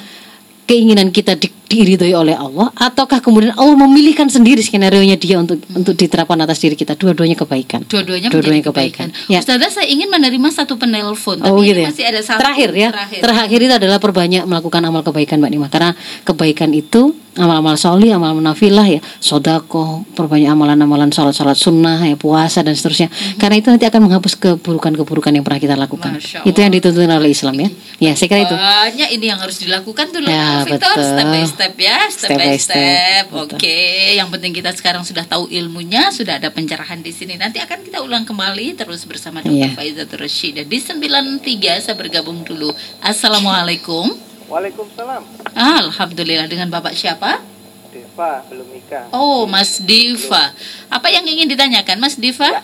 keinginan 0.69 1.13
kita 1.13 1.37
di, 1.37 1.49
diridhoi 1.75 2.15
oleh 2.15 2.35
Allah 2.35 2.71
ataukah 2.79 3.19
kemudian 3.19 3.53
Allah 3.55 3.75
memilihkan 3.75 4.29
sendiri 4.29 4.63
skenario 4.63 5.03
nya 5.03 5.19
dia 5.19 5.37
untuk 5.37 5.59
untuk 5.71 5.95
diterapkan 5.95 6.39
atas 6.41 6.59
diri 6.59 6.75
kita 6.75 6.95
dua-duanya 6.95 7.35
kebaikan 7.35 7.83
Dua-duanya 7.85 8.31
menjadi 8.31 8.63
kebaikan, 8.63 9.09
kebaikan. 9.11 9.33
ya 9.33 9.43
Ustazah 9.43 9.71
saya 9.71 9.87
ingin 9.87 10.07
menerima 10.07 10.49
satu 10.51 10.77
penelpon 10.77 11.43
Oh 11.43 11.59
tapi 11.59 11.67
gitu 11.67 11.81
ya. 11.83 11.89
masih 11.91 12.05
ada 12.07 12.21
satu 12.23 12.39
terakhir 12.39 12.71
ya. 12.73 12.89
Terakhir. 12.95 13.21
Terakhir. 13.21 13.59
itu 13.61 13.75
adalah 13.75 13.99
perbanyak 13.99 14.43
melakukan 14.45 14.83
amal 14.85 15.03
kebaikan 15.03 15.41
Mbak 15.41 15.51
Nima. 15.51 15.67
Karena 15.69 15.91
kebaikan 16.23 16.71
itu 16.71 17.11
amal-amal 17.35 17.75
soli, 17.75 18.15
amal 18.15 18.31
nafilah 18.39 18.87
ya, 18.87 19.03
sodako, 19.19 20.07
perbanyak 20.15 20.47
amalan-amalan 20.47 21.11
sholat-sholat 21.11 21.59
sunnah 21.59 21.99
ya, 21.99 22.15
puasa 22.15 22.63
dan 22.63 22.79
seterusnya. 22.79 23.11
Karena 23.37 23.59
itu 23.59 23.69
nanti 23.75 23.83
akan 23.83 24.07
menghapus 24.07 24.39
keburukan-keburukan 24.39 25.35
yang 25.35 25.43
pernah 25.43 25.59
kita 25.59 25.75
lakukan. 25.75 26.15
Itu 26.47 26.59
yang 26.63 26.71
dituntut 26.71 27.03
oleh 27.03 27.31
Islam 27.31 27.59
ya. 27.59 27.69
Ya, 27.99 28.13
saya 28.15 28.31
kira 28.31 28.41
itu. 28.47 28.55
Banyak 28.55 29.09
ini 29.11 29.25
yang 29.27 29.41
harus 29.43 29.59
dilakukan 29.59 30.15
dulu 30.15 30.31
Ya, 30.31 30.63
Victor, 30.63 30.95
betul. 30.95 31.11
step 31.11 31.27
by 31.27 31.43
step 31.45 31.64
ya, 31.73 31.99
step, 32.13 32.35
Step 32.35 32.37
by 32.37 32.57
step. 32.61 32.61
step. 32.61 33.25
Oke, 33.33 33.81
yang 34.13 34.29
penting 34.29 34.53
kita 34.53 34.77
sekarang 34.77 35.01
sudah 35.01 35.25
tahu 35.25 35.49
ilmunya, 35.49 36.13
sudah 36.13 36.37
ada 36.37 36.53
pencerahan 36.53 37.01
di 37.01 37.09
sini. 37.17 37.41
Nanti 37.41 37.65
akan 37.65 37.81
kita 37.81 38.05
ulang 38.05 38.29
kembali 38.29 38.77
terus 38.77 39.09
bersama 39.09 39.41
Dr. 39.41 39.57
Iya. 39.57 39.73
Faizatul 39.73 40.21
Rasyidah 40.21 40.69
di 40.69 40.79
93 40.83 41.81
saya 41.81 41.97
bergabung 41.97 42.45
dulu. 42.45 42.69
Assalamualaikum. 43.01 44.13
Waalaikumsalam. 44.53 45.25
Alhamdulillah 45.57 46.45
dengan 46.45 46.69
Bapak 46.69 46.93
siapa? 46.93 47.41
Deva 47.89 48.43
belum 48.51 48.69
nikah. 48.75 49.09
Oh, 49.15 49.47
Mas 49.49 49.79
Diva. 49.81 50.53
Apa 50.91 51.09
yang 51.09 51.25
ingin 51.25 51.49
ditanyakan 51.49 51.97
Mas 52.03 52.19
Diva? 52.19 52.61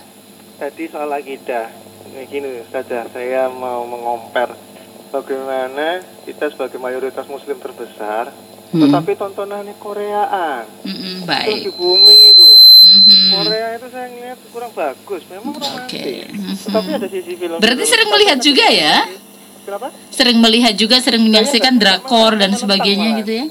Tadi 0.61 0.90
soal 0.90 1.09
akidah. 1.09 1.70
Ini 2.11 2.26
gini 2.26 2.51
saja, 2.74 3.07
saya 3.09 3.46
mau 3.46 3.86
mengompar 3.86 4.59
bagaimana 5.14 6.03
kita 6.26 6.51
sebagai 6.51 6.78
mayoritas 6.82 7.26
muslim 7.30 7.59
terbesar, 7.59 8.34
Hmm. 8.70 8.86
tetapi 8.86 9.18
tontonannya 9.18 9.74
Koreaan. 9.82 10.62
Itu 10.86 11.26
baik. 11.26 11.46
lagi 11.58 11.70
booming 11.74 12.20
itu. 12.38 12.50
Mhm. 12.80 13.28
Korea 13.34 13.66
itu 13.74 13.86
saya 13.90 14.06
ngeliat 14.08 14.38
kurang 14.54 14.72
bagus, 14.72 15.22
memang 15.26 15.52
romantis. 15.58 15.90
Oke. 15.90 16.06
Mhm. 16.30 16.52
Tetapi 16.54 16.88
ada 16.94 17.08
sisi 17.10 17.32
film. 17.34 17.58
Berarti 17.58 17.84
sering 17.84 18.08
melihat 18.14 18.38
juga 18.38 18.66
ya? 18.70 18.96
Kenapa? 19.66 19.88
Sering 20.14 20.38
melihat 20.38 20.74
juga, 20.78 20.96
sering 21.02 21.22
menyaksikan 21.26 21.74
drakor 21.76 22.38
dan 22.38 22.54
sebagainya 22.54 23.18
gitu 23.20 23.32
ya? 23.42 23.46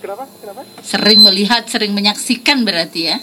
Kenapa? 0.00 0.24
Kenapa? 0.40 0.60
Sering 0.80 1.20
melihat, 1.20 1.62
sering 1.68 1.92
menyaksikan 1.92 2.64
berarti 2.64 3.00
ya? 3.12 3.16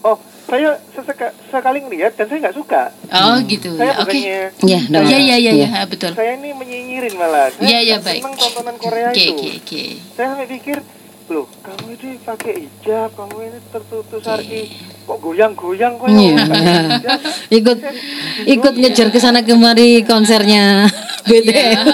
Oh, 0.00 0.16
saya 0.50 0.70
seseka- 0.90 1.30
sekali 1.46 1.78
ngeliat 1.80 2.12
dan 2.12 2.26
saya 2.26 2.38
nggak 2.42 2.56
suka. 2.56 2.82
Oh 3.08 3.38
gitu 3.40 3.70
Saya 3.72 3.86
ya, 3.88 3.94
oke. 3.96 4.10
bukannya 4.10 4.40
Ya, 4.60 4.78
Iya 4.82 5.18
iya 5.20 5.36
iya 5.38 5.52
Iya. 5.54 5.68
ya, 5.70 5.82
betul. 5.84 6.10
saya 6.12 6.34
ini 6.34 6.50
menyinyirin 6.52 7.14
malah. 7.14 7.48
Saya 7.48 7.62
Iya 7.64 7.78
iya 7.80 7.94
nggak 7.94 8.04
baik. 8.04 8.20
seneng 8.20 8.34
tontonan 8.36 8.76
Korea 8.76 9.08
Oke 9.08 9.22
itu. 9.22 9.32
oke 9.32 9.48
oke. 9.56 9.82
saya 10.10 10.26
sampai 10.28 10.48
pikir 10.50 10.78
loh 11.30 11.46
kamu 11.60 11.94
ini 11.94 12.10
pakai 12.20 12.52
hijab 12.58 13.08
kamu 13.12 13.34
ini 13.40 13.58
tertutup 13.64 14.18
syari 14.18 14.66
kok 15.00 15.18
goyang-goyang 15.20 15.94
kok 15.94 16.06
Iya. 16.08 16.34
ya 16.34 16.34
hijab 16.90 17.20
ikut 17.52 17.78
ikut 18.48 18.74
ngejar 18.76 19.08
ke 19.08 19.18
sana 19.18 19.40
kemari 19.40 20.02
konsernya 20.02 20.90
BTS. 21.22 21.86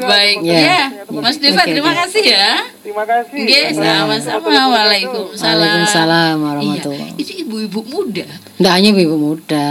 Baik 0.00 0.36
Ya. 0.40 0.60
ya, 0.60 0.82
Mas 1.12 1.36
Diva 1.36 1.60
Oke, 1.60 1.70
terima 1.70 1.92
kasih 1.92 2.24
ya. 2.24 2.48
terima 2.80 3.04
kasih 3.04 3.36
Oke, 3.36 3.60
sama-sama. 3.70 4.48
Waalaikumsalam. 4.48 5.56
Waalaikumsalam 5.60 6.34
Iya, 6.34 6.44
warahmatullahi. 6.46 7.12
itu 7.16 7.32
ibu-ibu 7.44 7.80
muda. 7.84 8.24
Nggak 8.56 8.72
hanya 8.72 8.88
ibu 8.90 9.16
muda, 9.16 9.68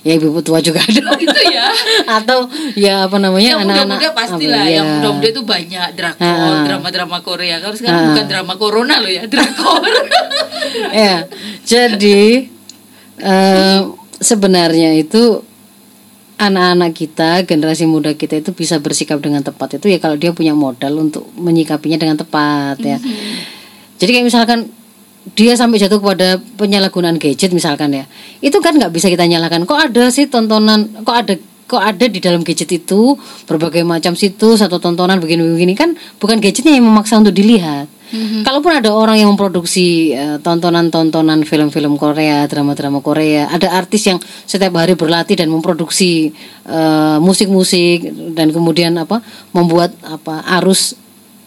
ya 0.00 0.12
ibu 0.14 0.38
tua 0.40 0.58
juga 0.58 0.78
ada. 0.78 1.00
Oh 1.04 1.16
gitu 1.16 1.40
ya. 1.48 1.66
Atau 2.22 2.46
ya 2.74 2.94
apa 3.04 3.16
namanya 3.18 3.48
yang 3.56 3.62
anak-anak 3.64 3.98
muda-muda 3.98 4.10
pastilah, 4.12 4.62
apa, 4.62 4.70
yang 4.70 4.86
ya. 4.86 4.92
muda-muda 4.94 5.28
itu 5.28 5.42
banyak 5.42 5.88
drakor, 5.94 6.22
Ah. 6.24 6.62
drama-drama 6.62 7.18
Korea. 7.20 7.56
Kalau 7.58 7.74
sekarang 7.74 7.98
Ah. 7.98 8.06
bukan 8.12 8.26
drama 8.26 8.54
corona 8.54 8.94
loh 9.00 9.10
ya, 9.10 9.24
drakor. 9.26 9.82
ya 10.94 11.16
jadi 11.62 12.48
eh, 13.16 13.80
sebenarnya 14.16 14.94
itu 14.96 15.42
anak-anak 16.38 16.92
kita 16.92 17.30
generasi 17.46 17.86
muda 17.86 18.14
kita 18.14 18.42
itu 18.42 18.50
bisa 18.50 18.82
bersikap 18.82 19.22
dengan 19.22 19.42
tepat. 19.42 19.78
Itu 19.78 19.86
ya 19.86 20.02
kalau 20.02 20.18
dia 20.18 20.34
punya 20.34 20.52
modal 20.52 20.98
untuk 20.98 21.30
menyikapinya 21.38 21.98
dengan 21.98 22.18
tepat 22.18 22.76
ya. 22.82 22.98
Jadi 23.98 24.10
kayak 24.10 24.26
misalkan 24.26 24.58
dia 25.32 25.56
sampai 25.56 25.80
jatuh 25.80 26.02
kepada 26.02 26.36
penyalahgunaan 26.58 27.16
gadget 27.16 27.54
misalkan 27.54 27.94
ya. 27.94 28.04
Itu 28.42 28.58
kan 28.58 28.76
nggak 28.76 28.92
bisa 28.92 29.08
kita 29.08 29.24
nyalakan 29.24 29.64
kok 29.64 29.78
ada 29.78 30.10
sih 30.10 30.26
tontonan 30.26 31.06
kok 31.06 31.16
ada 31.16 31.34
kok 31.64 31.80
ada 31.80 32.04
di 32.10 32.20
dalam 32.20 32.44
gadget 32.44 32.68
itu 32.76 33.16
berbagai 33.48 33.86
macam 33.86 34.12
situs 34.18 34.60
atau 34.60 34.82
tontonan 34.82 35.22
begini-begini. 35.22 35.72
Kan 35.78 35.94
bukan 36.18 36.42
gadgetnya 36.42 36.76
yang 36.76 36.84
memaksa 36.84 37.16
untuk 37.22 37.32
dilihat 37.32 37.86
Kalaupun 38.44 38.72
ada 38.78 38.92
orang 38.92 39.16
yang 39.18 39.32
memproduksi 39.32 40.12
eh, 40.12 40.36
tontonan-tontonan 40.38 41.42
film-film 41.48 41.96
Korea, 41.96 42.44
drama-drama 42.44 43.00
Korea, 43.00 43.48
ada 43.48 43.74
artis 43.74 44.06
yang 44.06 44.20
setiap 44.44 44.76
hari 44.76 44.94
berlatih 44.94 45.34
dan 45.34 45.48
memproduksi 45.48 46.30
eh, 46.68 47.18
musik-musik 47.18 48.04
dan 48.36 48.52
kemudian 48.52 48.94
apa 49.00 49.24
membuat 49.50 49.96
apa 50.04 50.44
arus 50.60 50.94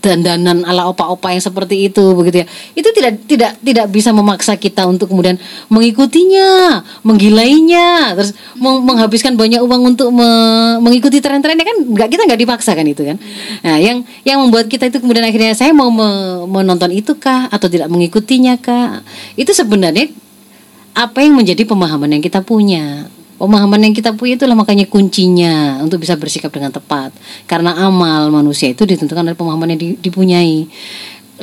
dandanan 0.07 0.63
ala 0.63 0.87
opa-opa 0.87 1.35
yang 1.35 1.43
seperti 1.43 1.91
itu 1.91 2.15
begitu 2.15 2.41
ya. 2.41 2.47
Itu 2.71 2.89
tidak 2.95 3.27
tidak 3.27 3.51
tidak 3.59 3.85
bisa 3.91 4.15
memaksa 4.15 4.55
kita 4.55 4.87
untuk 4.87 5.11
kemudian 5.11 5.35
mengikutinya, 5.67 6.81
menggilainya, 7.03 8.15
terus 8.15 8.31
meng- 8.55 8.87
menghabiskan 8.87 9.35
banyak 9.35 9.59
uang 9.59 9.95
untuk 9.95 10.09
me- 10.15 10.79
mengikuti 10.79 11.19
tren-trennya 11.19 11.67
kan 11.67 11.77
nggak 11.83 12.07
kita 12.07 12.21
nggak 12.23 12.41
dipaksa 12.47 12.71
kan 12.71 12.87
itu 12.87 13.03
kan. 13.03 13.19
Nah, 13.67 13.77
yang 13.77 14.07
yang 14.23 14.39
membuat 14.39 14.71
kita 14.71 14.87
itu 14.87 15.03
kemudian 15.03 15.27
akhirnya 15.27 15.51
saya 15.51 15.75
mau 15.75 15.91
me- 15.91 16.47
menonton 16.47 16.95
itu 16.95 17.19
kah 17.19 17.51
atau 17.51 17.67
tidak 17.67 17.91
mengikutinya 17.91 18.55
kah? 18.57 19.03
Itu 19.35 19.51
sebenarnya 19.51 20.09
apa 20.97 21.21
yang 21.21 21.37
menjadi 21.37 21.67
pemahaman 21.67 22.17
yang 22.17 22.23
kita 22.23 22.41
punya. 22.41 23.11
Pemahaman 23.37 23.85
yang 23.85 23.93
kita 23.93 24.17
punya 24.17 24.33
itulah 24.33 24.57
makanya 24.57 24.89
kuncinya 24.89 25.77
untuk 25.85 26.01
bisa 26.01 26.17
bersikap 26.17 26.49
dengan 26.49 26.73
tepat. 26.73 27.13
Karena 27.45 27.77
amal 27.77 28.33
manusia 28.33 28.73
itu 28.73 28.81
ditentukan 28.81 29.21
oleh 29.21 29.37
pemahaman 29.37 29.77
yang 29.77 29.81
di- 29.81 29.97
dipunyai. 30.01 30.65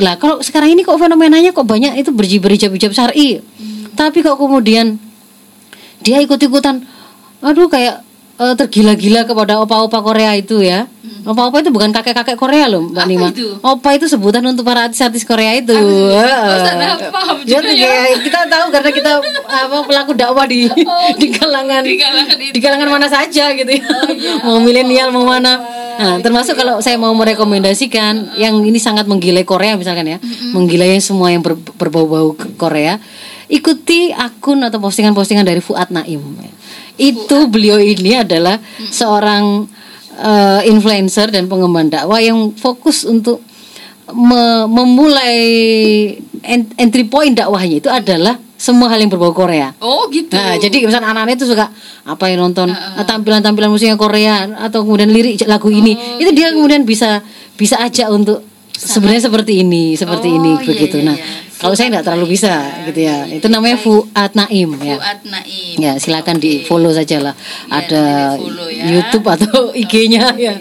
Lah 0.03 0.18
kalau 0.18 0.42
sekarang 0.42 0.74
ini 0.74 0.82
kok 0.82 0.99
fenomenanya 0.99 1.55
kok 1.55 1.62
banyak 1.62 1.95
itu 1.95 2.11
berji- 2.11 2.42
berhijab-hijab 2.42 2.90
syar'i. 2.90 3.38
Tapi 3.95 4.26
kok 4.26 4.34
kemudian 4.34 4.99
dia 6.03 6.18
ikut-ikutan 6.18 6.82
aduh 7.45 7.70
kayak 7.70 8.03
eh, 8.37 8.55
tergila-gila 8.55 9.22
kepada 9.22 9.59
opa-opa 9.59 9.99
Korea 10.01 10.35
itu 10.35 10.61
ya. 10.61 10.87
Opa-opa 11.24 11.57
itu 11.59 11.72
bukan 11.72 11.89
kakek-kakek 11.89 12.37
Korea 12.37 12.68
loh, 12.68 12.85
Mbak 12.85 13.05
Nima. 13.07 13.32
itu? 13.32 13.57
Opa 13.59 13.97
itu 13.97 14.05
sebutan 14.05 14.45
untuk 14.45 14.61
para 14.61 14.85
artis-artis 14.85 15.24
Korea 15.24 15.57
itu. 15.57 15.72
Oh, 15.72 16.20
sana 16.61 17.01
paham 17.09 17.41
Ya, 17.45 17.64
juga 17.64 17.72
ya. 17.72 18.12
kita 18.20 18.45
tahu 18.45 18.68
karena 18.68 18.91
kita 18.93 19.11
apa 19.43 19.76
pelaku 19.82 20.12
dakwah 20.12 20.45
di 20.45 20.68
di 21.16 21.28
kalangan 21.30 21.80
di 21.80 21.97
kalangan 21.97 22.37
di 22.37 22.61
kalangan 22.61 22.89
mana 22.91 23.09
saja 23.09 23.53
gitu 23.53 23.72
ya. 23.72 23.85
mau 24.45 24.61
milenial 24.61 25.09
mau 25.11 25.24
mana. 25.24 25.64
Nah, 25.95 26.20
termasuk 26.20 26.53
kalau 26.55 26.82
saya 26.82 26.99
mau 26.99 27.14
merekomendasikan 27.14 28.37
yang 28.37 28.61
ini 28.61 28.76
sangat 28.76 29.07
menggilai 29.07 29.49
Korea 29.49 29.76
misalkan 29.76 30.05
ya. 30.07 30.18
Menggilai 30.53 31.01
semua 31.01 31.30
yang 31.30 31.41
ber- 31.41 31.57
berbau-bau 31.74 32.37
Korea. 32.55 33.01
Ikuti 33.47 34.09
akun 34.11 34.61
atau 34.61 34.78
postingan-postingan 34.78 35.42
dari 35.42 35.59
Fuad 35.59 35.88
Naim. 35.88 36.22
Itu 36.95 37.47
beliau 37.47 37.76
ini 37.76 38.16
adalah 38.16 38.57
seorang 38.88 39.66
eh, 40.14 40.61
influencer 40.66 41.28
dan 41.28 41.45
pengemban 41.45 41.88
dakwah 41.88 42.18
yang 42.18 42.53
fokus 42.53 43.03
untuk 43.03 43.42
me- 44.09 44.66
memulai 44.66 45.40
en- 46.40 46.72
entry 46.76 47.05
point 47.05 47.32
dakwahnya 47.32 47.76
itu 47.78 47.88
adalah 47.88 48.36
semua 48.55 48.88
hal 48.88 48.97
yang 48.97 49.11
berbau 49.11 49.34
Korea. 49.34 49.76
Oh 49.78 50.09
gitu. 50.09 50.32
Nah, 50.32 50.57
jadi 50.57 50.72
misalnya 50.80 51.11
anak-anak 51.11 51.36
itu 51.36 51.45
suka 51.45 51.68
apa 52.01 52.24
yang 52.26 52.40
nonton 52.40 52.70
eh, 52.70 53.05
tampilan-tampilan 53.05 53.68
musiknya 53.68 53.99
Korea 53.99 54.40
atau 54.59 54.86
kemudian 54.86 55.11
lirik 55.11 55.36
lagu 55.45 55.68
ini, 55.68 55.92
Oh, 55.92 56.16
itu 56.16 56.30
dia 56.32 56.49
gitu. 56.49 56.57
kemudian 56.57 56.82
bisa 56.82 57.20
bisa 57.55 57.76
ajak 57.78 58.09
untuk 58.09 58.40
sebenarnya 58.85 59.22
seperti 59.24 59.64
ini, 59.64 59.97
seperti 59.97 60.28
Oh, 60.28 60.37
ini 60.37 60.53
iya, 60.55 60.64
begitu. 60.64 60.97
iya, 61.01 61.07
nah, 61.09 61.16
iya. 61.16 61.26
kalau 61.57 61.72
saya 61.72 61.89
nggak 61.89 62.05
terlalu 62.05 62.26
bisa 62.37 62.53
gitu 62.87 63.01
ya. 63.01 63.24
Itu 63.24 63.49
namanya 63.49 63.80
Fuad 63.80 64.32
Naim 64.37 64.70
ya. 64.78 64.97
Fuad 65.01 65.20
Naim. 65.24 65.76
Ya, 65.80 65.93
silakan 65.97 66.37
Oke. 66.37 66.45
di 66.45 66.53
follow 66.62 66.93
saja 66.93 67.18
lah. 67.18 67.35
Ya, 67.35 67.80
Ada 67.80 68.03
di-follow 68.37 68.68
ya. 68.68 68.85
YouTube 68.87 69.26
atau 69.26 69.72
IG-nya 69.72 70.37
ya. 70.37 70.55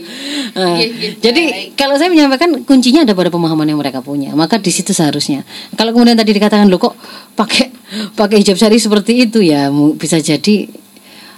Nah, 0.53 0.78
Iya, 0.78 0.86
iya, 0.88 1.09
jadi 1.17 1.43
baik. 1.49 1.67
kalau 1.76 1.95
saya 1.97 2.07
menyampaikan 2.07 2.49
kuncinya 2.63 3.01
ada 3.03 3.11
pada 3.11 3.28
pemahaman 3.28 3.67
yang 3.67 3.80
mereka 3.82 3.99
punya. 3.99 4.32
Maka 4.34 4.61
di 4.61 4.69
situ 4.69 4.93
seharusnya. 4.93 5.43
Kalau 5.76 5.91
kemudian 5.91 6.15
tadi 6.15 6.32
dikatakan 6.32 6.69
lo 6.69 6.78
kok 6.80 6.93
pakai 7.34 7.74
pakai 8.13 8.39
hijab 8.39 8.55
syari 8.55 8.78
seperti 8.78 9.26
itu 9.28 9.41
ya, 9.41 9.67
bisa 9.97 10.21
jadi 10.21 10.69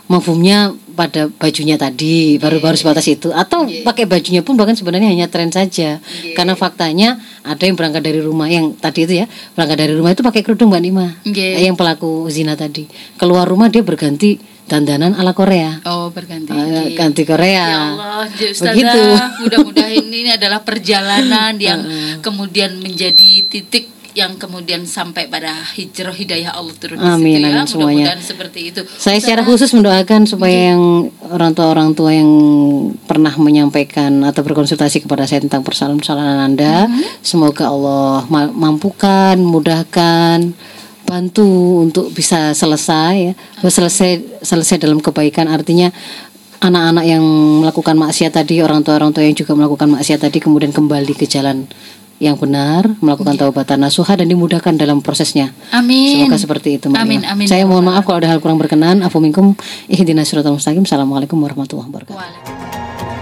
mafhumnya 0.06 0.70
pada 0.96 1.28
bajunya 1.28 1.76
tadi 1.76 2.40
baru 2.40 2.64
baru 2.64 2.80
sebatas 2.80 3.06
itu. 3.12 3.30
Atau 3.36 3.68
pakai 3.84 4.08
bajunya 4.08 4.42
pun 4.42 4.56
bahkan 4.56 4.74
sebenarnya 4.74 5.12
hanya 5.12 5.28
tren 5.28 5.52
saja. 5.52 6.00
Karena 6.34 6.56
faktanya 6.56 7.20
ada 7.44 7.62
yang 7.68 7.76
berangkat 7.76 8.02
dari 8.02 8.24
rumah 8.24 8.48
yang 8.48 8.74
tadi 8.74 9.06
itu 9.06 9.14
ya 9.22 9.30
berangkat 9.54 9.78
dari 9.86 9.94
rumah 9.94 10.16
itu 10.16 10.24
pakai 10.24 10.42
kerudung 10.42 10.72
mbak 10.72 10.82
Nima. 10.82 11.08
Nggih. 11.28 11.68
yang 11.68 11.76
pelaku 11.76 12.26
zina 12.32 12.56
tadi. 12.56 12.88
Keluar 13.20 13.46
rumah 13.46 13.68
dia 13.68 13.84
berganti 13.84 14.40
dandanan 14.66 15.14
ala 15.14 15.38
Korea. 15.38 15.84
Oh 15.86 16.10
berganti. 16.10 16.50
Eh, 16.50 16.98
ganti 16.98 17.22
Korea. 17.22 17.66
Ya 17.70 17.82
Allah, 17.94 18.26
Ustazah, 18.26 18.74
begitu. 18.74 19.02
Mudah-mudahan 19.46 19.94
ini 20.10 20.32
adalah 20.34 20.66
perjalanan 20.66 21.54
yang 21.68 21.86
kemudian 22.26 22.82
menjadi 22.82 23.46
titik 23.46 23.94
yang 24.16 24.40
kemudian 24.40 24.88
sampai 24.88 25.28
pada 25.28 25.52
hijrah 25.76 26.16
hidayah 26.16 26.56
Allah 26.56 26.72
turun 26.80 26.96
di 26.96 27.04
Amin, 27.04 27.36
situ 27.36 27.52
ya. 27.52 27.62
Mudah-mudahan 27.68 28.22
seperti 28.24 28.60
itu. 28.72 28.82
Saya 28.96 29.20
secara 29.20 29.44
khusus 29.44 29.76
mendoakan 29.76 30.24
supaya 30.24 30.72
yang 30.72 31.12
orang 31.28 31.52
tua 31.52 31.68
orang 31.76 31.92
tua 31.92 32.16
yang 32.16 32.32
pernah 33.04 33.36
menyampaikan 33.36 34.24
atau 34.24 34.40
berkonsultasi 34.48 35.04
kepada 35.04 35.28
saya 35.28 35.44
tentang 35.44 35.68
persoalan-persoalan 35.68 36.40
Anda, 36.48 36.88
semoga 37.20 37.68
Allah 37.68 38.24
ma- 38.32 38.56
mampukan, 38.56 39.36
mudahkan, 39.36 40.56
bantu 41.04 41.84
untuk 41.84 42.16
bisa 42.16 42.56
selesai 42.56 43.14
ya. 43.20 43.34
selesai 43.68 44.42
selesai 44.42 44.80
dalam 44.80 45.04
kebaikan 45.04 45.52
artinya 45.52 45.92
anak-anak 46.64 47.04
yang 47.04 47.24
melakukan 47.62 48.00
maksiat 48.00 48.32
tadi, 48.32 48.64
orang 48.64 48.80
tua 48.80 48.96
orang 48.96 49.12
tua 49.12 49.28
yang 49.28 49.36
juga 49.36 49.54
melakukan 49.60 49.92
maksiat 49.92 50.24
tadi 50.24 50.40
kemudian 50.40 50.72
kembali 50.72 51.14
ke 51.14 51.28
jalan 51.28 51.68
yang 52.20 52.40
benar, 52.40 52.88
melakukan 53.04 53.36
taubatan 53.36 53.84
nasuha 53.84 54.16
dan 54.16 54.32
dimudahkan 54.32 54.80
dalam 54.80 55.04
prosesnya. 55.04 55.52
Amin. 55.76 56.24
Semoga 56.24 56.40
seperti 56.40 56.80
itu. 56.80 56.88
Mbak 56.88 57.02
Amin, 57.02 57.22
amin. 57.28 57.48
Saya 57.48 57.68
mohon 57.68 57.84
maaf 57.84 58.08
kalau 58.08 58.24
ada 58.24 58.32
hal 58.32 58.40
kurang 58.40 58.56
berkenan. 58.56 59.04
Afu 59.04 59.20
minkum 59.20 59.54
ihdinas 59.92 60.32
siratal 60.32 60.56
mustaqim. 60.56 60.88
Assalamualaikum 60.88 61.36
warahmatullahi 61.36 61.92
wabarakatuh. 61.92 62.16
Waalaikumsalam. 62.16 63.15